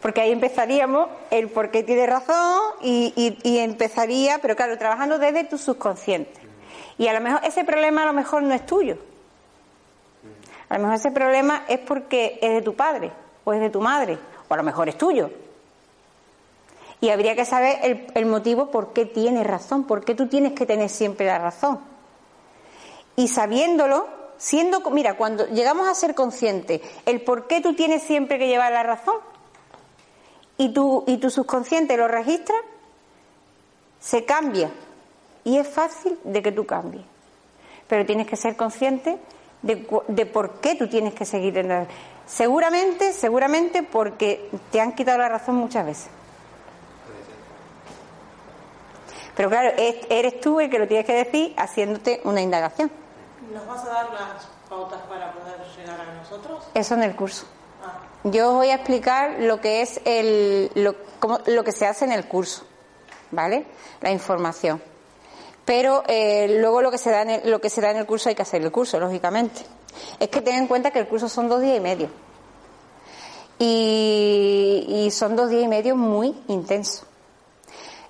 porque 0.00 0.20
ahí 0.22 0.32
empezaríamos 0.32 1.08
el 1.30 1.48
por 1.48 1.70
qué 1.70 1.82
tienes 1.82 2.08
razón 2.08 2.60
y, 2.80 3.12
y- 3.16 3.38
y 3.48 3.58
empezaría, 3.58 4.38
pero 4.38 4.56
claro, 4.56 4.78
trabajando 4.78 5.18
desde 5.18 5.44
tu 5.44 5.58
subconsciente. 5.58 6.40
Y 6.96 7.08
a 7.08 7.12
lo 7.12 7.20
mejor 7.20 7.40
ese 7.44 7.64
problema 7.64 8.02
a 8.04 8.06
lo 8.06 8.12
mejor 8.12 8.42
no 8.42 8.54
es 8.54 8.64
tuyo. 8.66 8.96
A 10.68 10.74
lo 10.74 10.80
mejor 10.80 10.96
ese 10.96 11.10
problema 11.10 11.64
es 11.68 11.78
porque 11.80 12.38
es 12.42 12.52
de 12.54 12.62
tu 12.62 12.74
padre 12.74 13.10
o 13.44 13.52
es 13.52 13.60
de 13.60 13.70
tu 13.70 13.80
madre, 13.80 14.18
o 14.48 14.54
a 14.54 14.56
lo 14.56 14.62
mejor 14.62 14.88
es 14.88 14.98
tuyo. 14.98 15.30
Y 17.00 17.10
habría 17.10 17.36
que 17.36 17.44
saber 17.44 18.06
el, 18.14 18.26
motivo 18.26 18.70
por 18.70 18.92
qué 18.92 19.06
tienes 19.06 19.46
razón, 19.46 19.84
por 19.84 20.04
qué 20.04 20.14
tú 20.14 20.26
tienes 20.26 20.52
que 20.52 20.66
tener 20.66 20.88
siempre 20.88 21.26
la 21.26 21.38
razón. 21.38 21.78
Y 23.14 23.28
sabiéndolo, 23.28 24.08
siendo, 24.36 24.80
mira, 24.90 25.16
cuando 25.16 25.46
llegamos 25.46 25.88
a 25.88 25.94
ser 25.94 26.14
conscientes, 26.14 26.80
el 27.06 27.20
por 27.22 27.46
qué 27.46 27.60
tú 27.60 27.74
tienes 27.74 28.02
siempre 28.02 28.38
que 28.38 28.48
llevar 28.48 28.72
la 28.72 28.82
razón, 28.82 29.16
y 30.56 30.70
tu, 30.70 31.30
subconsciente 31.30 31.96
lo 31.96 32.08
registra, 32.08 32.56
se 34.00 34.24
cambia. 34.24 34.70
Y 35.44 35.56
es 35.56 35.68
fácil 35.68 36.18
de 36.24 36.42
que 36.42 36.50
tú 36.50 36.66
cambies. 36.66 37.04
Pero 37.86 38.04
tienes 38.04 38.26
que 38.26 38.36
ser 38.36 38.56
consciente 38.56 39.18
de, 39.62 39.86
de 40.08 40.26
por 40.26 40.60
qué 40.60 40.74
tú 40.74 40.88
tienes 40.88 41.14
que 41.14 41.24
seguir 41.24 41.56
en 41.58 41.68
la... 41.68 41.86
Seguramente, 42.26 43.12
seguramente 43.12 43.84
porque 43.84 44.50
te 44.72 44.80
han 44.80 44.92
quitado 44.96 45.18
la 45.18 45.28
razón 45.28 45.54
muchas 45.54 45.86
veces. 45.86 46.10
Pero 49.36 49.48
claro, 49.48 49.70
es- 49.76 49.96
eres 50.10 50.40
tú 50.40 50.60
el 50.60 50.68
que 50.70 50.78
lo 50.78 50.86
tienes 50.88 51.06
que 51.06 51.14
decir 51.14 51.54
haciéndote 51.56 52.20
una 52.24 52.40
indagación. 52.40 52.90
¿Nos 53.52 53.66
vas 53.66 53.84
a 53.84 53.88
dar 53.88 54.12
las 54.12 54.46
pautas 54.68 55.00
para 55.08 55.32
poder 55.32 55.56
llegar 55.76 56.00
a 56.00 56.14
nosotros? 56.14 56.64
Eso 56.74 56.94
en 56.94 57.02
el 57.04 57.14
curso. 57.16 57.46
Ah, 57.84 58.00
Yo 58.24 58.48
os 58.50 58.54
voy 58.56 58.68
a 58.70 58.74
explicar 58.74 59.36
lo 59.38 59.60
que 59.60 59.80
es 59.82 60.00
el, 60.04 60.70
lo, 60.74 60.94
lo 61.46 61.64
que 61.64 61.72
se 61.72 61.86
hace 61.86 62.04
en 62.04 62.12
el 62.12 62.26
curso, 62.26 62.64
¿vale? 63.30 63.64
La 64.00 64.10
información. 64.10 64.82
Pero 65.64 66.02
eh, 66.08 66.58
luego 66.60 66.82
lo 66.82 66.90
que 66.90 66.98
se 66.98 67.10
da 67.10 67.22
en 67.22 67.30
el, 67.30 67.50
lo 67.50 67.60
que 67.60 67.70
se 67.70 67.80
da 67.80 67.90
en 67.90 67.98
el 67.98 68.06
curso 68.06 68.28
hay 68.28 68.34
que 68.34 68.42
hacer 68.42 68.62
el 68.62 68.72
curso, 68.72 68.98
lógicamente. 68.98 69.60
Es 70.18 70.28
que 70.28 70.40
ten 70.40 70.56
en 70.56 70.66
cuenta 70.66 70.90
que 70.90 70.98
el 70.98 71.06
curso 71.08 71.28
son 71.28 71.48
dos 71.48 71.60
días 71.60 71.76
y 71.76 71.80
medio. 71.80 72.08
Y, 73.58 74.84
y 74.88 75.10
son 75.10 75.34
dos 75.36 75.50
días 75.50 75.64
y 75.64 75.68
medio 75.68 75.96
muy 75.96 76.34
intensos. 76.48 77.04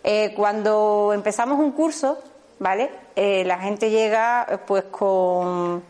Eh, 0.05 0.33
cuando 0.35 1.13
empezamos 1.13 1.59
un 1.59 1.73
curso, 1.73 2.19
¿vale? 2.59 2.91
Eh, 3.17 3.45
la 3.45 3.59
gente 3.59 3.91
llega 3.91 4.47
eh, 4.49 4.59
pues 4.59 4.85
con... 4.85 5.83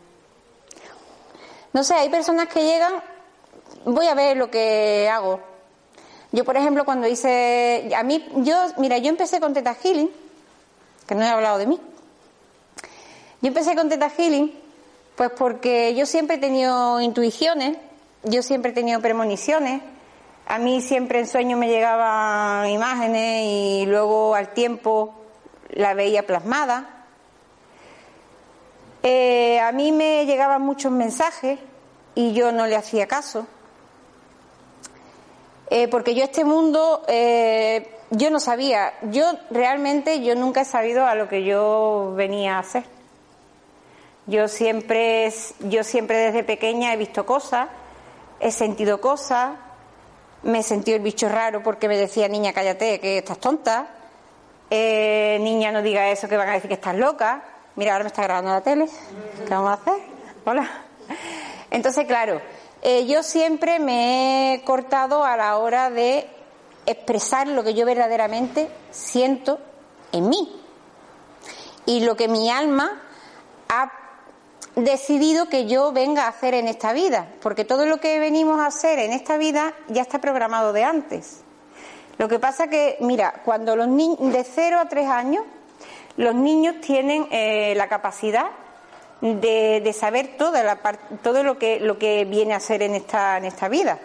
No 1.72 1.84
sé, 1.84 1.94
hay 1.94 2.08
personas 2.08 2.48
que 2.48 2.64
llegan 2.64 2.94
voy 3.84 4.06
a 4.06 4.14
ver 4.14 4.36
lo 4.36 4.50
que 4.50 5.08
hago. 5.10 5.40
Yo, 6.32 6.44
por 6.44 6.56
ejemplo, 6.56 6.84
cuando 6.84 7.06
hice, 7.06 7.90
a 7.96 8.02
mí, 8.02 8.26
yo, 8.36 8.54
mira, 8.76 8.98
yo 8.98 9.08
empecé 9.08 9.40
con 9.40 9.54
Teta 9.54 9.74
Healing, 9.74 10.10
que 11.06 11.14
no 11.14 11.22
he 11.22 11.28
hablado 11.28 11.58
de 11.58 11.66
mí. 11.66 11.80
Yo 13.40 13.48
empecé 13.48 13.74
con 13.74 13.88
Teta 13.88 14.10
Healing, 14.10 14.52
pues 15.16 15.30
porque 15.30 15.94
yo 15.94 16.04
siempre 16.04 16.36
he 16.36 16.38
tenido 16.38 17.00
intuiciones, 17.00 17.78
yo 18.24 18.42
siempre 18.42 18.72
he 18.72 18.74
tenido 18.74 19.00
premoniciones, 19.00 19.80
a 20.50 20.58
mí 20.58 20.80
siempre 20.80 21.18
en 21.18 21.26
sueños 21.26 21.58
me 21.58 21.68
llegaban 21.68 22.70
imágenes 22.70 23.44
y 23.44 23.84
luego 23.86 24.34
al 24.34 24.54
tiempo 24.54 25.14
la 25.68 25.92
veía 25.92 26.26
plasmada. 26.26 27.04
Eh, 29.02 29.60
a 29.60 29.70
mí 29.72 29.92
me 29.92 30.24
llegaban 30.24 30.62
muchos 30.62 30.90
mensajes 30.90 31.58
y 32.14 32.32
yo 32.32 32.50
no 32.50 32.66
le 32.66 32.76
hacía 32.76 33.06
caso. 33.06 33.46
Eh, 35.68 35.86
porque 35.88 36.14
yo 36.14 36.24
este 36.24 36.46
mundo, 36.46 37.04
eh, 37.08 37.98
yo 38.08 38.30
no 38.30 38.40
sabía, 38.40 38.94
yo 39.02 39.30
realmente, 39.50 40.24
yo 40.24 40.34
nunca 40.34 40.62
he 40.62 40.64
sabido 40.64 41.04
a 41.04 41.14
lo 41.14 41.28
que 41.28 41.44
yo 41.44 42.14
venía 42.16 42.56
a 42.56 42.60
hacer. 42.60 42.84
Yo 44.26 44.48
siempre, 44.48 45.30
yo 45.60 45.84
siempre 45.84 46.16
desde 46.16 46.42
pequeña 46.42 46.94
he 46.94 46.96
visto 46.96 47.26
cosas, 47.26 47.68
he 48.40 48.50
sentido 48.50 49.02
cosas, 49.02 49.67
me 50.42 50.62
sentido 50.62 50.96
el 50.96 51.02
bicho 51.02 51.28
raro 51.28 51.62
porque 51.62 51.88
me 51.88 51.96
decía, 51.96 52.28
niña, 52.28 52.52
cállate, 52.52 53.00
que 53.00 53.18
estás 53.18 53.38
tonta, 53.38 53.88
eh, 54.70 55.38
niña, 55.40 55.72
no 55.72 55.82
diga 55.82 56.08
eso, 56.10 56.28
que 56.28 56.36
van 56.36 56.48
a 56.48 56.52
decir 56.52 56.68
que 56.68 56.74
estás 56.74 56.96
loca. 56.96 57.42
Mira, 57.76 57.92
ahora 57.92 58.04
me 58.04 58.08
está 58.08 58.22
grabando 58.22 58.50
la 58.50 58.60
tele, 58.60 58.88
¿qué 59.46 59.54
vamos 59.54 59.70
a 59.70 59.74
hacer? 59.74 60.02
Hola. 60.44 60.68
Entonces, 61.70 62.06
claro, 62.06 62.40
eh, 62.82 63.06
yo 63.06 63.22
siempre 63.22 63.78
me 63.78 64.54
he 64.54 64.64
cortado 64.64 65.24
a 65.24 65.36
la 65.36 65.58
hora 65.58 65.90
de 65.90 66.28
expresar 66.86 67.48
lo 67.48 67.62
que 67.62 67.74
yo 67.74 67.84
verdaderamente 67.84 68.68
siento 68.90 69.58
en 70.12 70.28
mí 70.28 70.60
y 71.86 72.00
lo 72.00 72.16
que 72.16 72.28
mi 72.28 72.50
alma 72.50 73.02
ha 73.68 73.92
decidido 74.84 75.48
que 75.48 75.66
yo 75.66 75.92
venga 75.92 76.24
a 76.24 76.28
hacer 76.28 76.54
en 76.54 76.68
esta 76.68 76.92
vida, 76.92 77.28
porque 77.40 77.64
todo 77.64 77.86
lo 77.86 77.98
que 77.98 78.18
venimos 78.18 78.60
a 78.60 78.66
hacer 78.66 78.98
en 78.98 79.12
esta 79.12 79.36
vida 79.36 79.74
ya 79.88 80.02
está 80.02 80.20
programado 80.20 80.72
de 80.72 80.84
antes. 80.84 81.42
Lo 82.18 82.28
que 82.28 82.38
pasa 82.38 82.68
que, 82.68 82.96
mira, 83.00 83.42
cuando 83.44 83.76
los 83.76 83.88
niños 83.88 84.18
de 84.32 84.44
0 84.44 84.78
a 84.80 84.88
3 84.88 85.08
años, 85.08 85.44
los 86.16 86.34
niños 86.34 86.80
tienen 86.80 87.28
eh, 87.30 87.74
la 87.76 87.88
capacidad 87.88 88.50
de, 89.20 89.80
de 89.82 89.92
saber 89.92 90.36
toda 90.36 90.62
la 90.62 90.76
todo 91.22 91.42
lo 91.42 91.58
que, 91.58 91.80
lo 91.80 91.98
que 91.98 92.24
viene 92.24 92.54
a 92.54 92.60
ser 92.60 92.82
en 92.82 92.94
esta, 92.94 93.36
en 93.36 93.44
esta 93.44 93.68
vida. 93.68 93.98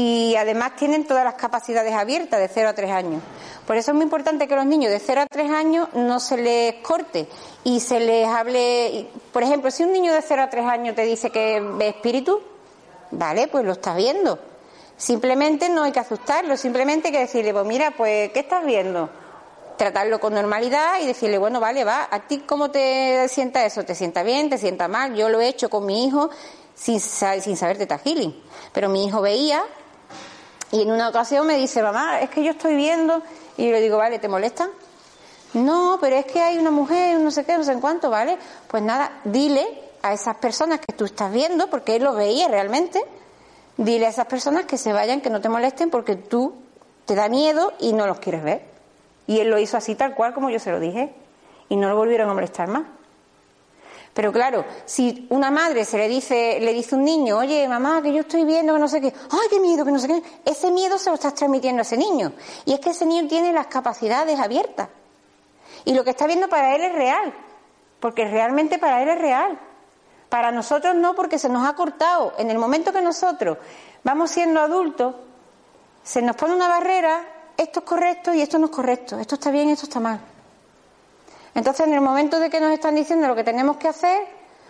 Y 0.00 0.36
además 0.36 0.76
tienen 0.76 1.08
todas 1.08 1.24
las 1.24 1.34
capacidades 1.34 1.92
abiertas 1.92 2.38
de 2.38 2.46
0 2.46 2.68
a 2.68 2.72
3 2.72 2.88
años. 2.92 3.20
Por 3.66 3.76
eso 3.76 3.90
es 3.90 3.96
muy 3.96 4.04
importante 4.04 4.46
que 4.46 4.54
los 4.54 4.64
niños 4.64 4.92
de 4.92 5.00
0 5.00 5.22
a 5.22 5.26
3 5.26 5.50
años 5.50 5.88
no 5.94 6.20
se 6.20 6.36
les 6.36 6.74
corte 6.74 7.26
y 7.64 7.80
se 7.80 7.98
les 7.98 8.28
hable. 8.28 9.08
Por 9.32 9.42
ejemplo, 9.42 9.72
si 9.72 9.82
un 9.82 9.92
niño 9.92 10.12
de 10.12 10.22
0 10.22 10.42
a 10.42 10.50
3 10.50 10.66
años 10.66 10.94
te 10.94 11.02
dice 11.02 11.30
que 11.30 11.60
ve 11.60 11.88
espíritu, 11.88 12.40
vale, 13.10 13.48
pues 13.48 13.64
lo 13.64 13.72
estás 13.72 13.96
viendo. 13.96 14.38
Simplemente 14.96 15.68
no 15.68 15.82
hay 15.82 15.90
que 15.90 15.98
asustarlo, 15.98 16.56
simplemente 16.56 17.08
hay 17.08 17.14
que 17.14 17.20
decirle, 17.20 17.52
pues 17.52 17.66
mira, 17.66 17.90
pues, 17.96 18.30
¿qué 18.30 18.38
estás 18.38 18.64
viendo? 18.64 19.10
Tratarlo 19.76 20.20
con 20.20 20.32
normalidad 20.32 21.00
y 21.02 21.08
decirle, 21.08 21.38
bueno, 21.38 21.58
vale, 21.58 21.82
va, 21.82 22.06
¿a 22.08 22.20
ti 22.20 22.44
cómo 22.46 22.70
te 22.70 23.26
sienta 23.28 23.66
eso? 23.66 23.82
¿Te 23.82 23.96
sienta 23.96 24.22
bien? 24.22 24.48
¿Te 24.48 24.58
sienta 24.58 24.86
mal? 24.86 25.16
Yo 25.16 25.28
lo 25.28 25.40
he 25.40 25.48
hecho 25.48 25.68
con 25.68 25.84
mi 25.86 26.04
hijo 26.06 26.30
sin, 26.76 27.00
sin 27.00 27.56
saber 27.56 27.78
teta 27.78 27.98
healing. 27.98 28.40
Pero 28.72 28.88
mi 28.88 29.04
hijo 29.04 29.20
veía 29.20 29.64
y 30.70 30.82
en 30.82 30.90
una 30.90 31.08
ocasión 31.08 31.46
me 31.46 31.56
dice, 31.56 31.82
mamá, 31.82 32.20
es 32.20 32.30
que 32.30 32.42
yo 32.42 32.50
estoy 32.50 32.74
viendo. 32.76 33.22
Y 33.56 33.66
yo 33.66 33.72
le 33.72 33.80
digo, 33.80 33.96
vale, 33.96 34.18
¿te 34.18 34.28
molesta? 34.28 34.68
No, 35.54 35.98
pero 36.00 36.16
es 36.16 36.26
que 36.26 36.40
hay 36.40 36.58
una 36.58 36.70
mujer, 36.70 37.18
no 37.18 37.30
sé 37.30 37.44
qué, 37.44 37.56
no 37.56 37.64
sé 37.64 37.72
en 37.72 37.80
cuánto, 37.80 38.10
¿vale? 38.10 38.36
Pues 38.68 38.82
nada, 38.82 39.20
dile 39.24 39.66
a 40.02 40.12
esas 40.12 40.36
personas 40.36 40.80
que 40.80 40.92
tú 40.92 41.06
estás 41.06 41.32
viendo, 41.32 41.70
porque 41.70 41.96
él 41.96 42.04
lo 42.04 42.14
veía 42.14 42.48
realmente, 42.48 43.02
dile 43.78 44.06
a 44.06 44.10
esas 44.10 44.26
personas 44.26 44.66
que 44.66 44.76
se 44.76 44.92
vayan, 44.92 45.22
que 45.22 45.30
no 45.30 45.40
te 45.40 45.48
molesten, 45.48 45.90
porque 45.90 46.16
tú 46.16 46.54
te 47.06 47.14
da 47.14 47.28
miedo 47.28 47.72
y 47.80 47.94
no 47.94 48.06
los 48.06 48.18
quieres 48.18 48.44
ver. 48.44 48.62
Y 49.26 49.40
él 49.40 49.48
lo 49.48 49.58
hizo 49.58 49.76
así 49.78 49.94
tal 49.94 50.14
cual 50.14 50.34
como 50.34 50.50
yo 50.50 50.58
se 50.58 50.70
lo 50.70 50.80
dije. 50.80 51.14
Y 51.70 51.76
no 51.76 51.88
lo 51.88 51.96
volvieron 51.96 52.28
a 52.30 52.34
molestar 52.34 52.68
más. 52.68 52.84
Pero 54.18 54.32
claro, 54.32 54.64
si 54.84 55.28
una 55.30 55.48
madre 55.48 55.84
se 55.84 55.96
le 55.96 56.08
dice, 56.08 56.58
le 56.58 56.72
dice 56.72 56.96
un 56.96 57.04
niño, 57.04 57.38
oye, 57.38 57.68
mamá, 57.68 58.02
que 58.02 58.12
yo 58.12 58.22
estoy 58.22 58.42
viendo 58.42 58.74
que 58.74 58.80
no 58.80 58.88
sé 58.88 59.00
qué, 59.00 59.14
ay, 59.30 59.46
qué 59.48 59.60
miedo, 59.60 59.84
que 59.84 59.92
no 59.92 60.00
sé 60.00 60.08
qué, 60.08 60.20
ese 60.44 60.72
miedo 60.72 60.98
se 60.98 61.10
lo 61.10 61.14
estás 61.14 61.34
transmitiendo 61.34 61.82
a 61.82 61.82
ese 61.82 61.96
niño. 61.96 62.32
Y 62.64 62.72
es 62.72 62.80
que 62.80 62.90
ese 62.90 63.06
niño 63.06 63.28
tiene 63.28 63.52
las 63.52 63.68
capacidades 63.68 64.40
abiertas. 64.40 64.88
Y 65.84 65.94
lo 65.94 66.02
que 66.02 66.10
está 66.10 66.26
viendo 66.26 66.48
para 66.48 66.74
él 66.74 66.82
es 66.82 66.92
real, 66.96 67.32
porque 68.00 68.24
realmente 68.24 68.80
para 68.80 69.00
él 69.04 69.08
es 69.08 69.20
real. 69.20 69.56
Para 70.28 70.50
nosotros 70.50 70.96
no, 70.96 71.14
porque 71.14 71.38
se 71.38 71.48
nos 71.48 71.64
ha 71.64 71.74
cortado. 71.76 72.32
En 72.38 72.50
el 72.50 72.58
momento 72.58 72.92
que 72.92 73.00
nosotros 73.00 73.58
vamos 74.02 74.32
siendo 74.32 74.58
adultos, 74.58 75.14
se 76.02 76.22
nos 76.22 76.34
pone 76.34 76.56
una 76.56 76.66
barrera, 76.66 77.20
esto 77.56 77.78
es 77.78 77.86
correcto 77.86 78.34
y 78.34 78.42
esto 78.42 78.58
no 78.58 78.66
es 78.66 78.72
correcto, 78.72 79.16
esto 79.16 79.36
está 79.36 79.52
bien 79.52 79.68
esto 79.68 79.84
está 79.86 80.00
mal. 80.00 80.18
Entonces, 81.58 81.88
en 81.88 81.92
el 81.92 82.00
momento 82.00 82.38
de 82.38 82.50
que 82.50 82.60
nos 82.60 82.72
están 82.72 82.94
diciendo 82.94 83.26
lo 83.26 83.34
que 83.34 83.42
tenemos 83.42 83.78
que 83.78 83.88
hacer, 83.88 84.28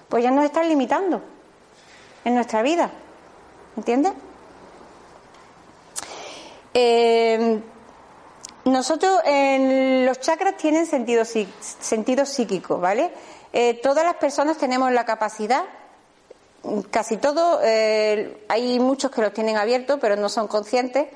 pues 0.08 0.24
ya 0.24 0.30
nos 0.30 0.46
están 0.46 0.66
limitando 0.70 1.20
en 2.24 2.34
nuestra 2.34 2.62
vida. 2.62 2.90
¿Entiendes? 3.76 4.14
Eh, 6.72 7.60
nosotros, 8.64 9.20
en 9.26 10.06
los 10.06 10.18
chakras 10.20 10.56
tienen 10.56 10.86
sentido, 10.86 11.26
psíquico, 12.24 12.78
¿vale? 12.78 13.12
Eh, 13.52 13.78
todas 13.82 14.02
las 14.02 14.14
personas 14.14 14.56
tenemos 14.56 14.90
la 14.90 15.04
capacidad, 15.04 15.64
casi 16.90 17.18
todos, 17.18 17.60
eh, 17.64 18.46
hay 18.48 18.80
muchos 18.80 19.10
que 19.10 19.20
los 19.20 19.34
tienen 19.34 19.58
abiertos, 19.58 19.98
pero 20.00 20.16
no 20.16 20.30
son 20.30 20.48
conscientes, 20.48 21.08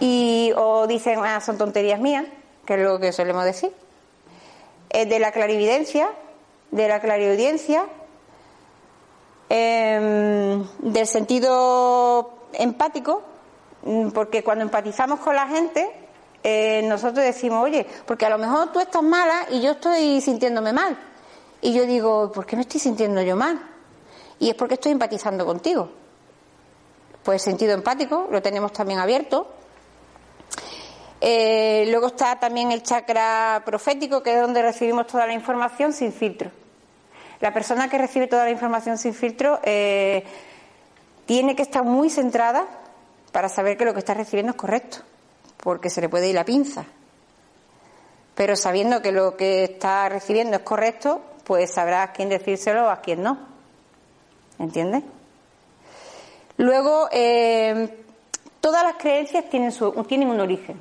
y 0.00 0.52
o 0.56 0.88
dicen, 0.88 1.20
ah, 1.22 1.40
son 1.40 1.58
tonterías 1.58 2.00
mías, 2.00 2.26
que 2.66 2.74
es 2.74 2.80
lo 2.80 2.98
que 2.98 3.12
solemos 3.12 3.44
decir. 3.44 3.85
De 5.04 5.18
la 5.18 5.32
clarividencia, 5.32 6.08
de 6.70 6.88
la 6.88 7.00
clariaudiencia, 7.00 7.84
em, 9.48 10.64
del 10.78 11.06
sentido 11.06 12.38
empático, 12.54 13.22
mm, 13.82 14.10
porque 14.10 14.42
cuando 14.42 14.64
empatizamos 14.64 15.20
con 15.20 15.36
la 15.36 15.46
gente, 15.48 15.86
eh, 16.42 16.82
nosotros 16.84 17.24
decimos, 17.24 17.64
oye, 17.64 17.86
porque 18.06 18.24
a 18.24 18.30
lo 18.30 18.38
mejor 18.38 18.72
tú 18.72 18.80
estás 18.80 19.02
mala 19.02 19.46
y 19.50 19.60
yo 19.60 19.72
estoy 19.72 20.20
sintiéndome 20.20 20.72
mal. 20.72 20.96
Y 21.60 21.72
yo 21.72 21.84
digo, 21.86 22.30
¿por 22.30 22.46
qué 22.46 22.54
me 22.56 22.62
estoy 22.62 22.80
sintiendo 22.80 23.20
yo 23.22 23.34
mal? 23.36 23.60
Y 24.38 24.50
es 24.50 24.54
porque 24.54 24.74
estoy 24.74 24.92
empatizando 24.92 25.44
contigo. 25.44 25.90
Pues 27.24 27.42
sentido 27.42 27.74
empático 27.74 28.28
lo 28.30 28.40
tenemos 28.40 28.72
también 28.72 29.00
abierto. 29.00 29.48
Eh, 31.20 31.86
luego 31.90 32.08
está 32.08 32.38
también 32.38 32.72
el 32.72 32.82
chakra 32.82 33.62
profético, 33.64 34.22
que 34.22 34.34
es 34.34 34.40
donde 34.40 34.62
recibimos 34.62 35.06
toda 35.06 35.26
la 35.26 35.32
información 35.32 35.92
sin 35.92 36.12
filtro. 36.12 36.50
La 37.40 37.52
persona 37.52 37.88
que 37.88 37.98
recibe 37.98 38.26
toda 38.26 38.44
la 38.44 38.50
información 38.50 38.98
sin 38.98 39.14
filtro 39.14 39.60
eh, 39.62 40.24
tiene 41.26 41.54
que 41.54 41.62
estar 41.62 41.84
muy 41.84 42.10
centrada 42.10 42.66
para 43.32 43.48
saber 43.48 43.76
que 43.76 43.84
lo 43.84 43.92
que 43.92 43.98
está 44.00 44.14
recibiendo 44.14 44.52
es 44.52 44.56
correcto 44.56 44.98
porque 45.66 45.90
se 45.90 46.00
le 46.00 46.08
puede 46.08 46.28
ir 46.28 46.34
la 46.34 46.44
pinza. 46.44 46.84
Pero 48.34 48.54
sabiendo 48.54 49.02
que 49.02 49.12
lo 49.12 49.36
que 49.36 49.64
está 49.64 50.08
recibiendo 50.08 50.56
es 50.56 50.62
correcto, 50.62 51.20
pues 51.44 51.72
sabrá 51.72 52.02
a 52.02 52.12
quién 52.12 52.28
decírselo 52.28 52.86
o 52.86 52.88
a 52.88 53.00
quién 53.00 53.22
no. 53.22 53.38
¿Entiendes? 54.58 55.02
Luego, 56.58 57.08
eh, 57.10 58.04
todas 58.60 58.82
las 58.82 58.94
creencias 58.96 59.48
tienen, 59.50 59.72
su, 59.72 59.90
tienen 60.04 60.28
un 60.28 60.40
origen. 60.40 60.80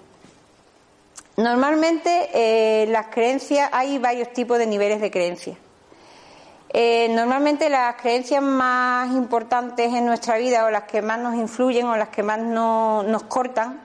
Normalmente, 1.38 2.30
eh, 2.34 2.88
las 2.88 3.08
creencias, 3.08 3.70
hay 3.74 3.98
varios 3.98 4.32
tipos 4.34 4.58
de 4.58 4.68
niveles 4.68 5.02
de 5.02 5.12
creencias. 5.12 5.58
Eh, 6.78 7.08
normalmente 7.10 7.70
las 7.70 7.96
creencias 7.96 8.42
más 8.42 9.10
importantes 9.16 9.94
en 9.94 10.06
nuestra 10.06 10.38
vida 10.38 10.66
o 10.66 10.70
las 10.70 10.84
que 10.84 11.02
más 11.02 11.18
nos 11.20 11.36
influyen 11.36 11.86
o 11.86 11.96
las 11.96 12.10
que 12.10 12.22
más 12.22 12.38
nos 12.40 13.24
cortan 13.24 13.80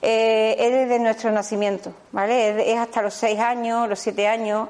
eh, 0.00 0.54
es 0.56 0.70
desde 0.72 1.00
nuestro 1.00 1.32
nacimiento, 1.32 1.92
¿vale? 2.12 2.72
Es, 2.72 2.78
hasta 2.78 3.02
los 3.02 3.12
seis 3.12 3.40
años, 3.40 3.88
los 3.88 3.98
siete 3.98 4.28
años. 4.28 4.68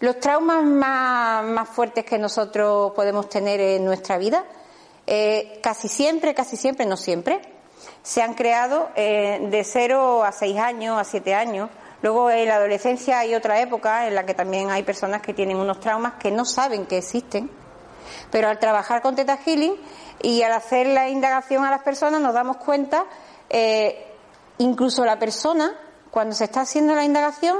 los 0.00 0.20
traumas 0.20 0.62
más, 0.62 1.68
fuertes 1.70 2.04
que 2.04 2.18
nosotros 2.18 2.92
podemos 2.92 3.30
tener 3.30 3.58
en 3.60 3.84
nuestra 3.84 4.18
vida, 4.18 4.44
eh, 5.06 5.58
casi 5.62 5.88
siempre, 5.88 6.34
casi 6.34 6.58
siempre, 6.58 6.84
no 6.84 6.98
siempre, 6.98 7.40
se 8.04 8.20
han 8.20 8.34
creado 8.34 8.90
eh, 8.96 9.48
de 9.50 9.64
cero 9.64 10.24
a 10.24 10.30
seis 10.30 10.58
años, 10.58 11.00
a 11.00 11.04
siete 11.04 11.34
años. 11.34 11.70
Luego 12.02 12.30
en 12.30 12.46
la 12.46 12.56
adolescencia 12.56 13.18
hay 13.18 13.34
otra 13.34 13.58
época 13.60 14.06
en 14.06 14.14
la 14.14 14.26
que 14.26 14.34
también 14.34 14.70
hay 14.70 14.82
personas 14.82 15.22
que 15.22 15.32
tienen 15.32 15.56
unos 15.56 15.80
traumas 15.80 16.14
que 16.14 16.30
no 16.30 16.44
saben 16.44 16.84
que 16.84 16.98
existen, 16.98 17.50
pero 18.30 18.48
al 18.48 18.58
trabajar 18.58 19.00
con 19.00 19.16
Teta 19.16 19.38
Healing 19.38 19.74
y 20.20 20.42
al 20.42 20.52
hacer 20.52 20.86
la 20.88 21.08
indagación 21.08 21.64
a 21.64 21.70
las 21.70 21.82
personas 21.82 22.20
nos 22.20 22.34
damos 22.34 22.58
cuenta 22.58 23.06
eh, 23.48 24.06
incluso 24.58 25.02
la 25.06 25.18
persona, 25.18 25.74
cuando 26.10 26.34
se 26.34 26.44
está 26.44 26.60
haciendo 26.60 26.94
la 26.94 27.04
indagación, 27.04 27.56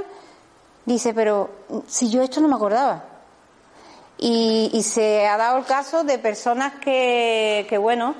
dice, 0.84 1.14
pero 1.14 1.48
si 1.86 2.10
yo 2.10 2.22
esto 2.22 2.42
no 2.42 2.48
me 2.48 2.56
acordaba. 2.56 3.04
Y, 4.18 4.82
se 4.82 5.26
ha 5.26 5.38
dado 5.38 5.56
el 5.56 5.64
caso 5.64 6.04
de 6.04 6.18
personas 6.18 6.74
que, 6.74 7.66
que, 7.68 7.78
bueno, 7.78 8.14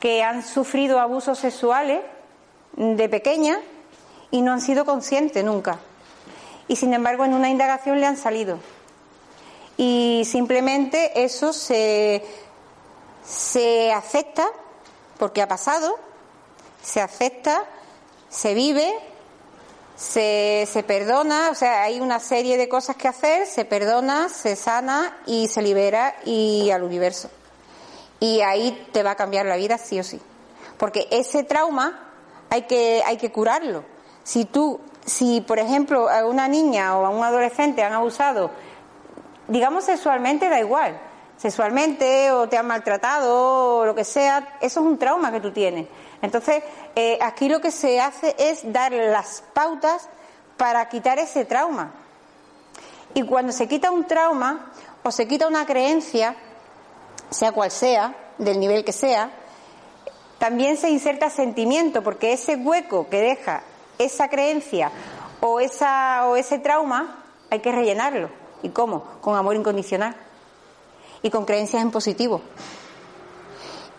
que 0.00 0.22
han 0.22 0.42
sufrido 0.42 1.00
abusos 1.00 1.38
sexuales 1.38 2.00
de 2.72 3.08
pequeña 3.08 3.60
y 4.30 4.42
no 4.42 4.52
han 4.52 4.60
sido 4.60 4.84
conscientes 4.84 5.44
nunca. 5.44 5.78
Y 6.68 6.76
sin 6.76 6.94
embargo 6.94 7.24
en 7.24 7.34
una 7.34 7.48
indagación 7.48 8.00
le 8.00 8.06
han 8.06 8.16
salido. 8.16 8.58
Y 9.76 10.22
simplemente 10.26 11.24
eso 11.24 11.52
se, 11.52 12.22
se 13.24 13.92
acepta 13.92 14.46
porque 15.18 15.42
ha 15.42 15.48
pasado 15.48 16.08
se 16.82 17.00
acepta, 17.00 17.64
se 18.28 18.54
vive, 18.54 18.92
se, 19.96 20.66
se, 20.70 20.82
perdona, 20.82 21.50
o 21.50 21.54
sea, 21.54 21.82
hay 21.82 22.00
una 22.00 22.20
serie 22.20 22.56
de 22.56 22.68
cosas 22.68 22.96
que 22.96 23.08
hacer, 23.08 23.46
se 23.46 23.64
perdona, 23.64 24.28
se 24.28 24.56
sana 24.56 25.18
y 25.26 25.48
se 25.48 25.62
libera 25.62 26.14
y 26.24 26.70
al 26.70 26.82
universo. 26.82 27.30
Y 28.20 28.40
ahí 28.40 28.88
te 28.92 29.02
va 29.02 29.12
a 29.12 29.16
cambiar 29.16 29.46
la 29.46 29.56
vida 29.56 29.78
sí 29.78 30.00
o 30.00 30.04
sí. 30.04 30.20
Porque 30.76 31.08
ese 31.10 31.44
trauma 31.44 32.08
hay 32.50 32.62
que, 32.62 33.02
hay 33.04 33.16
que 33.16 33.30
curarlo. 33.30 33.84
Si 34.24 34.44
tú, 34.44 34.80
si 35.04 35.40
por 35.40 35.58
ejemplo 35.58 36.08
a 36.08 36.26
una 36.26 36.48
niña 36.48 36.96
o 36.98 37.06
a 37.06 37.10
un 37.10 37.22
adolescente 37.24 37.82
han 37.82 37.92
abusado, 37.92 38.50
digamos 39.46 39.84
sexualmente, 39.84 40.48
da 40.48 40.60
igual. 40.60 41.00
Sexualmente 41.36 42.32
o 42.32 42.48
te 42.48 42.58
han 42.58 42.66
maltratado 42.66 43.78
o 43.78 43.86
lo 43.86 43.94
que 43.94 44.04
sea, 44.04 44.56
eso 44.60 44.80
es 44.80 44.86
un 44.86 44.98
trauma 44.98 45.30
que 45.30 45.40
tú 45.40 45.52
tienes. 45.52 45.86
Entonces, 46.20 46.64
eh, 46.96 47.18
aquí 47.22 47.48
lo 47.48 47.60
que 47.60 47.70
se 47.70 48.00
hace 48.00 48.34
es 48.38 48.72
dar 48.72 48.92
las 48.92 49.44
pautas 49.52 50.08
para 50.56 50.88
quitar 50.88 51.18
ese 51.18 51.44
trauma. 51.44 51.92
Y 53.14 53.22
cuando 53.22 53.52
se 53.52 53.68
quita 53.68 53.90
un 53.90 54.04
trauma 54.04 54.72
o 55.02 55.10
se 55.12 55.28
quita 55.28 55.46
una 55.46 55.64
creencia, 55.64 56.34
sea 57.30 57.52
cual 57.52 57.70
sea, 57.70 58.14
del 58.38 58.60
nivel 58.60 58.84
que 58.84 58.92
sea, 58.92 59.30
también 60.38 60.76
se 60.76 60.90
inserta 60.90 61.30
sentimiento, 61.30 62.02
porque 62.02 62.32
ese 62.32 62.56
hueco 62.56 63.08
que 63.08 63.20
deja 63.20 63.62
esa 63.98 64.28
creencia 64.28 64.90
o, 65.40 65.60
esa, 65.60 66.26
o 66.28 66.36
ese 66.36 66.58
trauma 66.58 67.24
hay 67.50 67.60
que 67.60 67.72
rellenarlo. 67.72 68.30
¿Y 68.62 68.70
cómo? 68.70 69.04
Con 69.20 69.36
amor 69.36 69.56
incondicional 69.56 70.14
y 71.22 71.30
con 71.30 71.44
creencias 71.44 71.82
en 71.82 71.90
positivo. 71.90 72.40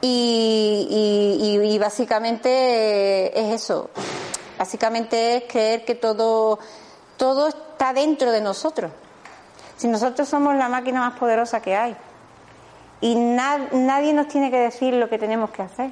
Y, 0.02 1.78
básicamente 1.80 3.38
es 3.40 3.62
eso. 3.62 3.90
Básicamente 4.58 5.38
es 5.38 5.44
creer 5.44 5.86
que 5.86 5.96
todo, 5.96 6.60
todo 7.18 7.48
está 7.48 7.94
dentro 7.94 8.32
de 8.32 8.42
nosotros. 8.42 8.92
Si 9.78 9.88
nosotros 9.88 10.28
somos 10.28 10.56
la 10.56 10.68
máquina 10.68 11.00
más 11.02 11.18
poderosa 11.18 11.62
que 11.62 11.76
hay. 11.76 11.96
Y 13.02 13.16
nadie 13.16 14.14
nos 14.14 14.28
tiene 14.28 14.52
que 14.52 14.58
decir 14.58 14.94
lo 14.94 15.10
que 15.10 15.18
tenemos 15.18 15.52
que 15.52 15.62
hacer. 15.62 15.92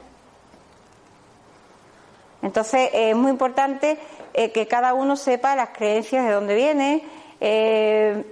Entonces 2.41 2.89
es 2.93 3.15
muy 3.15 3.31
importante 3.31 3.97
eh, 4.33 4.51
que 4.51 4.67
cada 4.67 4.93
uno 4.93 5.15
sepa 5.15 5.55
las 5.55 5.69
creencias 5.69 6.25
de 6.25 6.31
dónde 6.31 6.55
viene, 6.55 7.03
eh, 7.39 8.25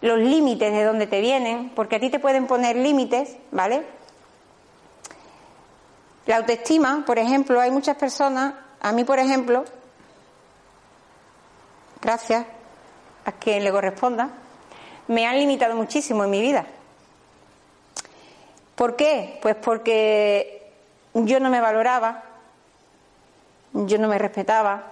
los 0.00 0.18
límites 0.18 0.72
de 0.72 0.84
dónde 0.84 1.06
te 1.06 1.20
vienen, 1.20 1.70
porque 1.74 1.96
a 1.96 2.00
ti 2.00 2.10
te 2.10 2.18
pueden 2.18 2.46
poner 2.46 2.76
límites, 2.76 3.36
¿vale? 3.50 3.82
La 6.26 6.36
autoestima, 6.36 7.04
por 7.04 7.18
ejemplo, 7.18 7.60
hay 7.60 7.70
muchas 7.70 7.96
personas, 7.96 8.54
a 8.80 8.92
mí 8.92 9.04
por 9.04 9.18
ejemplo, 9.18 9.64
gracias 12.00 12.46
a 13.24 13.32
quien 13.32 13.64
le 13.64 13.70
corresponda, 13.70 14.30
me 15.08 15.26
han 15.26 15.38
limitado 15.38 15.74
muchísimo 15.74 16.24
en 16.24 16.30
mi 16.30 16.40
vida. 16.40 16.66
¿Por 18.82 18.96
qué? 18.96 19.38
Pues 19.40 19.54
porque 19.54 20.72
yo 21.14 21.38
no 21.38 21.50
me 21.50 21.60
valoraba, 21.60 22.24
yo 23.74 23.96
no 23.96 24.08
me 24.08 24.18
respetaba, 24.18 24.90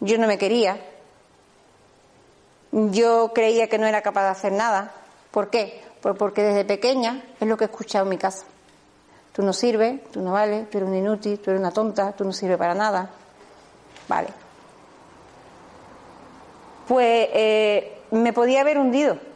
yo 0.00 0.18
no 0.18 0.26
me 0.26 0.38
quería, 0.38 0.76
yo 2.72 3.30
creía 3.32 3.68
que 3.68 3.78
no 3.78 3.86
era 3.86 4.02
capaz 4.02 4.24
de 4.24 4.30
hacer 4.30 4.52
nada. 4.54 4.90
¿Por 5.30 5.50
qué? 5.50 5.84
Pues 6.00 6.16
porque 6.18 6.42
desde 6.42 6.64
pequeña 6.64 7.22
es 7.40 7.46
lo 7.46 7.56
que 7.56 7.62
he 7.62 7.68
escuchado 7.68 8.06
en 8.06 8.10
mi 8.10 8.18
casa. 8.18 8.44
Tú 9.32 9.42
no 9.42 9.52
sirves, 9.52 10.02
tú 10.10 10.20
no 10.20 10.32
vales, 10.32 10.68
tú 10.68 10.78
eres 10.78 10.90
un 10.90 10.96
inútil, 10.96 11.38
tú 11.38 11.50
eres 11.50 11.60
una 11.60 11.70
tonta, 11.70 12.10
tú 12.10 12.24
no 12.24 12.32
sirves 12.32 12.58
para 12.58 12.74
nada. 12.74 13.08
Vale. 14.08 14.30
pues 16.88 17.28
eh, 17.34 18.00
me 18.10 18.32
podía 18.32 18.62
haber 18.62 18.78
hundido. 18.78 19.30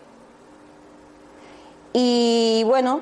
Y 1.99 2.63
bueno, 2.65 3.01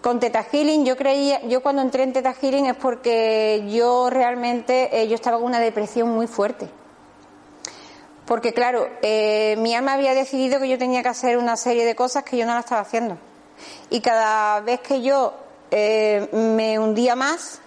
con 0.00 0.20
Teta 0.20 0.42
Healing 0.42 0.86
yo 0.86 0.96
creía, 0.96 1.42
yo 1.42 1.62
cuando 1.62 1.82
entré 1.82 2.02
en 2.02 2.14
Teta 2.14 2.32
Healing 2.32 2.64
es 2.64 2.76
porque 2.76 3.62
yo 3.68 4.08
realmente, 4.08 5.02
eh, 5.02 5.06
yo 5.06 5.14
estaba 5.14 5.36
con 5.36 5.44
una 5.44 5.60
depresión 5.60 6.08
muy 6.08 6.26
fuerte. 6.26 6.66
Porque 8.24 8.54
claro, 8.54 8.88
eh, 9.02 9.54
mi 9.58 9.74
alma 9.74 9.92
había 9.92 10.14
decidido 10.14 10.58
que 10.58 10.70
yo 10.70 10.78
tenía 10.78 11.02
que 11.02 11.10
hacer 11.10 11.36
una 11.36 11.58
serie 11.58 11.84
de 11.84 11.94
cosas 11.94 12.24
que 12.24 12.38
yo 12.38 12.46
no 12.46 12.54
la 12.54 12.60
estaba 12.60 12.80
haciendo. 12.80 13.18
Y 13.90 14.00
cada 14.00 14.60
vez 14.60 14.80
que 14.80 15.02
yo 15.02 15.34
eh, 15.70 16.26
me 16.32 16.78
hundía 16.78 17.14
más, 17.16 17.60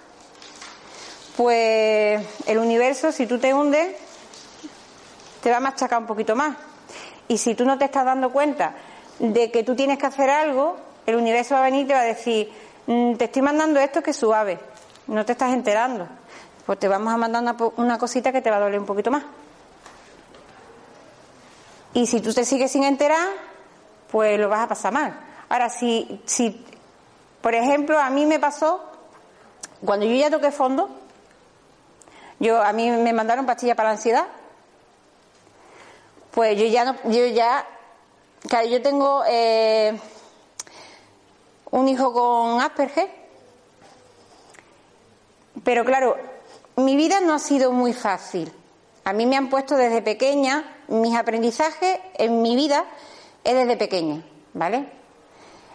pues 1.38 2.26
el 2.48 2.58
universo, 2.58 3.12
si 3.12 3.28
tú 3.28 3.38
te 3.38 3.54
hundes, 3.54 3.96
te 5.44 5.52
va 5.52 5.58
a 5.58 5.60
machacar 5.60 6.00
un 6.00 6.08
poquito 6.08 6.36
más. 6.36 6.58
Y 7.28 7.38
si 7.38 7.54
tú 7.54 7.66
no 7.66 7.78
te 7.78 7.86
estás 7.86 8.04
dando 8.04 8.32
cuenta 8.32 8.74
de 9.20 9.52
que 9.52 9.64
tú 9.64 9.76
tienes 9.76 9.98
que 9.98 10.06
hacer 10.06 10.30
algo, 10.30 10.78
el 11.06 11.16
universo 11.16 11.56
va 11.56 11.62
a 11.62 11.64
venir 11.64 11.86
y 11.86 11.88
te 11.88 11.94
va 11.94 12.02
a 12.02 12.04
decir, 12.04 12.52
"Mm, 12.88 13.16
te 13.16 13.26
estoy 13.26 13.42
mandando 13.42 13.80
esto 13.80 14.02
que 14.02 14.12
es 14.12 14.18
suave, 14.18 14.60
no 15.08 15.26
te 15.26 15.34
estás 15.34 15.54
enterando. 15.54 16.08
Pues 16.66 16.80
te 16.80 16.88
vamos 16.88 17.14
a 17.14 17.18
mandar 17.18 17.42
una, 17.42 17.56
una 17.78 17.98
cosita 17.98 18.32
que 18.32 18.42
te 18.42 18.50
va 18.50 18.56
a 18.58 18.60
doler 18.60 18.80
un 18.80 18.86
poquito 18.86 19.12
más. 19.12 19.24
Y 21.94 22.08
si 22.08 22.22
tú 22.22 22.34
te 22.34 22.46
sigues 22.46 22.72
sin 22.72 22.84
enterar, 22.84 23.28
pues 24.12 24.40
lo 24.40 24.50
vas 24.50 24.62
a 24.62 24.68
pasar 24.68 24.94
mal. 24.94 25.14
Ahora, 25.50 25.70
si, 25.70 26.22
si, 26.26 26.66
por 27.42 27.54
ejemplo, 27.54 28.00
a 28.00 28.10
mí 28.10 28.26
me 28.26 28.40
pasó, 28.40 28.84
cuando 29.86 30.06
yo 30.06 30.16
ya 30.16 30.32
toqué 30.32 30.52
fondo, 30.52 30.90
yo, 32.40 32.62
a 32.62 32.74
mí 32.74 32.90
me 32.90 33.14
mandaron 33.14 33.46
pastillas 33.46 33.76
para 33.76 33.90
la 33.90 33.96
ansiedad, 33.96 34.26
pues 36.32 36.58
yo 36.58 36.66
ya 36.66 36.86
no, 36.86 36.96
yo 37.06 37.28
ya, 37.28 37.66
claro, 38.48 38.68
yo 38.68 38.82
tengo 38.82 39.24
eh, 39.28 39.98
un 41.72 41.88
hijo 41.88 42.14
con 42.14 42.62
Asperger, 42.62 43.10
pero 45.64 45.86
claro, 45.86 46.18
mi 46.76 46.96
vida 46.96 47.22
no 47.22 47.34
ha 47.34 47.40
sido 47.40 47.72
muy 47.72 47.94
fácil. 47.94 48.52
A 49.06 49.14
mí 49.14 49.26
me 49.26 49.36
han 49.36 49.50
puesto 49.50 49.76
desde 49.76 50.02
pequeña, 50.02 50.78
mis 50.88 51.16
aprendizajes 51.16 52.00
en 52.16 52.42
mi 52.42 52.56
vida 52.56 52.86
es 53.44 53.54
desde 53.54 53.76
pequeña, 53.76 54.24
¿vale? 54.54 54.88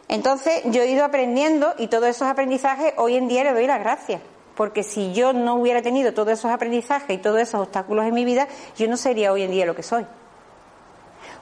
Entonces 0.08 0.62
yo 0.66 0.82
he 0.82 0.90
ido 0.90 1.04
aprendiendo 1.04 1.74
y 1.78 1.88
todos 1.88 2.08
esos 2.08 2.26
aprendizajes 2.26 2.94
hoy 2.96 3.16
en 3.16 3.28
día 3.28 3.44
le 3.44 3.52
doy 3.52 3.66
las 3.66 3.80
gracias. 3.80 4.22
Porque 4.54 4.82
si 4.82 5.12
yo 5.12 5.32
no 5.32 5.54
hubiera 5.54 5.82
tenido 5.82 6.14
todos 6.14 6.32
esos 6.32 6.50
aprendizajes 6.50 7.16
y 7.16 7.18
todos 7.18 7.40
esos 7.40 7.60
obstáculos 7.60 8.06
en 8.06 8.14
mi 8.14 8.24
vida, 8.24 8.48
yo 8.76 8.88
no 8.88 8.96
sería 8.96 9.32
hoy 9.32 9.42
en 9.42 9.52
día 9.52 9.66
lo 9.66 9.76
que 9.76 9.82
soy. 9.82 10.04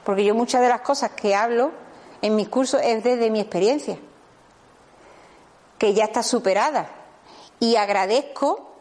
Porque 0.07 0.23
yo 0.23 0.33
muchas 0.33 0.61
de 0.61 0.69
las 0.69 0.79
cosas 0.79 1.11
que 1.11 1.35
hablo 1.35 1.73
en 2.21 2.37
mis 2.37 2.47
cursos 2.47 2.79
es 2.81 3.03
desde 3.03 3.29
mi 3.29 3.41
experiencia, 3.41 3.97
que 5.77 5.93
ya 5.93 6.05
está 6.05 6.23
superada. 6.23 6.89
Y 7.59 7.75
agradezco 7.75 8.71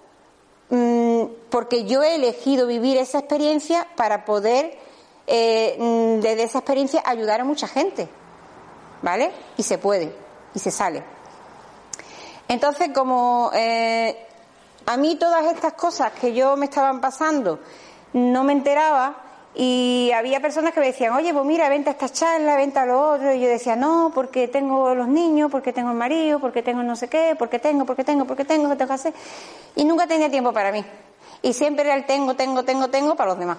mm, 0.70 1.24
porque 1.50 1.82
yo 1.82 2.04
he 2.04 2.14
elegido 2.14 2.68
vivir 2.68 2.96
esa 2.96 3.18
experiencia 3.18 3.88
para 3.96 4.24
poder, 4.24 4.78
eh, 5.26 5.74
mm, 5.76 6.20
desde 6.20 6.44
esa 6.44 6.58
experiencia, 6.58 7.02
ayudar 7.04 7.40
a 7.40 7.44
mucha 7.44 7.66
gente. 7.66 8.08
¿Vale? 9.02 9.32
Y 9.56 9.64
se 9.64 9.78
puede, 9.78 10.14
y 10.54 10.60
se 10.60 10.70
sale. 10.70 11.02
Entonces, 12.46 12.90
como 12.94 13.50
eh, 13.52 14.28
a 14.86 14.96
mí 14.96 15.16
todas 15.16 15.46
estas 15.46 15.72
cosas 15.72 16.12
que 16.12 16.32
yo 16.32 16.56
me 16.56 16.66
estaban 16.66 17.00
pasando 17.00 17.58
no 18.12 18.44
me 18.44 18.52
enteraba 18.52 19.25
y 19.58 20.12
había 20.12 20.40
personas 20.40 20.74
que 20.74 20.80
me 20.80 20.86
decían, 20.88 21.14
oye, 21.14 21.32
pues 21.32 21.46
mira, 21.46 21.70
vente 21.70 21.88
a 21.88 21.92
esta 21.92 22.10
charla, 22.10 22.56
vente 22.56 22.78
a 22.78 22.84
lo 22.84 23.12
otro, 23.12 23.32
y 23.32 23.40
yo 23.40 23.48
decía, 23.48 23.74
no, 23.74 24.12
porque 24.14 24.48
tengo 24.48 24.94
los 24.94 25.08
niños, 25.08 25.50
porque 25.50 25.72
tengo 25.72 25.92
el 25.92 25.96
marido, 25.96 26.38
porque 26.38 26.62
tengo 26.62 26.82
no 26.82 26.94
sé 26.94 27.08
qué, 27.08 27.34
porque 27.38 27.58
tengo, 27.58 27.86
porque 27.86 28.04
tengo, 28.04 28.26
porque 28.26 28.44
tengo, 28.44 28.68
que 28.68 28.76
tengo 28.76 28.88
que 28.88 28.94
hacer. 28.94 29.14
Y 29.74 29.86
nunca 29.86 30.06
tenía 30.06 30.30
tiempo 30.30 30.52
para 30.52 30.70
mí. 30.72 30.84
Y 31.40 31.54
siempre 31.54 31.86
era 31.86 31.94
el 31.94 32.04
tengo, 32.04 32.36
tengo, 32.36 32.64
tengo, 32.64 32.88
tengo 32.88 33.16
para 33.16 33.30
los 33.30 33.38
demás. 33.38 33.56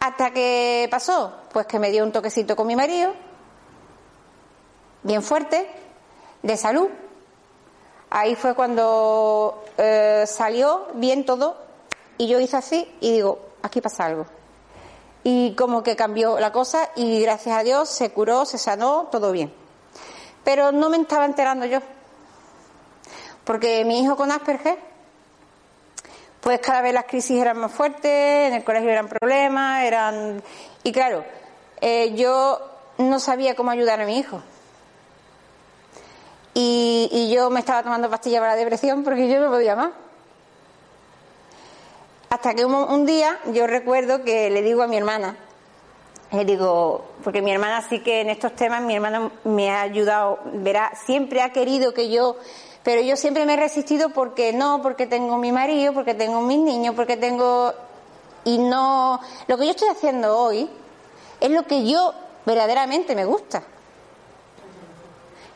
Hasta 0.00 0.30
que 0.30 0.88
pasó, 0.90 1.34
pues 1.52 1.66
que 1.66 1.78
me 1.78 1.90
dio 1.90 2.02
un 2.02 2.12
toquecito 2.12 2.56
con 2.56 2.66
mi 2.66 2.74
marido, 2.74 3.12
bien 5.02 5.22
fuerte, 5.22 5.68
de 6.42 6.56
salud. 6.56 6.88
Ahí 8.08 8.34
fue 8.34 8.54
cuando 8.54 9.62
eh, 9.76 10.24
salió 10.26 10.86
bien 10.94 11.26
todo 11.26 11.58
y 12.16 12.28
yo 12.28 12.40
hice 12.40 12.56
así 12.56 12.90
y 13.00 13.12
digo, 13.12 13.45
aquí 13.62 13.80
pasa 13.80 14.06
algo. 14.06 14.26
Y 15.24 15.54
como 15.56 15.82
que 15.82 15.96
cambió 15.96 16.38
la 16.38 16.52
cosa 16.52 16.90
y 16.94 17.20
gracias 17.20 17.58
a 17.58 17.62
Dios 17.64 17.88
se 17.88 18.10
curó, 18.10 18.44
se 18.44 18.58
sanó, 18.58 19.08
todo 19.10 19.32
bien. 19.32 19.52
Pero 20.44 20.70
no 20.70 20.88
me 20.88 20.98
estaba 20.98 21.24
enterando 21.24 21.66
yo. 21.66 21.80
Porque 23.44 23.84
mi 23.84 24.00
hijo 24.00 24.16
con 24.16 24.30
Asperger, 24.30 24.78
pues 26.40 26.60
cada 26.60 26.80
vez 26.80 26.94
las 26.94 27.06
crisis 27.06 27.40
eran 27.40 27.58
más 27.58 27.72
fuertes, 27.72 28.48
en 28.48 28.54
el 28.54 28.62
colegio 28.62 28.90
eran 28.90 29.08
problemas, 29.08 29.82
eran... 29.82 30.42
Y 30.84 30.92
claro, 30.92 31.24
eh, 31.80 32.14
yo 32.14 32.60
no 32.98 33.18
sabía 33.18 33.56
cómo 33.56 33.72
ayudar 33.72 34.00
a 34.00 34.06
mi 34.06 34.18
hijo. 34.18 34.40
Y, 36.54 37.08
y 37.10 37.34
yo 37.34 37.50
me 37.50 37.60
estaba 37.60 37.82
tomando 37.82 38.08
pastillas 38.08 38.40
para 38.40 38.52
la 38.52 38.58
depresión 38.58 39.02
porque 39.02 39.28
yo 39.28 39.40
no 39.40 39.50
podía 39.50 39.74
más. 39.74 39.90
Hasta 42.28 42.54
que 42.54 42.64
un, 42.64 42.74
un 42.74 43.06
día 43.06 43.38
yo 43.52 43.66
recuerdo 43.66 44.24
que 44.24 44.50
le 44.50 44.62
digo 44.62 44.82
a 44.82 44.86
mi 44.86 44.96
hermana, 44.96 45.36
le 46.32 46.44
digo, 46.44 47.04
porque 47.22 47.40
mi 47.40 47.52
hermana 47.52 47.82
sí 47.88 48.00
que 48.00 48.20
en 48.20 48.30
estos 48.30 48.54
temas, 48.56 48.82
mi 48.82 48.94
hermana 48.94 49.30
me 49.44 49.70
ha 49.70 49.82
ayudado, 49.82 50.40
verá, 50.54 50.92
siempre 51.06 51.40
ha 51.40 51.52
querido 51.52 51.94
que 51.94 52.10
yo, 52.10 52.36
pero 52.82 53.00
yo 53.00 53.16
siempre 53.16 53.46
me 53.46 53.54
he 53.54 53.56
resistido 53.56 54.10
porque 54.10 54.52
no, 54.52 54.82
porque 54.82 55.06
tengo 55.06 55.36
mi 55.38 55.52
marido, 55.52 55.92
porque 55.92 56.14
tengo 56.14 56.40
mis 56.40 56.58
niños, 56.58 56.94
porque 56.94 57.16
tengo, 57.16 57.72
y 58.44 58.58
no, 58.58 59.20
lo 59.46 59.56
que 59.56 59.64
yo 59.66 59.70
estoy 59.70 59.88
haciendo 59.88 60.36
hoy 60.36 60.68
es 61.40 61.50
lo 61.50 61.64
que 61.64 61.88
yo 61.88 62.12
verdaderamente 62.44 63.14
me 63.14 63.24
gusta. 63.24 63.62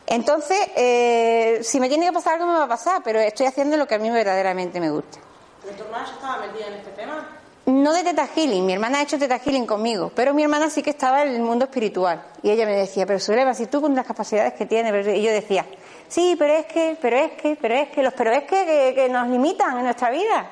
Entonces, 0.07 0.57
eh, 0.75 1.59
si 1.63 1.79
me 1.79 1.87
tiene 1.87 2.05
que 2.05 2.11
pasar 2.11 2.33
algo 2.33 2.47
me 2.47 2.57
va 2.57 2.63
a 2.63 2.67
pasar, 2.67 3.01
pero 3.03 3.19
estoy 3.19 3.45
haciendo 3.45 3.77
lo 3.77 3.87
que 3.87 3.95
a 3.95 3.99
mí 3.99 4.09
verdaderamente 4.09 4.79
me 4.79 4.89
gusta. 4.89 5.19
¿Pero 5.63 5.75
tu 5.77 5.83
hermana 5.83 6.05
ya 6.05 6.13
estaba 6.13 6.37
metida 6.45 6.67
en 6.67 6.73
este 6.73 6.91
tema? 6.91 7.27
No 7.65 7.93
de 7.93 8.03
teta 8.03 8.27
healing, 8.27 8.65
mi 8.65 8.73
hermana 8.73 8.99
ha 8.99 9.01
hecho 9.03 9.19
teta 9.19 9.37
healing 9.37 9.67
conmigo, 9.67 10.11
pero 10.15 10.33
mi 10.33 10.41
hermana 10.41 10.69
sí 10.69 10.81
que 10.81 10.89
estaba 10.89 11.21
en 11.21 11.35
el 11.35 11.41
mundo 11.41 11.65
espiritual. 11.65 12.23
Y 12.41 12.49
ella 12.49 12.65
me 12.65 12.75
decía, 12.75 13.05
pero 13.05 13.19
Zulema, 13.19 13.53
si 13.53 13.67
tú 13.67 13.81
con 13.81 13.93
las 13.93 14.05
capacidades 14.05 14.53
que 14.53 14.65
tienes, 14.65 15.07
y 15.07 15.21
yo 15.21 15.31
decía, 15.31 15.65
sí, 16.07 16.35
pero 16.37 16.53
es 16.53 16.65
que, 16.65 16.97
pero 16.99 17.17
es 17.17 17.33
que, 17.33 17.55
pero 17.55 17.75
es 17.75 17.89
que, 17.89 18.01
los 18.01 18.13
pero 18.13 18.31
es 18.31 18.43
que, 18.45 18.93
que, 18.95 19.09
nos 19.09 19.27
limitan 19.27 19.77
en 19.77 19.83
nuestra 19.83 20.09
vida 20.09 20.49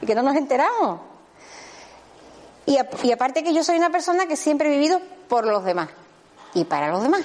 y 0.00 0.06
que 0.06 0.14
no 0.14 0.22
nos 0.22 0.36
enteramos. 0.36 1.00
Y 2.64 3.12
aparte 3.12 3.42
que 3.42 3.54
yo 3.54 3.62
soy 3.62 3.76
una 3.76 3.90
persona 3.90 4.26
que 4.26 4.36
siempre 4.36 4.68
he 4.68 4.72
vivido 4.72 5.00
por 5.28 5.46
los 5.46 5.64
demás 5.64 5.88
y 6.54 6.64
para 6.64 6.88
los 6.88 7.02
demás. 7.02 7.22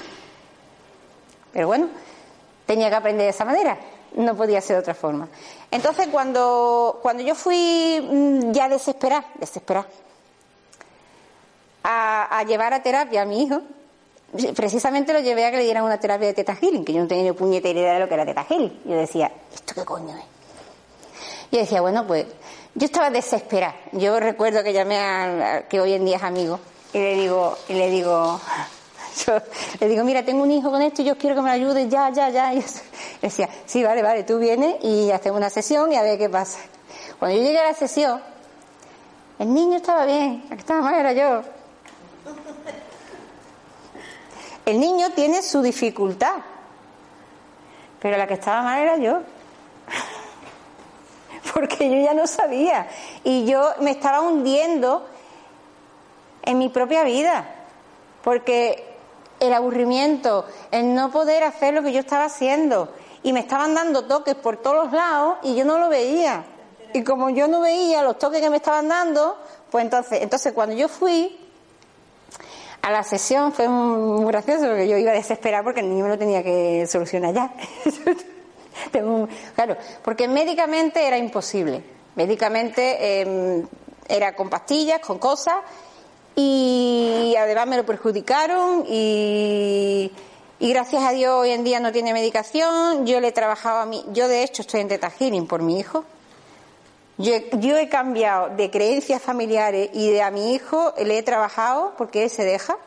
Pero 1.54 1.68
bueno, 1.68 1.88
tenía 2.66 2.90
que 2.90 2.96
aprender 2.96 3.26
de 3.26 3.30
esa 3.30 3.46
manera, 3.46 3.78
no 4.16 4.36
podía 4.36 4.62
ser 4.62 4.76
de 4.78 4.82
otra 4.82 4.94
forma. 4.94 5.28
Entonces, 5.72 6.08
cuando, 6.12 7.00
cuando 7.02 7.24
yo 7.24 7.36
fui 7.36 8.00
mm, 8.02 8.52
ya 8.52 8.70
desesperada, 8.70 9.26
desesperada, 9.36 9.88
a, 11.84 12.38
a 12.40 12.44
llevar 12.44 12.74
a 12.74 12.82
terapia 12.82 13.24
a 13.24 13.26
mi 13.26 13.44
hijo, 13.44 13.62
precisamente 14.56 15.14
lo 15.14 15.20
llevé 15.20 15.46
a 15.46 15.52
que 15.52 15.58
le 15.58 15.64
dieran 15.64 15.84
una 15.84 16.00
terapia 16.00 16.28
de 16.28 16.34
teta 16.34 16.56
que 16.56 16.94
yo 16.94 17.02
no 17.02 17.08
tenía 17.08 17.24
ni 17.24 17.32
puñetera 17.34 17.80
idea 17.80 17.94
de 17.96 18.00
lo 18.00 18.08
que 18.08 18.14
era 18.14 18.26
teta. 18.26 18.46
Yo 18.50 18.96
decía, 18.96 19.32
¿esto 19.54 19.74
qué 19.76 19.86
coño 19.86 20.16
es? 20.18 20.24
Yo 21.52 21.60
decía, 21.60 21.82
bueno, 21.82 22.08
pues 22.08 22.26
yo 22.76 22.86
estaba 22.86 23.10
desesperada. 23.10 23.76
Yo 23.92 24.20
recuerdo 24.20 24.64
que 24.64 24.74
llamé 24.74 24.98
a, 24.98 25.56
a- 25.58 25.62
que 25.68 25.80
hoy 25.80 25.94
en 25.94 26.06
día 26.06 26.18
es 26.18 26.24
amigo 26.24 26.60
y 26.94 27.00
le 27.00 27.14
digo, 27.16 27.58
y 27.68 27.74
le 27.74 27.90
digo, 27.90 28.40
yo 29.26 29.42
le 29.80 29.88
digo, 29.88 30.04
mira, 30.04 30.24
tengo 30.24 30.44
un 30.44 30.52
hijo 30.52 30.72
con 30.72 30.82
esto 30.82 31.02
y 31.02 31.06
yo 31.06 31.18
quiero 31.18 31.36
que 31.36 31.42
me 31.42 31.50
lo 31.50 31.54
ayudes 31.54 31.90
ya, 31.90 32.10
ya, 32.10 32.30
ya. 32.30 32.52
Decía, 33.22 33.50
sí, 33.66 33.84
vale, 33.84 34.02
vale, 34.02 34.24
tú 34.24 34.40
vienes 34.40 34.84
y 34.84 35.12
hacemos 35.12 35.38
una 35.38 35.50
sesión 35.50 35.92
y 35.92 35.96
a 35.96 36.02
ver 36.02 36.18
qué 36.18 36.30
pasa. 36.30 36.60
Cuando 37.20 37.38
yo 37.38 37.44
llegué 37.44 37.60
a 37.60 37.66
la 37.66 37.74
sesión, 37.74 38.22
el 39.40 39.54
niño 39.54 39.78
estaba 39.78 40.06
bien, 40.06 40.46
la 40.50 40.56
que 40.56 40.62
estaba 40.62 40.82
mal 40.82 40.96
era 40.96 41.14
yo. 41.14 41.42
El 44.66 44.80
niño 44.80 45.12
tiene 45.12 45.42
su 45.42 45.62
dificultad, 45.62 46.36
pero 48.00 48.18
la 48.18 48.28
que 48.28 48.36
estaba 48.36 48.62
mal 48.62 48.82
era 48.82 48.98
yo. 48.98 49.20
Porque 51.54 51.90
yo 51.90 52.02
ya 52.02 52.14
no 52.14 52.26
sabía. 52.28 52.88
Y 53.24 53.46
yo 53.46 53.74
me 53.82 53.92
estaba 53.92 54.22
hundiendo 54.22 55.06
en 56.44 56.58
mi 56.58 56.70
propia 56.70 57.04
vida. 57.04 57.46
Porque 58.24 58.93
el 59.48 59.54
aburrimiento, 59.54 60.46
el 60.72 60.96
no 60.96 61.12
poder 61.12 61.44
hacer 61.44 61.74
lo 61.74 61.84
que 61.84 61.92
yo 61.92 62.00
estaba 62.00 62.26
haciendo. 62.26 62.94
Y 63.24 63.34
me 63.34 63.42
estaban 63.42 63.74
dando 63.74 64.06
toques 64.06 64.36
por 64.36 64.58
todos 64.58 64.92
lados 64.92 65.38
y 65.44 65.56
yo 65.56 65.66
no 65.66 65.78
lo 65.78 65.90
veía. 65.90 66.46
Y 66.94 67.04
como 67.04 67.30
yo 67.30 67.48
no 67.48 67.62
veía 67.62 68.04
los 68.04 68.18
toques 68.18 68.42
que 68.42 68.50
me 68.50 68.58
estaban 68.58 68.88
dando, 68.88 69.38
Pues 69.70 69.84
entonces, 69.84 70.22
entonces 70.22 70.54
cuando 70.54 70.76
yo 70.76 70.88
fui 70.88 71.40
a 72.82 72.92
la 72.92 73.04
sesión 73.04 73.54
fue 73.54 73.68
muy 73.68 74.26
gracioso 74.28 74.66
porque 74.66 74.88
yo 74.88 74.98
iba 74.98 75.12
a 75.12 75.16
desesperar 75.16 75.64
porque 75.64 75.80
el 75.80 75.90
niño 75.90 76.04
me 76.04 76.10
lo 76.10 76.18
tenía 76.18 76.44
que 76.44 76.86
solucionar 76.86 77.34
ya. 77.34 77.54
claro, 79.56 79.78
porque 80.04 80.28
médicamente 80.28 81.06
era 81.06 81.18
imposible. 81.18 81.84
Médicamente 82.16 83.22
em, 83.22 83.66
era 84.08 84.36
con 84.36 84.50
pastillas, 84.50 85.00
con 85.00 85.18
cosas, 85.18 85.56
y 86.36 87.36
además 87.38 87.68
me 87.68 87.78
lo 87.78 87.86
perjudicaron 87.86 88.86
y, 88.88 90.12
gracias 90.60 91.04
a 91.04 91.12
Dios 91.12 91.34
hoy 91.34 91.52
en 91.52 91.64
día 91.64 91.80
no 91.80 91.92
tiene 91.92 92.14
medicación. 92.14 93.06
Yo 93.06 93.20
le 93.20 93.30
he 93.30 93.32
trabajado 93.32 93.80
a 93.80 93.86
mí, 93.86 94.04
yo 94.14 94.28
de 94.28 94.44
hecho 94.44 94.62
estoy 94.62 94.82
en 94.82 94.88
Teta 94.88 95.10
Healing 95.10 95.48
por 95.48 95.62
mi 95.62 95.80
hijo. 95.80 96.06
Yo, 97.18 97.34
yo 97.60 97.78
he 97.78 97.90
cambiado 97.90 98.50
de 98.56 98.72
creencias 98.72 99.22
familiares 99.22 99.90
y 99.94 100.10
de 100.10 100.24
a 100.24 100.32
mi 100.32 100.54
hijo 100.54 100.94
le 100.98 101.20
he 101.20 101.24
trabajado 101.24 101.94
porque 101.98 102.24
él 102.24 102.30
se 102.30 102.44
deja 102.44 102.78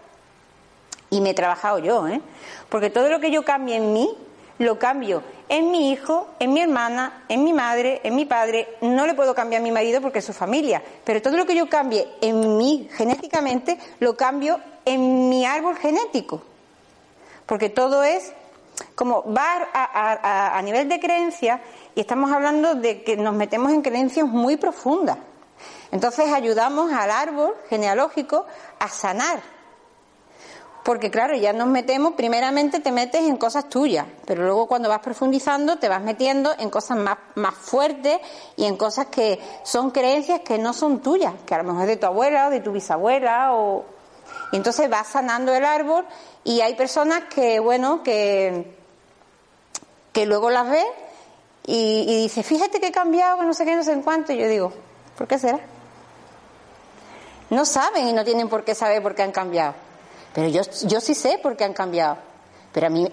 y 1.10 1.20
me 1.20 1.30
he 1.30 1.34
trabajado 1.34 1.78
yo, 1.78 2.08
¿eh? 2.08 2.20
Porque 2.68 2.90
todo 2.90 3.08
lo 3.08 3.20
que 3.20 3.30
yo 3.30 3.44
cambie 3.44 3.76
en 3.76 3.92
mí, 3.92 4.10
lo 4.58 4.78
cambio 4.78 5.22
en 5.48 5.70
mi 5.70 5.92
hijo, 5.92 6.28
en 6.38 6.52
mi 6.52 6.60
hermana, 6.60 7.24
en 7.28 7.44
mi 7.44 7.52
madre, 7.52 8.00
en 8.04 8.14
mi 8.14 8.24
padre. 8.24 8.76
No 8.80 9.06
le 9.06 9.14
puedo 9.14 9.34
cambiar 9.34 9.60
a 9.60 9.64
mi 9.64 9.70
marido 9.70 10.00
porque 10.00 10.18
es 10.20 10.24
su 10.24 10.32
familia, 10.32 10.82
pero 11.04 11.22
todo 11.22 11.36
lo 11.36 11.46
que 11.46 11.54
yo 11.54 11.68
cambie 11.68 12.06
en 12.20 12.56
mí 12.56 12.88
genéticamente, 12.92 13.78
lo 14.00 14.16
cambio 14.16 14.60
en 14.84 15.28
mi 15.28 15.44
árbol 15.44 15.76
genético. 15.76 16.42
Porque 17.46 17.68
todo 17.68 18.02
es 18.02 18.32
como 18.94 19.24
va 19.32 19.68
a, 19.72 20.58
a 20.58 20.62
nivel 20.62 20.88
de 20.88 21.00
creencia 21.00 21.60
y 21.94 22.00
estamos 22.00 22.32
hablando 22.32 22.74
de 22.74 23.02
que 23.02 23.16
nos 23.16 23.34
metemos 23.34 23.72
en 23.72 23.82
creencias 23.82 24.26
muy 24.26 24.56
profundas. 24.56 25.18
Entonces 25.92 26.32
ayudamos 26.32 26.92
al 26.92 27.10
árbol 27.10 27.54
genealógico 27.68 28.44
a 28.78 28.88
sanar 28.88 29.55
porque 30.86 31.10
claro, 31.10 31.34
ya 31.34 31.52
nos 31.52 31.66
metemos, 31.66 32.14
primeramente 32.14 32.78
te 32.78 32.92
metes 32.92 33.22
en 33.22 33.36
cosas 33.38 33.68
tuyas, 33.68 34.06
pero 34.24 34.44
luego 34.44 34.68
cuando 34.68 34.88
vas 34.88 35.00
profundizando 35.00 35.78
te 35.78 35.88
vas 35.88 36.00
metiendo 36.00 36.54
en 36.60 36.70
cosas 36.70 36.96
más, 36.96 37.18
más 37.34 37.56
fuertes 37.56 38.20
y 38.54 38.66
en 38.66 38.76
cosas 38.76 39.06
que 39.06 39.40
son 39.64 39.90
creencias 39.90 40.42
que 40.42 40.58
no 40.58 40.72
son 40.72 41.00
tuyas, 41.00 41.34
que 41.44 41.56
a 41.56 41.58
lo 41.58 41.64
mejor 41.64 41.82
es 41.82 41.88
de 41.88 41.96
tu 41.96 42.06
abuela 42.06 42.46
o 42.46 42.50
de 42.50 42.60
tu 42.60 42.70
bisabuela 42.70 43.52
o... 43.54 43.84
Y 44.52 44.56
entonces 44.58 44.88
vas 44.88 45.08
sanando 45.08 45.52
el 45.52 45.64
árbol 45.64 46.06
y 46.44 46.60
hay 46.60 46.76
personas 46.76 47.24
que, 47.34 47.58
bueno, 47.58 48.04
que, 48.04 48.72
que 50.12 50.24
luego 50.24 50.50
las 50.50 50.70
ves 50.70 50.86
y, 51.66 52.04
y 52.06 52.22
dice, 52.22 52.44
fíjate 52.44 52.78
que 52.78 52.86
he 52.86 52.92
cambiado, 52.92 53.42
no 53.42 53.54
sé 53.54 53.64
qué, 53.64 53.74
no 53.74 53.82
sé 53.82 53.90
en 53.90 54.02
cuánto. 54.02 54.32
Y 54.32 54.36
yo 54.36 54.46
digo, 54.46 54.72
¿por 55.18 55.26
qué 55.26 55.36
será? 55.36 55.58
No 57.50 57.64
saben 57.64 58.06
y 58.06 58.12
no 58.12 58.22
tienen 58.24 58.48
por 58.48 58.62
qué 58.62 58.76
saber 58.76 59.02
por 59.02 59.16
qué 59.16 59.24
han 59.24 59.32
cambiado. 59.32 59.85
Pero 60.36 60.48
yo, 60.48 60.60
yo 60.86 61.00
sí 61.00 61.14
sé 61.14 61.38
por 61.38 61.56
qué 61.56 61.64
han 61.64 61.72
cambiado. 61.72 62.18
Pero 62.70 62.88
a 62.88 62.90
mí, 62.90 63.08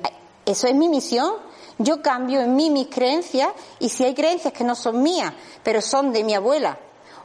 eso 0.46 0.68
es 0.68 0.76
mi 0.76 0.90
misión. 0.90 1.36
Yo 1.78 2.02
cambio 2.02 2.42
en 2.42 2.54
mí 2.54 2.70
mis 2.70 2.88
creencias 2.88 3.48
y 3.80 3.88
si 3.88 4.04
hay 4.04 4.14
creencias 4.14 4.52
que 4.52 4.66
no 4.66 4.76
son 4.76 5.02
mías, 5.02 5.34
pero 5.64 5.82
son 5.82 6.12
de 6.12 6.22
mi 6.26 6.34
abuela 6.34 6.78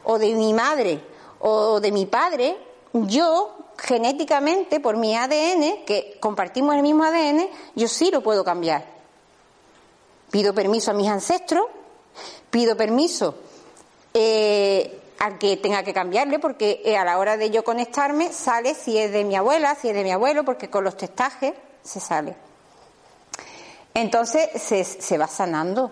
o 0.05 0.17
de 0.17 0.33
mi 0.35 0.53
madre 0.53 1.03
o 1.39 1.81
de 1.81 1.91
mi 1.91 2.05
padre, 2.05 2.57
yo 2.93 3.57
genéticamente, 3.77 4.79
por 4.79 4.95
mi 4.95 5.17
ADN, 5.17 5.83
que 5.85 6.17
compartimos 6.21 6.75
el 6.75 6.81
mismo 6.81 7.03
ADN, 7.03 7.49
yo 7.75 7.89
sí 7.89 8.09
lo 8.09 8.23
puedo 8.23 8.45
cambiar. 8.45 8.85
Pido 10.31 10.53
permiso 10.53 10.91
a 10.91 10.93
mis 10.93 11.09
ancestros, 11.09 11.65
pido 12.49 12.77
permiso 12.77 13.35
eh, 14.13 14.97
al 15.19 15.37
que 15.37 15.57
tenga 15.57 15.83
que 15.83 15.93
cambiarle, 15.93 16.39
porque 16.39 16.81
eh, 16.85 16.97
a 16.97 17.03
la 17.03 17.17
hora 17.17 17.37
de 17.37 17.51
yo 17.51 17.63
conectarme 17.63 18.31
sale 18.31 18.73
si 18.73 18.97
es 18.97 19.11
de 19.11 19.25
mi 19.25 19.35
abuela, 19.35 19.75
si 19.75 19.89
es 19.89 19.95
de 19.95 20.03
mi 20.03 20.11
abuelo, 20.11 20.45
porque 20.45 20.69
con 20.69 20.83
los 20.83 20.95
testajes 20.95 21.53
se 21.83 21.99
sale. 21.99 22.35
Entonces 23.93 24.49
se, 24.61 24.83
se 24.83 25.17
va 25.17 25.27
sanando. 25.27 25.91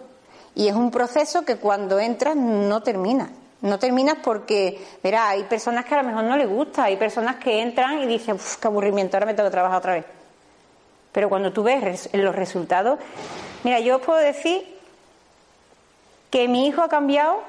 Y 0.55 0.69
es 0.69 0.75
un 0.75 0.91
proceso 0.91 1.43
que 1.43 1.57
cuando 1.57 1.99
entras 1.99 2.35
no 2.35 2.81
termina. 2.81 3.29
No 3.61 3.79
terminas 3.79 4.17
porque, 4.23 4.79
verá, 5.03 5.29
hay 5.29 5.43
personas 5.43 5.85
que 5.85 5.95
a 5.95 6.01
lo 6.01 6.07
mejor 6.07 6.23
no 6.23 6.37
les 6.37 6.47
gusta, 6.47 6.85
hay 6.85 6.95
personas 6.95 7.37
que 7.37 7.61
entran 7.61 7.99
y 7.99 8.05
dicen, 8.05 8.37
qué 8.61 8.67
aburrimiento, 8.67 9.17
ahora 9.17 9.25
me 9.25 9.33
tengo 9.33 9.49
que 9.49 9.53
trabajar 9.53 9.79
otra 9.79 9.93
vez. 9.93 10.05
Pero 11.11 11.27
cuando 11.27 11.51
tú 11.51 11.63
ves 11.63 12.09
los 12.13 12.35
resultados, 12.35 12.99
mira, 13.63 13.79
yo 13.79 13.95
os 13.95 14.01
puedo 14.03 14.19
decir 14.19 14.63
que 16.29 16.47
mi 16.47 16.67
hijo 16.67 16.83
ha 16.83 16.89
cambiado 16.89 17.41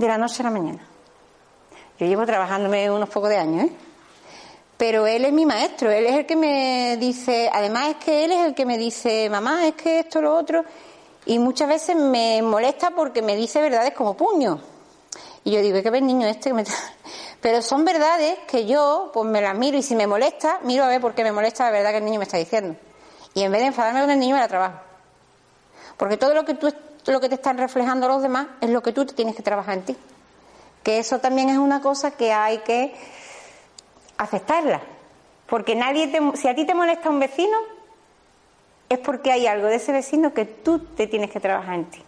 de 0.00 0.08
la 0.08 0.18
noche 0.18 0.42
a 0.42 0.44
la 0.44 0.50
mañana. 0.50 0.80
Yo 1.98 2.06
llevo 2.06 2.24
trabajándome 2.24 2.90
unos 2.90 3.08
pocos 3.10 3.28
de 3.28 3.36
años, 3.36 3.66
¿eh? 3.66 3.72
Pero 4.78 5.06
él 5.06 5.26
es 5.26 5.32
mi 5.32 5.44
maestro, 5.44 5.90
él 5.90 6.06
es 6.06 6.14
el 6.14 6.26
que 6.26 6.36
me 6.36 6.96
dice, 6.98 7.50
además 7.52 7.90
es 7.90 7.96
que 7.96 8.24
él 8.24 8.32
es 8.32 8.46
el 8.46 8.54
que 8.54 8.64
me 8.64 8.78
dice, 8.78 9.28
mamá, 9.28 9.66
es 9.66 9.74
que 9.74 9.98
esto, 10.00 10.22
lo 10.22 10.34
otro, 10.34 10.64
y 11.26 11.38
muchas 11.38 11.68
veces 11.68 11.96
me 11.96 12.40
molesta 12.40 12.92
porque 12.92 13.20
me 13.20 13.36
dice 13.36 13.60
verdades 13.60 13.92
como 13.92 14.16
puño. 14.16 14.58
Y 15.44 15.50
yo 15.52 15.60
digo, 15.60 15.82
¿qué 15.82 15.90
ves 15.90 16.02
niño 16.02 16.26
este 16.26 16.48
que 16.48 16.54
me... 16.54 16.64
Pero 17.42 17.60
son 17.60 17.84
verdades 17.84 18.38
que 18.48 18.64
yo, 18.64 19.10
pues 19.12 19.28
me 19.28 19.42
las 19.42 19.54
miro 19.54 19.76
y 19.76 19.82
si 19.82 19.94
me 19.94 20.06
molesta, 20.06 20.60
miro 20.62 20.84
a 20.84 20.88
ver 20.88 21.02
por 21.02 21.14
qué 21.14 21.24
me 21.24 21.32
molesta 21.32 21.64
la 21.64 21.72
verdad 21.72 21.90
que 21.90 21.98
el 21.98 22.04
niño 22.06 22.18
me 22.18 22.24
está 22.24 22.38
diciendo. 22.38 22.74
Y 23.34 23.42
en 23.42 23.52
vez 23.52 23.60
de 23.60 23.66
enfadarme 23.68 24.00
con 24.00 24.10
el 24.10 24.18
niño, 24.18 24.34
me 24.34 24.40
la 24.40 24.48
trabajo. 24.48 24.80
Porque 25.98 26.16
todo 26.16 26.32
lo 26.32 26.46
que 26.46 26.54
tú 26.54 26.66
lo 27.06 27.20
que 27.20 27.28
te 27.28 27.36
están 27.36 27.58
reflejando 27.58 28.08
los 28.08 28.22
demás 28.22 28.48
es 28.60 28.70
lo 28.70 28.82
que 28.82 28.92
tú 28.92 29.06
tienes 29.06 29.34
que 29.34 29.42
trabajar 29.42 29.78
en 29.78 29.84
ti. 29.84 29.96
Que 30.82 30.98
eso 30.98 31.18
también 31.18 31.48
es 31.48 31.58
una 31.58 31.80
cosa 31.80 32.12
que 32.12 32.32
hay 32.32 32.58
que 32.58 32.94
aceptarla. 34.16 34.80
Porque 35.46 35.74
nadie 35.74 36.08
te, 36.08 36.20
si 36.36 36.48
a 36.48 36.54
ti 36.54 36.64
te 36.64 36.74
molesta 36.74 37.10
un 37.10 37.18
vecino, 37.18 37.56
es 38.88 38.98
porque 38.98 39.32
hay 39.32 39.46
algo 39.46 39.66
de 39.66 39.76
ese 39.76 39.92
vecino 39.92 40.32
que 40.32 40.44
tú 40.44 40.78
te 40.80 41.06
tienes 41.06 41.30
que 41.30 41.40
trabajar 41.40 41.74
en 41.74 41.84
ti. 41.86 42.02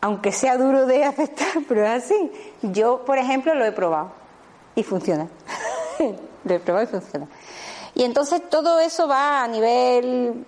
Aunque 0.00 0.32
sea 0.32 0.56
duro 0.56 0.86
de 0.86 1.04
aceptar, 1.06 1.62
pero 1.68 1.86
es 1.86 2.04
así. 2.04 2.32
Yo, 2.62 3.04
por 3.04 3.18
ejemplo, 3.18 3.54
lo 3.54 3.64
he 3.64 3.72
probado 3.72 4.12
y 4.74 4.82
funciona. 4.82 5.28
lo 6.44 6.54
he 6.54 6.60
probado 6.60 6.84
y 6.84 6.88
funciona. 6.88 7.26
Y 7.94 8.04
entonces 8.04 8.48
todo 8.48 8.78
eso 8.80 9.08
va 9.08 9.42
a 9.42 9.48
nivel 9.48 10.44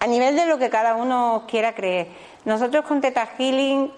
a 0.00 0.06
nivel 0.06 0.36
de 0.36 0.46
lo 0.46 0.58
que 0.58 0.70
cada 0.70 0.94
uno 0.94 1.44
quiera 1.48 1.74
creer. 1.74 2.08
Nosotros 2.44 2.84
con 2.84 3.00
Teta 3.00 3.26
Healing, 3.26 3.92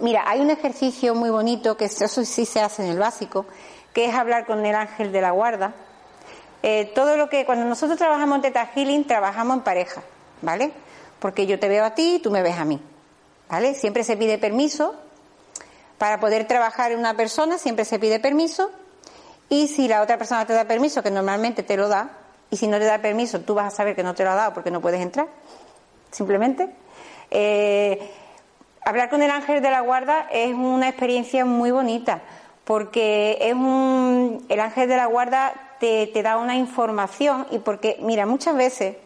mira, 0.00 0.24
hay 0.26 0.40
un 0.40 0.50
ejercicio 0.50 1.14
muy 1.14 1.30
bonito 1.30 1.76
que 1.76 1.86
eso 1.86 2.24
sí 2.24 2.46
se 2.46 2.60
hace 2.60 2.84
en 2.84 2.90
el 2.90 2.98
básico, 2.98 3.46
que 3.92 4.06
es 4.06 4.14
hablar 4.14 4.46
con 4.46 4.64
el 4.64 4.74
ángel 4.74 5.12
de 5.12 5.20
la 5.20 5.30
guarda. 5.30 5.74
Eh, 6.62 6.92
todo 6.94 7.16
lo 7.16 7.28
que 7.28 7.46
cuando 7.46 7.64
nosotros 7.64 7.98
trabajamos 7.98 8.36
en 8.36 8.42
Teta 8.42 8.66
Healing 8.66 9.06
trabajamos 9.06 9.58
en 9.58 9.62
pareja, 9.62 10.02
¿vale? 10.42 10.72
Porque 11.18 11.46
yo 11.46 11.58
te 11.58 11.68
veo 11.68 11.84
a 11.84 11.94
ti 11.94 12.16
y 12.16 12.18
tú 12.18 12.30
me 12.30 12.42
ves 12.42 12.58
a 12.58 12.64
mí, 12.64 12.80
¿vale? 13.48 13.74
Siempre 13.74 14.04
se 14.04 14.16
pide 14.16 14.38
permiso 14.38 14.94
para 15.98 16.20
poder 16.20 16.46
trabajar 16.46 16.92
en 16.92 16.98
una 16.98 17.14
persona, 17.14 17.58
siempre 17.58 17.84
se 17.84 17.98
pide 17.98 18.20
permiso 18.20 18.70
y 19.48 19.68
si 19.68 19.88
la 19.88 20.00
otra 20.00 20.16
persona 20.16 20.46
te 20.46 20.52
da 20.52 20.64
permiso, 20.64 21.02
que 21.02 21.10
normalmente 21.10 21.62
te 21.62 21.76
lo 21.76 21.88
da, 21.88 22.19
y 22.50 22.56
si 22.56 22.66
no 22.66 22.78
te 22.78 22.84
da 22.84 22.98
permiso, 22.98 23.40
tú 23.40 23.54
vas 23.54 23.72
a 23.72 23.76
saber 23.76 23.94
que 23.94 24.02
no 24.02 24.14
te 24.14 24.24
lo 24.24 24.30
ha 24.30 24.34
dado 24.34 24.52
porque 24.52 24.70
no 24.70 24.80
puedes 24.80 25.00
entrar, 25.00 25.28
simplemente. 26.10 26.68
Eh, 27.30 28.10
hablar 28.82 29.08
con 29.08 29.22
el 29.22 29.30
ángel 29.30 29.62
de 29.62 29.70
la 29.70 29.80
guarda 29.80 30.26
es 30.32 30.52
una 30.52 30.88
experiencia 30.88 31.44
muy 31.44 31.70
bonita, 31.70 32.22
porque 32.64 33.38
es 33.40 33.54
un, 33.54 34.44
el 34.48 34.60
ángel 34.60 34.88
de 34.88 34.96
la 34.96 35.06
guarda 35.06 35.52
te, 35.78 36.08
te 36.08 36.22
da 36.22 36.36
una 36.38 36.56
información 36.56 37.46
y 37.50 37.58
porque, 37.60 37.98
mira, 38.00 38.26
muchas 38.26 38.56
veces, 38.56 38.96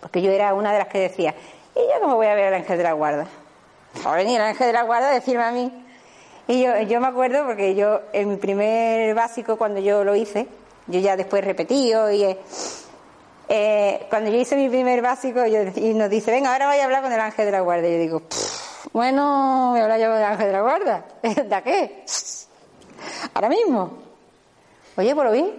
porque 0.00 0.22
yo 0.22 0.30
era 0.30 0.54
una 0.54 0.72
de 0.72 0.78
las 0.78 0.88
que 0.88 0.98
decía, 0.98 1.34
¿y 1.74 1.80
yo 1.80 2.00
cómo 2.00 2.16
voy 2.16 2.26
a 2.26 2.34
ver 2.34 2.46
al 2.46 2.54
ángel 2.54 2.78
de 2.78 2.84
la 2.84 2.92
guarda? 2.94 3.26
Va 4.06 4.14
a 4.14 4.16
venir 4.16 4.40
el 4.40 4.46
ángel 4.46 4.68
de 4.68 4.72
la 4.72 4.82
guarda 4.82 5.08
a 5.08 5.12
decirme 5.12 5.42
a 5.42 5.52
mí. 5.52 5.72
Y 6.46 6.62
yo, 6.62 6.80
yo 6.80 6.98
me 7.00 7.08
acuerdo 7.08 7.44
porque 7.44 7.74
yo, 7.74 8.00
en 8.14 8.30
mi 8.30 8.36
primer 8.36 9.14
básico, 9.14 9.58
cuando 9.58 9.80
yo 9.80 10.02
lo 10.02 10.16
hice, 10.16 10.48
yo 10.88 11.00
ya 11.00 11.16
después 11.16 11.44
repetido 11.44 12.10
y 12.10 12.36
eh, 13.50 14.06
cuando 14.10 14.30
yo 14.30 14.36
hice 14.36 14.56
mi 14.56 14.68
primer 14.68 15.00
básico 15.00 15.40
y 15.46 15.94
nos 15.94 16.10
dice, 16.10 16.30
venga, 16.30 16.52
ahora 16.52 16.68
voy 16.68 16.78
a 16.78 16.84
hablar 16.84 17.02
con 17.02 17.12
el 17.12 17.20
ángel 17.20 17.46
de 17.46 17.52
la 17.52 17.60
guarda. 17.60 17.88
Y 17.88 17.92
yo 17.92 17.98
digo, 17.98 18.22
bueno, 18.92 19.70
voy 19.70 19.80
a 19.80 19.84
hablar 19.84 20.00
yo 20.00 20.08
con 20.08 20.16
el 20.18 20.24
ángel 20.24 20.46
de 20.46 20.52
la 20.52 20.60
guarda. 20.60 21.04
¿De 21.22 21.62
qué? 21.62 22.04
Ahora 23.34 23.48
mismo. 23.48 23.98
Oye, 24.96 25.14
por 25.14 25.24
lo 25.24 25.32
vi. 25.32 25.50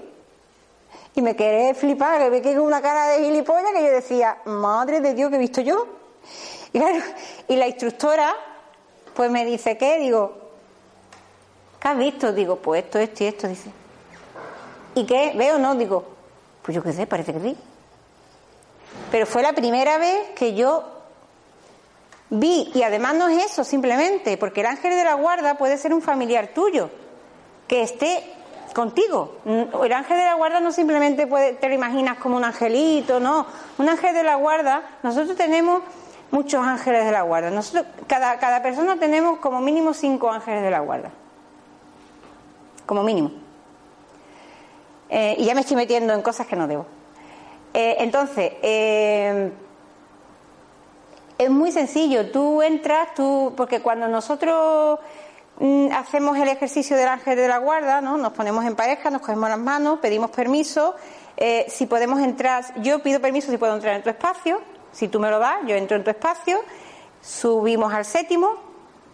Y 1.16 1.22
me 1.22 1.36
quedé 1.36 1.74
flipar, 1.74 2.22
que 2.22 2.30
me 2.30 2.42
quedé 2.42 2.56
con 2.56 2.66
una 2.66 2.82
cara 2.82 3.08
de 3.08 3.24
gilipollas 3.24 3.72
que 3.74 3.84
yo 3.84 3.92
decía, 3.92 4.38
madre 4.46 5.02
de 5.02 5.14
Dios, 5.16 5.30
que 5.30 5.38
he 5.38 5.40
visto 5.40 5.62
yo? 5.62 5.88
Y, 6.72 6.80
y 7.48 7.56
la 7.56 7.68
instructora, 7.68 8.36
pues 9.16 9.32
me 9.32 9.46
dice, 9.46 9.78
¿qué? 9.78 9.98
Digo, 10.00 10.38
¿qué 11.82 11.88
has 11.88 11.98
visto? 11.98 12.32
Digo, 12.32 12.58
pues 12.58 12.84
esto, 12.84 13.00
esto 13.00 13.24
y 13.24 13.28
esto. 13.28 13.48
Dice, 13.48 13.72
¿Y 15.00 15.06
qué? 15.06 15.34
¿Veo 15.36 15.58
no? 15.58 15.76
Digo, 15.76 16.04
pues 16.62 16.76
yo 16.76 16.84
qué 16.84 16.92
sé, 16.92 17.08
parece 17.08 17.34
que 17.34 17.40
sí. 17.40 17.58
Pero 19.12 19.26
fue 19.26 19.42
la 19.42 19.54
primera 19.54 19.98
vez 19.98 20.32
que 20.36 20.54
yo 20.54 21.00
Vi, 22.32 22.70
y 22.76 22.84
además 22.84 23.16
no 23.16 23.28
es 23.28 23.44
eso 23.44 23.64
simplemente, 23.64 24.38
porque 24.38 24.62
el 24.62 24.68
ángel 24.68 24.92
de 24.92 25.04
la 25.04 25.16
guarda 25.16 25.58
puede 25.58 25.78
ser 25.78 25.94
un 25.94 26.02
familiar 26.02 26.50
tuyo, 26.50 26.92
que 27.68 27.82
esté 27.82 28.24
contigo. 28.76 29.38
El 29.46 29.94
ángel 29.94 30.18
de 30.18 30.26
la 30.26 30.36
guarda 30.36 30.60
no 30.60 30.72
simplemente 30.72 31.26
puede, 31.26 31.54
te 31.54 31.68
lo 31.68 31.74
imaginas 31.74 32.20
como 32.20 32.38
un 32.38 32.44
angelito, 32.44 33.20
no. 33.20 33.48
Un 33.80 33.90
ángel 33.90 34.14
de 34.14 34.24
la 34.24 34.36
guarda, 34.36 35.00
nosotros 35.02 35.36
tenemos 35.36 35.82
muchos 36.30 36.64
ángeles 36.64 37.06
de 37.06 37.12
la 37.12 37.24
guarda. 37.24 37.50
Nosotros, 37.50 37.86
cada, 38.06 38.38
cada 38.38 38.62
persona 38.62 38.98
tenemos 38.98 39.40
como 39.40 39.60
mínimo 39.60 39.96
cinco 39.96 40.32
ángeles 40.32 40.62
de 40.62 40.70
la 40.70 40.82
guarda. 40.82 41.10
Como 42.86 43.02
mínimo. 43.02 43.49
Eh, 45.10 45.36
y 45.40 45.46
ya 45.46 45.56
me 45.56 45.62
estoy 45.62 45.76
metiendo 45.76 46.14
en 46.14 46.22
cosas 46.22 46.48
que 46.48 46.56
no 46.56 46.68
debo. 46.68 46.86
Eh, 47.74 47.98
entonces, 48.00 48.54
eh, 48.62 49.52
es 51.38 51.50
muy 51.50 51.72
sencillo. 51.72 52.32
Tú 52.32 52.62
entras, 52.62 53.14
tú, 53.16 53.54
porque 53.58 53.82
cuando 53.82 54.08
nosotros 54.08 55.00
mm, 55.60 55.92
hacemos 55.94 56.38
el 56.38 56.50
ejercicio 56.50 56.96
del 56.96 57.08
ángel 57.08 57.36
de 57.36 57.48
la 57.48 57.58
guarda, 57.58 58.02
¿no? 58.02 58.18
Nos 58.18 58.34
ponemos 58.34 58.66
en 58.66 58.76
pareja, 58.76 59.10
nos 59.10 59.22
cogemos 59.22 59.50
las 59.50 59.60
manos, 59.60 60.00
pedimos 60.00 60.30
permiso. 60.30 60.96
si 61.68 61.86
podemos 61.86 62.20
entrar, 62.20 62.66
yo 62.82 63.02
pido 63.02 63.22
permiso 63.22 63.50
si 63.50 63.58
puedo 63.58 63.74
entrar 63.74 63.96
en 63.96 64.04
tu 64.04 64.10
espacio. 64.10 64.60
Si 64.92 65.08
tú 65.08 65.20
me 65.20 65.30
lo 65.30 65.40
das, 65.40 65.60
yo 65.66 65.76
entro 65.76 65.96
en 65.98 66.04
tu 66.04 66.10
espacio. 66.10 66.60
Subimos 67.22 67.94
al 67.94 68.06
séptimo, 68.06 68.69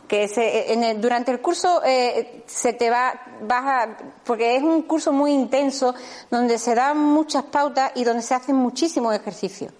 que 0.07 0.29
en 0.67 1.01
durante 1.01 1.31
el 1.31 1.41
curso 1.41 1.81
eh, 1.83 2.43
se 2.45 2.73
te 2.73 2.89
va, 2.89 3.13
vas 3.41 3.89
porque 4.23 4.55
es 4.55 4.63
un 4.63 4.83
curso 4.83 5.11
muy 5.11 5.31
intenso 5.31 5.95
donde 6.29 6.59
se 6.59 6.75
dan 6.75 6.97
muchas 6.97 7.43
pautas 7.45 7.91
y 7.95 8.03
donde 8.03 8.21
se 8.21 8.35
hacen 8.35 8.55
muchísimos 8.55 9.15
ejercicios. 9.15 9.73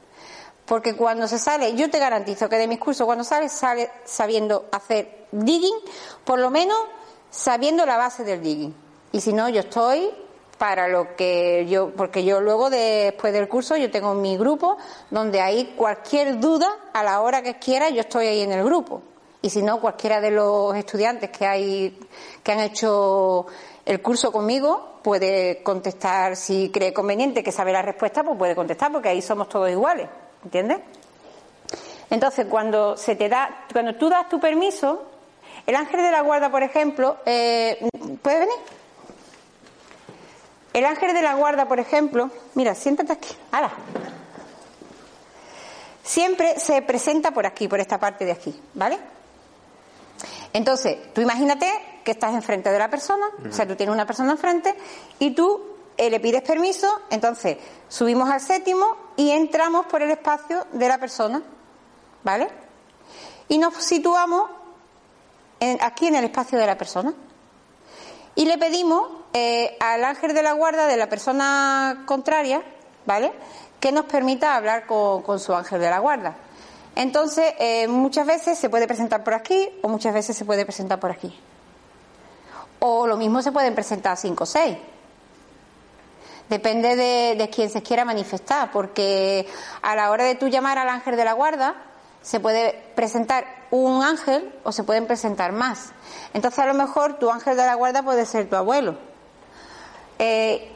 Porque 0.66 0.96
cuando 0.96 1.28
se 1.28 1.38
sale, 1.38 1.76
yo 1.76 1.92
te 1.92 2.00
garantizo 2.00 2.50
que 2.50 2.58
de 2.58 2.68
mis 2.68 2.80
cursos 2.80 3.06
cuando 3.06 3.24
sales, 3.24 3.52
sale 3.52 3.92
sabiendo 4.04 4.66
hacer 4.72 5.28
digging, 5.32 5.76
por 6.24 6.40
lo 6.40 6.50
menos 6.50 6.78
sabiendo 7.30 7.86
la 7.86 7.98
base 7.98 8.24
del 8.24 8.42
digging. 8.42 8.76
Y 9.12 9.22
si 9.22 9.32
no, 9.32 9.48
yo 9.50 9.60
estoy 9.60 10.10
para 10.58 10.88
lo 10.88 11.16
que 11.16 11.68
yo, 11.70 11.92
porque 11.92 12.24
yo 12.24 12.42
luego 12.42 12.72
después 12.72 13.32
del 13.34 13.48
curso 13.48 13.76
yo 13.76 13.92
tengo 13.92 14.14
mi 14.14 14.38
grupo 14.38 14.78
donde 15.12 15.42
hay 15.42 15.74
cualquier 15.76 16.40
duda 16.40 16.70
a 16.94 17.04
la 17.04 17.22
hora 17.22 17.44
que 17.44 17.60
quiera, 17.60 17.90
yo 17.90 18.02
estoy 18.02 18.26
ahí 18.28 18.42
en 18.42 18.54
el 18.54 18.64
grupo 18.64 19.04
y 19.46 19.50
si 19.52 19.62
no, 19.62 19.80
cualquiera 19.80 20.20
de 20.22 20.32
los 20.32 20.76
estudiantes 20.76 21.30
que 21.30 21.46
hay 21.46 22.00
que 22.42 22.52
han 22.52 22.62
hecho 22.62 23.46
el 23.86 24.02
curso 24.02 24.32
conmigo 24.32 24.98
puede 25.04 25.62
contestar 25.62 26.36
si 26.36 26.72
cree 26.72 26.92
conveniente 26.92 27.44
que 27.44 27.52
sabe 27.52 27.72
la 27.72 27.84
respuesta, 27.84 28.24
pues 28.24 28.40
puede 28.40 28.56
contestar 28.56 28.92
porque 28.92 29.10
ahí 29.10 29.22
somos 29.22 29.48
todos 29.48 29.70
iguales, 29.70 30.10
¿entiendes? 30.44 30.80
Entonces, 32.10 32.48
cuando 32.50 32.98
se 32.98 33.16
te 33.16 33.30
da, 33.30 33.68
cuando 33.72 33.94
tú 33.94 34.10
das 34.10 34.28
tu 34.30 34.40
permiso, 34.40 35.04
el 35.68 35.76
ángel 35.76 36.02
de 36.02 36.10
la 36.10 36.22
guarda, 36.22 36.50
por 36.50 36.64
ejemplo, 36.64 37.18
eh, 37.28 37.88
¿puede 38.24 38.40
venir? 38.40 38.56
El 40.74 40.86
ángel 40.86 41.14
de 41.14 41.22
la 41.22 41.36
guarda, 41.36 41.68
por 41.68 41.80
ejemplo, 41.80 42.32
mira, 42.56 42.74
siéntate 42.74 43.14
aquí, 43.14 43.36
¡Hala! 43.52 43.72
Siempre 46.02 46.60
se 46.60 46.82
presenta 46.82 47.30
por 47.30 47.46
aquí, 47.46 47.68
por 47.68 47.80
esta 47.80 48.00
parte 48.00 48.26
de 48.26 48.32
aquí, 48.32 48.60
¿vale? 48.74 48.98
Entonces, 50.56 51.12
tú 51.12 51.20
imagínate 51.20 51.70
que 52.06 52.12
estás 52.12 52.34
enfrente 52.34 52.72
de 52.72 52.80
la 52.80 52.90
persona, 52.90 53.26
o 53.46 53.52
sea, 53.52 53.68
tú 53.68 53.76
tienes 53.76 53.94
una 53.94 54.06
persona 54.06 54.32
enfrente 54.32 54.74
y 55.20 55.32
tú 55.32 55.62
eh, 55.98 56.10
le 56.10 56.22
pides 56.22 56.44
permiso, 56.44 56.88
entonces 57.10 57.58
subimos 57.90 58.30
al 58.30 58.40
séptimo 58.40 58.86
y 59.18 59.32
entramos 59.32 59.86
por 59.88 60.02
el 60.02 60.12
espacio 60.12 60.66
de 60.72 60.88
la 60.88 60.98
persona, 60.98 61.44
¿vale? 62.24 62.48
Y 63.50 63.58
nos 63.58 63.74
situamos 63.84 64.50
aquí 65.82 66.08
en 66.08 66.16
el 66.16 66.24
espacio 66.24 66.58
de 66.58 66.68
la 66.68 66.78
persona. 66.78 67.14
Y 68.36 68.46
le 68.46 68.58
pedimos 68.58 69.10
eh, 69.34 69.76
al 69.82 70.06
ángel 70.06 70.34
de 70.34 70.42
la 70.42 70.54
guarda 70.54 70.88
de 70.88 70.96
la 70.96 71.10
persona 71.10 72.04
contraria, 72.06 72.64
¿vale? 73.06 73.34
Que 73.82 73.92
nos 73.92 74.06
permita 74.06 74.56
hablar 74.56 74.86
con 74.86 75.38
su 75.38 75.54
ángel 75.54 75.82
de 75.82 75.90
la 75.90 76.00
guarda. 76.00 76.45
Entonces, 76.96 77.54
eh, 77.60 77.88
muchas 77.88 78.26
veces 78.26 78.58
se 78.58 78.70
puede 78.70 78.88
presentar 78.88 79.24
por 79.24 79.34
aquí 79.34 79.70
o 79.82 79.90
muchas 79.90 80.14
veces 80.14 80.36
se 80.36 80.46
puede 80.46 80.66
presentar 80.66 81.00
por 81.00 81.12
aquí. 81.12 81.38
O 82.80 83.06
lo 83.06 83.18
mismo 83.18 83.42
se 83.42 83.52
pueden 83.52 83.76
presentar 83.76 84.18
cinco 84.18 84.46
o 84.46 84.48
seis. 84.48 84.78
Depende 86.50 86.96
de, 86.96 87.36
de 87.36 87.50
quién 87.50 87.70
se 87.70 87.82
quiera 87.82 88.06
manifestar, 88.06 88.72
porque 88.72 89.48
a 89.82 89.96
la 89.96 90.12
hora 90.12 90.24
de 90.24 90.36
tú 90.36 90.48
llamar 90.48 90.78
al 90.78 90.90
ángel 90.90 91.16
de 91.16 91.26
la 91.26 91.34
guarda, 91.34 91.76
se 92.22 92.40
puede 92.40 92.84
presentar 92.96 93.46
un 93.72 94.04
ángel 94.04 94.54
o 94.64 94.72
se 94.72 94.84
pueden 94.84 95.06
presentar 95.06 95.52
más. 95.52 95.92
Entonces, 96.34 96.60
a 96.60 96.66
lo 96.66 96.74
mejor 96.74 97.20
tu 97.20 97.30
ángel 97.30 97.58
de 97.58 97.66
la 97.66 97.76
guarda 97.76 98.04
puede 98.04 98.26
ser 98.26 98.50
tu 98.50 98.56
abuelo. 98.56 98.98
Eh, 100.18 100.72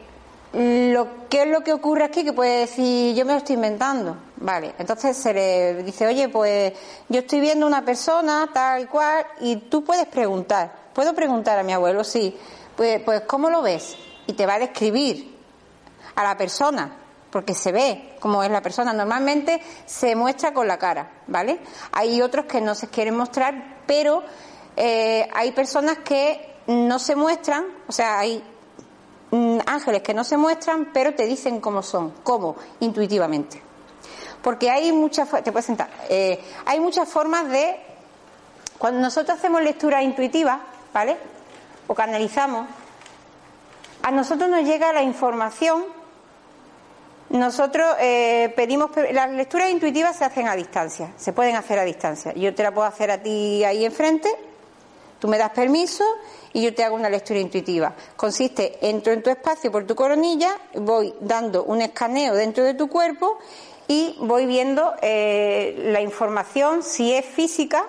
lo, 0.52 1.28
¿Qué 1.28 1.42
es 1.42 1.48
lo 1.48 1.60
que 1.60 1.72
ocurre 1.72 2.04
aquí? 2.04 2.24
Que 2.24 2.32
puede 2.32 2.60
decir, 2.60 3.14
yo 3.14 3.24
me 3.24 3.32
lo 3.32 3.38
estoy 3.38 3.54
inventando. 3.54 4.16
Vale, 4.36 4.74
entonces 4.78 5.16
se 5.16 5.32
le 5.32 5.82
dice, 5.82 6.06
oye, 6.06 6.28
pues 6.28 6.72
yo 7.08 7.20
estoy 7.20 7.40
viendo 7.40 7.66
una 7.66 7.84
persona 7.84 8.48
tal 8.52 8.88
cual, 8.88 9.26
y 9.40 9.56
tú 9.56 9.84
puedes 9.84 10.06
preguntar. 10.06 10.72
¿Puedo 10.94 11.14
preguntar 11.14 11.58
a 11.58 11.62
mi 11.62 11.72
abuelo? 11.72 12.02
Sí. 12.02 12.36
Pues, 12.76 13.00
pues 13.02 13.22
¿cómo 13.22 13.50
lo 13.50 13.62
ves? 13.62 13.96
Y 14.26 14.32
te 14.32 14.46
va 14.46 14.54
a 14.54 14.58
describir 14.58 15.38
a 16.14 16.24
la 16.24 16.36
persona, 16.36 16.96
porque 17.30 17.54
se 17.54 17.70
ve 17.70 18.16
cómo 18.18 18.42
es 18.42 18.50
la 18.50 18.62
persona. 18.62 18.92
Normalmente 18.92 19.60
se 19.86 20.16
muestra 20.16 20.52
con 20.52 20.66
la 20.66 20.78
cara, 20.78 21.10
¿vale? 21.26 21.60
Hay 21.92 22.20
otros 22.22 22.46
que 22.46 22.60
no 22.60 22.74
se 22.74 22.88
quieren 22.88 23.16
mostrar, 23.16 23.82
pero 23.86 24.24
eh, 24.76 25.28
hay 25.32 25.52
personas 25.52 25.98
que 25.98 26.56
no 26.66 26.98
se 26.98 27.16
muestran, 27.16 27.66
o 27.86 27.92
sea, 27.92 28.18
hay 28.18 28.42
ángeles 29.66 30.02
que 30.02 30.14
no 30.14 30.24
se 30.24 30.36
muestran, 30.36 30.90
pero 30.92 31.14
te 31.14 31.26
dicen 31.26 31.60
cómo 31.60 31.82
son, 31.82 32.12
cómo, 32.22 32.56
intuitivamente. 32.80 33.62
Porque 34.42 34.70
hay 34.70 34.92
muchas, 34.92 35.28
te 35.42 35.52
puedes 35.52 35.66
sentar, 35.66 35.90
eh, 36.08 36.40
hay 36.66 36.80
muchas 36.80 37.08
formas 37.08 37.48
de, 37.50 37.76
cuando 38.78 39.00
nosotros 39.00 39.38
hacemos 39.38 39.62
lectura 39.62 40.02
intuitiva, 40.02 40.60
¿vale? 40.92 41.16
O 41.86 41.94
canalizamos, 41.94 42.66
a 44.02 44.10
nosotros 44.10 44.48
nos 44.48 44.64
llega 44.64 44.92
la 44.92 45.02
información, 45.02 45.84
nosotros 47.28 47.94
eh, 48.00 48.52
pedimos, 48.56 48.90
las 49.12 49.30
lecturas 49.30 49.70
intuitivas 49.70 50.16
se 50.16 50.24
hacen 50.24 50.48
a 50.48 50.56
distancia, 50.56 51.12
se 51.16 51.32
pueden 51.32 51.54
hacer 51.54 51.78
a 51.78 51.84
distancia. 51.84 52.32
Yo 52.32 52.54
te 52.54 52.62
la 52.62 52.72
puedo 52.72 52.88
hacer 52.88 53.10
a 53.10 53.22
ti 53.22 53.62
ahí 53.62 53.84
enfrente, 53.84 54.28
tú 55.20 55.28
me 55.28 55.38
das 55.38 55.50
permiso 55.50 56.04
y 56.52 56.62
yo 56.62 56.74
te 56.74 56.82
hago 56.82 56.96
una 56.96 57.08
lectura 57.08 57.38
intuitiva. 57.38 57.94
Consiste, 58.16 58.78
entro 58.80 59.12
en 59.12 59.22
tu 59.22 59.30
espacio 59.30 59.70
por 59.70 59.86
tu 59.86 59.94
coronilla, 59.94 60.58
voy 60.74 61.14
dando 61.20 61.64
un 61.64 61.82
escaneo 61.82 62.34
dentro 62.34 62.64
de 62.64 62.74
tu 62.74 62.88
cuerpo 62.88 63.38
y 63.86 64.16
voy 64.20 64.46
viendo 64.46 64.94
eh, 65.02 65.88
la 65.92 66.00
información, 66.00 66.82
si 66.82 67.12
es 67.12 67.24
física, 67.24 67.84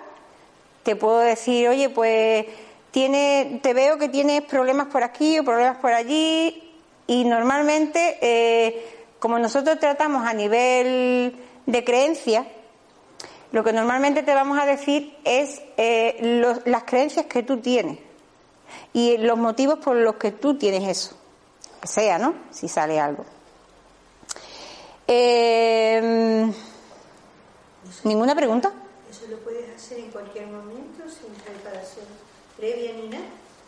te 0.84 0.96
puedo 0.96 1.20
decir, 1.20 1.70
oye, 1.70 1.90
pues 1.90 2.46
tiene, 2.92 3.60
te 3.64 3.74
veo 3.74 3.98
que 3.98 4.10
tienes 4.10 4.42
problemas 4.42 4.88
por 4.88 5.04
aquí 5.04 5.40
o 5.40 5.44
problemas 5.44 5.78
por 5.78 5.94
allí 5.94 6.72
y 7.08 7.24
normalmente, 7.24 8.18
eh, 8.22 9.06
como 9.20 9.40
nosotros 9.40 9.80
tratamos 9.80 10.28
a 10.28 10.34
nivel 10.34 11.36
de 11.66 11.84
creencia, 11.84 12.46
lo 13.52 13.64
que 13.64 13.74
normalmente 13.74 14.24
te 14.24 14.34
vamos 14.34 14.58
a 14.60 14.66
decir 14.66 15.18
es 15.24 15.62
eh, 15.78 16.42
las 16.66 16.84
creencias 16.84 17.26
que 17.26 17.44
tú 17.44 17.58
tienes 17.58 18.00
y 18.94 19.18
los 19.18 19.38
motivos 19.38 19.80
por 19.80 19.96
los 19.96 20.16
que 20.16 20.32
tú 20.32 20.58
tienes 20.58 20.88
eso. 20.88 21.18
Que 21.82 21.88
sea, 21.88 22.18
¿no? 22.18 22.34
Si 22.52 22.68
sale 22.68 23.00
algo. 23.00 23.26
Eh, 25.08 26.50
¿Ninguna 28.04 28.36
pregunta? 28.36 28.72
Eso 29.10 29.26
lo 29.30 29.38
puedes 29.40 29.76
hacer 29.76 30.00
en 30.00 30.12
cualquier 30.12 30.48
momento, 30.48 31.04
sin 31.10 31.34
preparación 31.44 32.06
previa 32.58 32.94
ni 32.94 33.10
nada. 33.10 33.26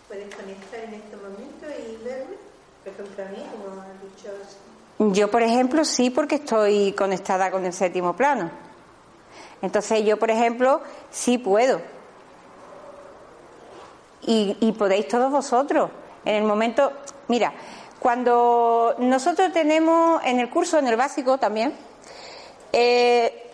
Puedes 0.08 0.34
conectar 0.34 0.80
en 0.82 0.94
este 0.94 1.18
momento 1.18 1.66
y 1.68 2.04
verlo. 2.06 2.38
Por 2.84 2.94
ejemplo, 2.94 3.24
a 3.24 3.28
mí, 3.30 3.46
como 3.52 3.82
ha 3.82 3.88
dicho. 4.04 5.14
Yo, 5.14 5.32
por 5.32 5.42
ejemplo, 5.42 5.84
sí, 5.84 6.10
porque 6.10 6.36
estoy 6.36 6.94
conectada 6.94 7.50
con 7.52 7.66
el 7.66 7.74
séptimo 7.74 8.16
plano. 8.16 8.52
Entonces, 9.64 10.03
yo, 10.03 10.20
por 10.20 10.30
ejemplo, 10.30 10.82
sí 11.09 11.38
puedo 11.38 11.82
y, 14.22 14.76
podéis 14.78 15.07
todos 15.07 15.32
vosotros. 15.32 15.89
En 16.26 16.36
el 16.36 16.43
momento, 16.43 16.91
mira, 17.30 17.53
cuando 17.99 18.93
nosotros 18.99 19.53
tenemos 19.53 20.22
en 20.26 20.41
el 20.41 20.49
curso, 20.49 20.78
en 20.78 20.88
el 20.88 20.97
básico 20.97 21.38
también, 21.38 21.74
eh, 22.74 23.51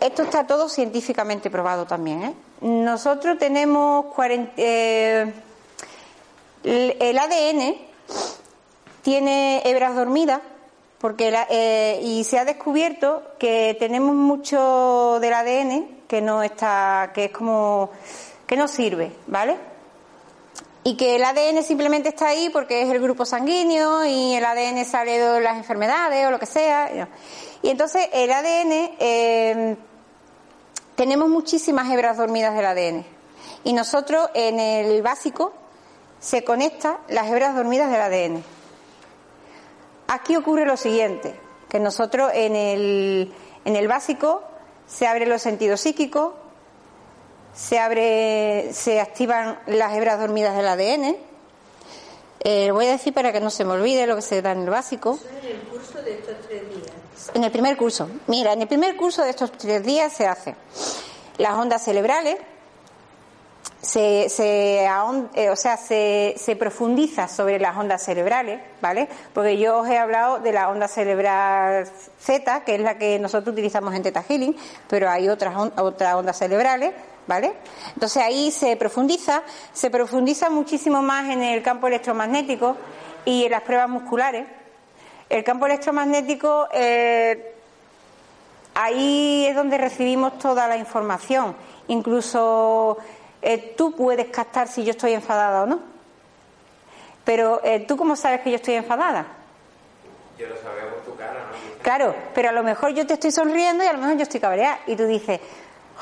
esto 0.00 0.22
está 0.22 0.46
todo 0.46 0.68
científicamente 0.68 1.50
probado 1.50 1.84
también. 1.84 2.22
¿eh? 2.22 2.34
Nosotros 2.60 3.38
tenemos 3.38 4.06
eh, 4.56 5.32
el 6.62 7.18
ADN 7.18 7.76
tiene 9.02 9.62
hebras 9.64 9.96
dormidas 9.96 10.40
porque 11.00 11.32
eh, 11.50 12.00
y 12.02 12.24
se 12.24 12.38
ha 12.38 12.44
descubierto 12.44 13.22
que 13.38 13.76
tenemos 13.78 14.14
mucho 14.14 15.18
del 15.20 15.32
ADN 15.32 15.98
que 16.08 16.20
no 16.20 16.42
está, 16.42 17.12
que 17.14 17.26
es 17.26 17.30
como 17.30 17.90
que 18.46 18.56
no 18.56 18.66
sirve, 18.66 19.12
¿vale? 19.26 19.56
Y 20.82 20.96
que 20.96 21.16
el 21.16 21.24
ADN 21.24 21.62
simplemente 21.62 22.08
está 22.08 22.28
ahí 22.28 22.48
porque 22.50 22.82
es 22.82 22.88
el 22.88 23.00
grupo 23.00 23.26
sanguíneo 23.26 24.06
y 24.06 24.34
el 24.34 24.44
ADN 24.44 24.84
sale 24.86 25.18
de 25.18 25.40
las 25.40 25.58
enfermedades 25.58 26.26
o 26.26 26.30
lo 26.30 26.38
que 26.38 26.46
sea. 26.46 27.08
Y 27.62 27.68
entonces 27.68 28.08
el 28.12 28.32
ADN 28.32 28.96
eh, 28.98 29.76
tenemos 30.94 31.28
muchísimas 31.28 31.90
hebras 31.90 32.16
dormidas 32.16 32.54
del 32.54 32.66
ADN 32.66 33.04
y 33.64 33.72
nosotros 33.74 34.30
en 34.34 34.58
el 34.58 35.02
básico 35.02 35.52
se 36.20 36.42
conecta 36.42 37.00
las 37.08 37.28
hebras 37.28 37.54
dormidas 37.54 37.90
del 37.90 38.00
ADN. 38.00 38.57
Aquí 40.08 40.36
ocurre 40.36 40.64
lo 40.64 40.76
siguiente, 40.76 41.38
que 41.68 41.78
nosotros 41.78 42.30
en 42.34 42.56
el, 42.56 43.32
en 43.66 43.76
el 43.76 43.88
básico 43.88 44.42
se 44.86 45.06
abren 45.06 45.28
los 45.28 45.42
sentidos 45.42 45.82
psíquicos, 45.82 46.32
se 47.54 47.78
abre, 47.78 48.72
se 48.72 49.00
activan 49.00 49.58
las 49.66 49.94
hebras 49.94 50.18
dormidas 50.18 50.56
del 50.56 50.66
ADN. 50.66 51.16
Eh, 52.40 52.70
voy 52.70 52.86
a 52.86 52.92
decir 52.92 53.12
para 53.12 53.32
que 53.32 53.40
no 53.40 53.50
se 53.50 53.66
me 53.66 53.72
olvide 53.72 54.06
lo 54.06 54.16
que 54.16 54.22
se 54.22 54.40
da 54.40 54.52
en 54.52 54.62
el 54.62 54.70
básico. 54.70 55.18
en 55.42 55.46
el 55.46 55.60
curso 55.62 56.00
de 56.00 56.14
estos 56.14 56.36
tres 56.46 56.62
días. 56.70 57.30
En 57.34 57.44
el 57.44 57.50
primer 57.50 57.76
curso. 57.76 58.08
Mira, 58.28 58.54
en 58.54 58.62
el 58.62 58.68
primer 58.68 58.96
curso 58.96 59.22
de 59.22 59.30
estos 59.30 59.52
tres 59.52 59.84
días 59.84 60.12
se 60.12 60.26
hace 60.26 60.54
las 61.36 61.52
ondas 61.52 61.84
cerebrales, 61.84 62.36
se, 63.80 64.28
se, 64.28 64.84
eh, 64.84 65.50
o 65.50 65.56
sea, 65.56 65.76
se, 65.76 66.34
se, 66.36 66.56
profundiza 66.56 67.28
sobre 67.28 67.60
las 67.60 67.76
ondas 67.76 68.02
cerebrales, 68.02 68.60
¿vale? 68.80 69.08
Porque 69.32 69.56
yo 69.56 69.78
os 69.78 69.88
he 69.88 69.98
hablado 69.98 70.40
de 70.40 70.52
la 70.52 70.68
onda 70.68 70.88
cerebral 70.88 71.88
Z, 72.18 72.64
que 72.64 72.74
es 72.74 72.80
la 72.80 72.98
que 72.98 73.18
nosotros 73.18 73.52
utilizamos 73.52 73.94
en 73.94 74.02
Teta 74.02 74.22
Healing, 74.22 74.56
pero 74.88 75.08
hay 75.08 75.28
otras, 75.28 75.54
otras 75.76 76.14
ondas 76.14 76.36
cerebrales, 76.36 76.92
¿vale? 77.28 77.52
Entonces 77.94 78.22
ahí 78.22 78.50
se 78.50 78.76
profundiza, 78.76 79.42
se 79.72 79.90
profundiza 79.90 80.50
muchísimo 80.50 81.00
más 81.00 81.28
en 81.30 81.42
el 81.42 81.62
campo 81.62 81.86
electromagnético 81.86 82.76
y 83.24 83.44
en 83.44 83.52
las 83.52 83.62
pruebas 83.62 83.88
musculares. 83.88 84.46
El 85.28 85.44
campo 85.44 85.66
electromagnético, 85.66 86.66
eh, 86.72 87.54
ahí 88.74 89.46
es 89.46 89.54
donde 89.54 89.78
recibimos 89.78 90.38
toda 90.38 90.66
la 90.66 90.76
información, 90.76 91.54
incluso 91.86 92.98
eh, 93.42 93.74
tú 93.76 93.94
puedes 93.94 94.28
captar 94.28 94.68
si 94.68 94.84
yo 94.84 94.90
estoy 94.90 95.12
enfadada 95.12 95.62
o 95.62 95.66
no. 95.66 95.80
Pero 97.24 97.60
eh, 97.64 97.80
tú 97.80 97.96
cómo 97.96 98.16
sabes 98.16 98.40
que 98.40 98.50
yo 98.50 98.56
estoy 98.56 98.74
enfadada? 98.74 99.26
Yo 100.38 100.46
lo 100.46 100.56
sabía 100.56 100.88
por 100.90 101.02
tu 101.02 101.16
cara, 101.16 101.46
¿no? 101.50 101.82
Claro, 101.82 102.14
pero 102.34 102.48
a 102.48 102.52
lo 102.52 102.62
mejor 102.62 102.94
yo 102.94 103.06
te 103.06 103.14
estoy 103.14 103.30
sonriendo 103.32 103.84
y 103.84 103.86
a 103.86 103.92
lo 103.92 103.98
mejor 103.98 104.16
yo 104.16 104.22
estoy 104.22 104.40
cabreada. 104.40 104.80
Y 104.86 104.96
tú 104.96 105.04
dices, 105.04 105.40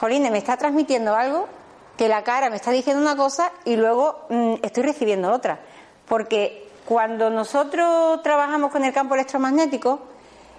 Joline, 0.01 0.30
me 0.30 0.39
está 0.39 0.57
transmitiendo 0.57 1.14
algo 1.14 1.49
que 1.97 2.09
la 2.09 2.22
cara 2.22 2.51
me 2.51 2.57
está 2.57 2.70
diciendo 2.70 3.01
una 3.03 3.16
cosa 3.16 3.53
y 3.64 3.76
luego 3.76 4.26
mm, 4.28 4.55
estoy 4.62 4.82
recibiendo 4.82 5.32
otra. 5.32 5.59
Porque 6.07 6.68
cuando 6.84 7.30
nosotros 7.30 8.22
trabajamos 8.22 8.70
con 8.70 8.84
el 8.84 8.93
campo 8.93 9.14
electromagnético, 9.14 10.01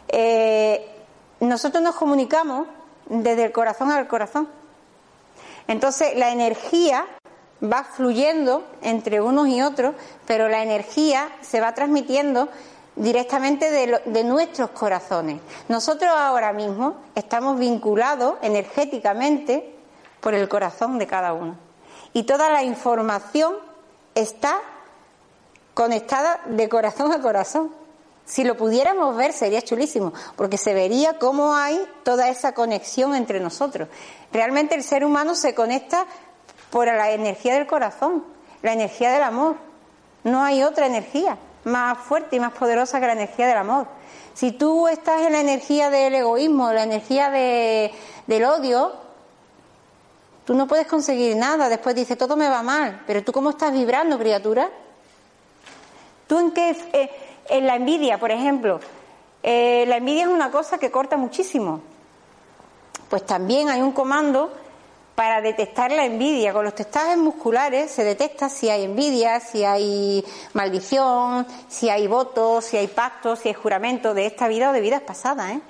eh, 0.09 0.89
nosotros 1.39 1.84
nos 1.84 1.95
comunicamos 1.95 2.67
desde 3.05 3.45
el 3.45 3.51
corazón 3.51 3.91
al 3.91 4.07
corazón. 4.07 4.49
Entonces, 5.68 6.15
la 6.15 6.32
energía 6.32 7.05
va 7.63 7.84
fluyendo 7.84 8.63
entre 8.82 9.22
unos 9.22 9.47
y 9.47 9.61
otros, 9.61 9.95
pero 10.26 10.47
la 10.47 10.63
energía 10.63 11.30
se 11.41 11.59
va 11.59 11.74
transmitiendo 11.74 12.49
directamente 12.95 13.70
de, 13.72 14.24
nuestros 14.24 14.72
corazones. 14.72 15.39
Nosotros 15.70 16.11
ahora 16.11 16.51
mismo 16.51 16.95
estamos 17.15 17.59
vinculados 17.59 18.36
energéticamente 18.41 19.76
por 20.20 20.34
el 20.34 20.49
corazón 20.49 20.97
de 20.97 21.07
cada 21.07 21.34
uno. 21.34 21.55
Y 22.13 22.24
toda 22.24 22.49
la 22.49 22.63
información 22.63 23.53
está 24.15 24.59
conectada 25.74 26.41
de 26.45 26.68
corazón 26.68 27.11
a 27.11 27.22
corazón. 27.22 27.72
Si 28.28 28.43
lo 28.43 28.57
pudiéramos 28.57 29.15
ver 29.15 29.32
sería 29.32 29.61
chulísimo, 29.61 30.13
porque 30.36 30.57
se 30.57 30.73
vería 30.73 31.17
cómo 31.17 31.55
hay 31.55 31.82
toda 32.03 32.28
esa 32.28 32.53
conexión 32.53 33.15
entre 33.15 33.39
nosotros. 33.39 33.88
Realmente 34.34 34.75
el 34.75 34.84
ser 34.84 35.05
humano 35.05 35.34
se 35.34 35.55
conecta 35.55 36.05
por 36.69 36.88
la 36.88 37.11
energía 37.11 37.53
del 37.53 37.65
corazón, 37.67 38.25
la 38.61 38.73
energía 38.73 39.11
del 39.11 39.23
amor. 39.23 39.55
No 40.25 40.43
hay 40.43 40.61
otra 40.63 40.88
energía 40.88 41.38
más 41.63 41.97
fuerte 41.99 42.36
y 42.36 42.41
más 42.41 42.51
poderosa 42.51 42.99
que 42.99 43.07
la 43.07 43.13
energía 43.13 43.47
del 43.47 43.57
amor. 43.57 43.88
Si 44.34 44.51
tú 44.51 44.89
estás 44.89 45.21
en 45.21 45.32
la 45.32 45.39
energía 45.39 45.89
del 45.89 46.13
egoísmo, 46.13 46.73
la 46.73 46.84
energía 46.84 47.30
del 47.30 48.43
odio, 48.43 48.91
tú 50.43 50.53
no 50.53 50.67
puedes 50.67 50.86
conseguir 50.86 51.38
nada. 51.38 51.69
Después 51.69 51.95
dice, 51.95 52.17
todo 52.17 52.36
me 52.36 52.49
va 52.49 52.61
mal. 52.61 53.03
Pero 53.07 53.23
tú 53.23 53.32
cómo 53.32 53.51
estás 53.51 53.71
vibrando, 53.71 54.19
criatura? 54.19 54.69
¿Tú 56.28 56.39
en 56.39 56.51
qué... 56.51 56.75
Eh, 56.91 57.26
en 57.49 57.67
la 57.67 57.75
envidia, 57.75 58.17
por 58.17 58.31
ejemplo, 58.31 58.79
eh, 59.43 59.85
la 59.87 59.97
envidia 59.97 60.23
es 60.23 60.29
una 60.29 60.51
cosa 60.51 60.77
que 60.77 60.91
corta 60.91 61.17
muchísimo. 61.17 61.81
Pues 63.09 63.25
también 63.25 63.69
hay 63.69 63.81
un 63.81 63.91
comando 63.91 64.51
para 65.15 65.41
detectar 65.41 65.91
la 65.91 66.05
envidia. 66.05 66.53
Con 66.53 66.63
los 66.65 66.75
testajes 66.75 67.17
musculares 67.17 67.89
se 67.89 68.03
detecta 68.03 68.49
si 68.49 68.69
hay 68.69 68.83
envidia, 68.83 69.39
si 69.39 69.63
hay 69.63 70.23
maldición, 70.53 71.47
si 71.67 71.89
hay 71.89 72.07
votos, 72.07 72.65
si 72.65 72.77
hay 72.77 72.87
pactos, 72.87 73.39
si 73.39 73.47
hay 73.47 73.55
juramento 73.55 74.13
de 74.13 74.25
esta 74.25 74.47
vida 74.47 74.69
o 74.69 74.73
de 74.73 74.81
vidas 74.81 75.01
pasadas. 75.01 75.53
¿eh? 75.53 75.61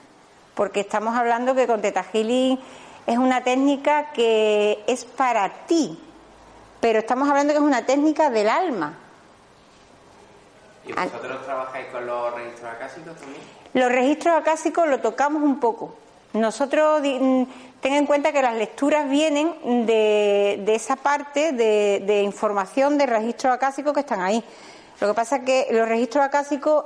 Porque 0.53 0.81
estamos 0.81 1.15
hablando 1.15 1.55
que 1.55 1.67
con 1.67 1.81
Teta 1.81 2.05
es 2.11 3.17
una 3.17 3.41
técnica 3.43 4.11
que 4.11 4.83
es 4.85 5.05
para 5.05 5.65
ti, 5.65 5.97
pero 6.81 6.99
estamos 6.99 7.29
hablando 7.29 7.53
que 7.53 7.59
es 7.59 7.65
una 7.65 7.85
técnica 7.85 8.29
del 8.29 8.49
alma. 8.49 8.97
¿Y 10.87 10.93
vosotros 10.93 11.45
trabajáis 11.45 11.87
con 11.87 12.05
los 12.05 12.33
registros 12.33 12.71
acásicos 12.71 13.15
también? 13.17 13.41
Los 13.73 13.91
registros 13.91 14.35
acásicos 14.35 14.87
lo 14.87 14.99
tocamos 14.99 15.43
un 15.43 15.59
poco. 15.59 15.95
Nosotros, 16.33 17.01
mm, 17.01 17.43
ten 17.81 17.93
en 17.93 18.05
cuenta 18.05 18.31
que 18.31 18.41
las 18.41 18.55
lecturas 18.55 19.09
vienen 19.09 19.85
de, 19.85 20.63
esa 20.67 20.95
parte 20.95 21.51
de, 21.51 22.21
información 22.21 22.97
de 22.97 23.05
registros 23.05 23.53
acásicos 23.53 23.93
que 23.93 24.01
están 24.01 24.21
ahí. 24.21 24.43
Lo 24.99 25.07
que 25.07 25.13
pasa 25.13 25.37
es 25.37 25.43
que 25.43 25.67
los 25.71 25.87
registros 25.87 26.23
acásicos 26.23 26.85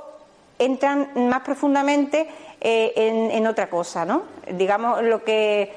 entran 0.58 1.10
más 1.14 1.40
profundamente 1.40 2.28
eh, 2.60 2.92
en, 3.32 3.46
otra 3.46 3.68
cosa, 3.68 4.04
¿no? 4.04 4.24
Digamos, 4.50 5.02
lo 5.02 5.24
que 5.24 5.72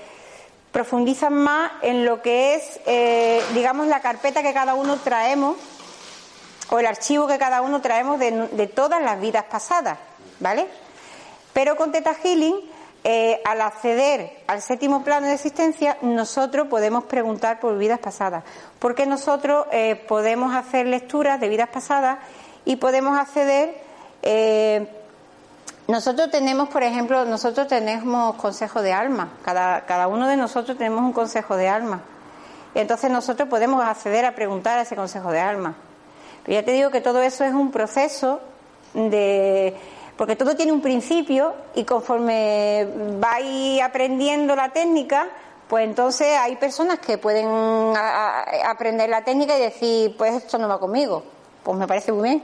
profundizan 0.71 1.33
más 1.33 1.71
en 1.81 2.05
lo 2.05 2.21
que 2.21 2.55
es, 2.55 2.79
eh, 2.85 3.41
digamos, 3.53 3.87
la 3.87 4.01
carpeta 4.01 4.43
que 4.43 4.53
cada 4.53 4.73
uno 4.73 4.97
traemos 4.97 5.55
o 6.69 6.79
el 6.79 6.85
archivo 6.85 7.27
que 7.27 7.37
cada 7.37 7.61
uno 7.61 7.81
traemos 7.81 8.19
de, 8.19 8.71
todas 8.73 9.01
las 9.01 9.19
vidas 9.19 9.45
pasadas, 9.45 9.97
¿vale? 10.39 10.67
Pero 11.53 11.75
con 11.75 11.91
Teta 11.91 12.13
Healing, 12.13 12.55
eh, 13.03 13.41
al 13.45 13.61
acceder 13.61 14.43
al 14.47 14.61
séptimo 14.61 15.03
plano 15.03 15.27
de 15.27 15.33
existencia, 15.33 15.97
nosotros 16.01 16.67
podemos 16.67 17.03
preguntar 17.03 17.59
por 17.59 17.77
vidas 17.77 17.99
pasadas, 17.99 18.43
porque 18.79 19.05
nosotros 19.05 19.67
eh, 19.71 19.95
podemos 19.95 20.55
hacer 20.55 20.87
lecturas 20.87 21.39
de 21.39 21.49
vidas 21.49 21.69
pasadas 21.69 22.17
y 22.65 22.77
podemos 22.77 23.17
acceder. 23.17 23.75
Eh, 24.23 24.87
nosotros 25.87 26.31
tenemos, 26.31 26.69
por 26.69 26.81
ejemplo, 26.81 27.25
nosotros 27.25 27.67
tenemos 27.67 28.35
consejo 28.37 28.81
de 28.81 28.91
alma, 28.91 29.33
cada, 29.43 29.85
cada 29.85 30.07
uno 30.07 30.27
de 30.27 30.35
nosotros 30.35 30.75
tenemos 30.75 31.03
un 31.03 31.13
consejo 31.13 31.55
de 31.57 31.67
alma. 31.67 32.01
Entonces 32.73 33.11
nosotros 33.11 33.47
podemos 33.47 33.85
acceder 33.85 34.25
a 34.25 34.33
preguntar 34.33 34.79
a 34.79 34.81
ese 34.81 34.95
consejo 34.95 35.31
de 35.31 35.39
alma. 35.39 35.75
Pero 36.45 36.59
ya 36.59 36.65
te 36.65 36.71
digo 36.71 36.91
que 36.91 37.01
todo 37.01 37.21
eso 37.21 37.43
es 37.43 37.53
un 37.53 37.71
proceso 37.71 38.39
de 38.93 39.75
porque 40.17 40.35
todo 40.35 40.55
tiene 40.55 40.71
un 40.71 40.81
principio 40.81 41.53
y 41.73 41.83
conforme 41.83 42.87
vais 43.19 43.81
aprendiendo 43.81 44.55
la 44.55 44.69
técnica, 44.69 45.27
pues 45.67 45.83
entonces 45.83 46.37
hay 46.37 46.55
personas 46.55 46.99
que 46.99 47.17
pueden 47.17 47.47
aprender 48.65 49.09
la 49.09 49.23
técnica 49.23 49.57
y 49.57 49.61
decir, 49.61 50.15
pues 50.17 50.35
esto 50.35 50.57
no 50.57 50.69
va 50.69 50.79
conmigo, 50.79 51.23
pues 51.63 51.77
me 51.77 51.87
parece 51.87 52.13
muy 52.13 52.29
bien. 52.29 52.43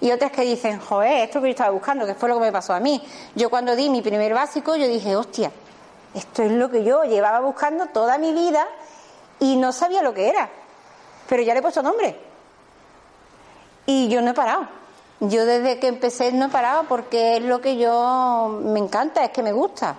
Y 0.00 0.10
otras 0.12 0.32
que 0.32 0.42
dicen, 0.42 0.80
joder, 0.80 1.24
esto 1.24 1.40
que 1.40 1.48
yo 1.48 1.50
estaba 1.50 1.70
buscando, 1.70 2.06
que 2.06 2.14
fue 2.14 2.28
lo 2.28 2.36
que 2.36 2.42
me 2.42 2.52
pasó 2.52 2.72
a 2.72 2.80
mí. 2.80 3.02
Yo 3.34 3.50
cuando 3.50 3.76
di 3.76 3.90
mi 3.90 4.00
primer 4.00 4.32
básico, 4.32 4.74
yo 4.76 4.88
dije, 4.88 5.14
hostia, 5.14 5.52
esto 6.14 6.42
es 6.42 6.52
lo 6.52 6.70
que 6.70 6.84
yo 6.84 7.04
llevaba 7.04 7.40
buscando 7.40 7.86
toda 7.86 8.16
mi 8.16 8.32
vida 8.32 8.66
y 9.40 9.56
no 9.56 9.72
sabía 9.72 10.02
lo 10.02 10.14
que 10.14 10.28
era, 10.28 10.48
pero 11.28 11.42
ya 11.42 11.52
le 11.52 11.58
he 11.58 11.62
puesto 11.62 11.82
nombre. 11.82 12.27
Y 13.90 14.08
yo 14.08 14.20
no 14.20 14.32
he 14.32 14.34
parado. 14.34 14.68
Yo 15.18 15.46
desde 15.46 15.78
que 15.78 15.88
empecé 15.88 16.30
no 16.30 16.46
he 16.46 16.48
parado 16.50 16.84
porque 16.86 17.38
es 17.38 17.42
lo 17.42 17.62
que 17.62 17.78
yo 17.78 18.60
me 18.62 18.80
encanta, 18.80 19.24
es 19.24 19.30
que 19.30 19.42
me 19.42 19.50
gusta. 19.50 19.96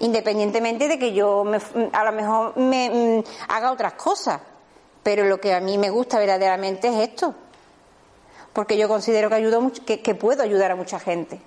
Independientemente 0.00 0.88
de 0.88 0.98
que 0.98 1.12
yo 1.12 1.44
a 1.92 2.04
lo 2.04 2.12
mejor 2.12 2.56
me 2.56 2.90
mm, 2.90 3.24
haga 3.48 3.70
otras 3.70 3.92
cosas. 3.92 4.40
Pero 5.04 5.24
lo 5.24 5.40
que 5.40 5.54
a 5.54 5.60
mí 5.60 5.78
me 5.78 5.88
gusta 5.88 6.18
verdaderamente 6.18 6.88
es 6.88 7.10
esto. 7.10 7.32
Porque 8.52 8.76
yo 8.76 8.88
considero 8.88 9.28
que 9.28 9.36
ayudo 9.36 9.70
que 9.84 10.14
puedo 10.16 10.42
ayudar 10.42 10.72
a 10.72 10.74
mucha 10.74 10.98
gente. 10.98 11.40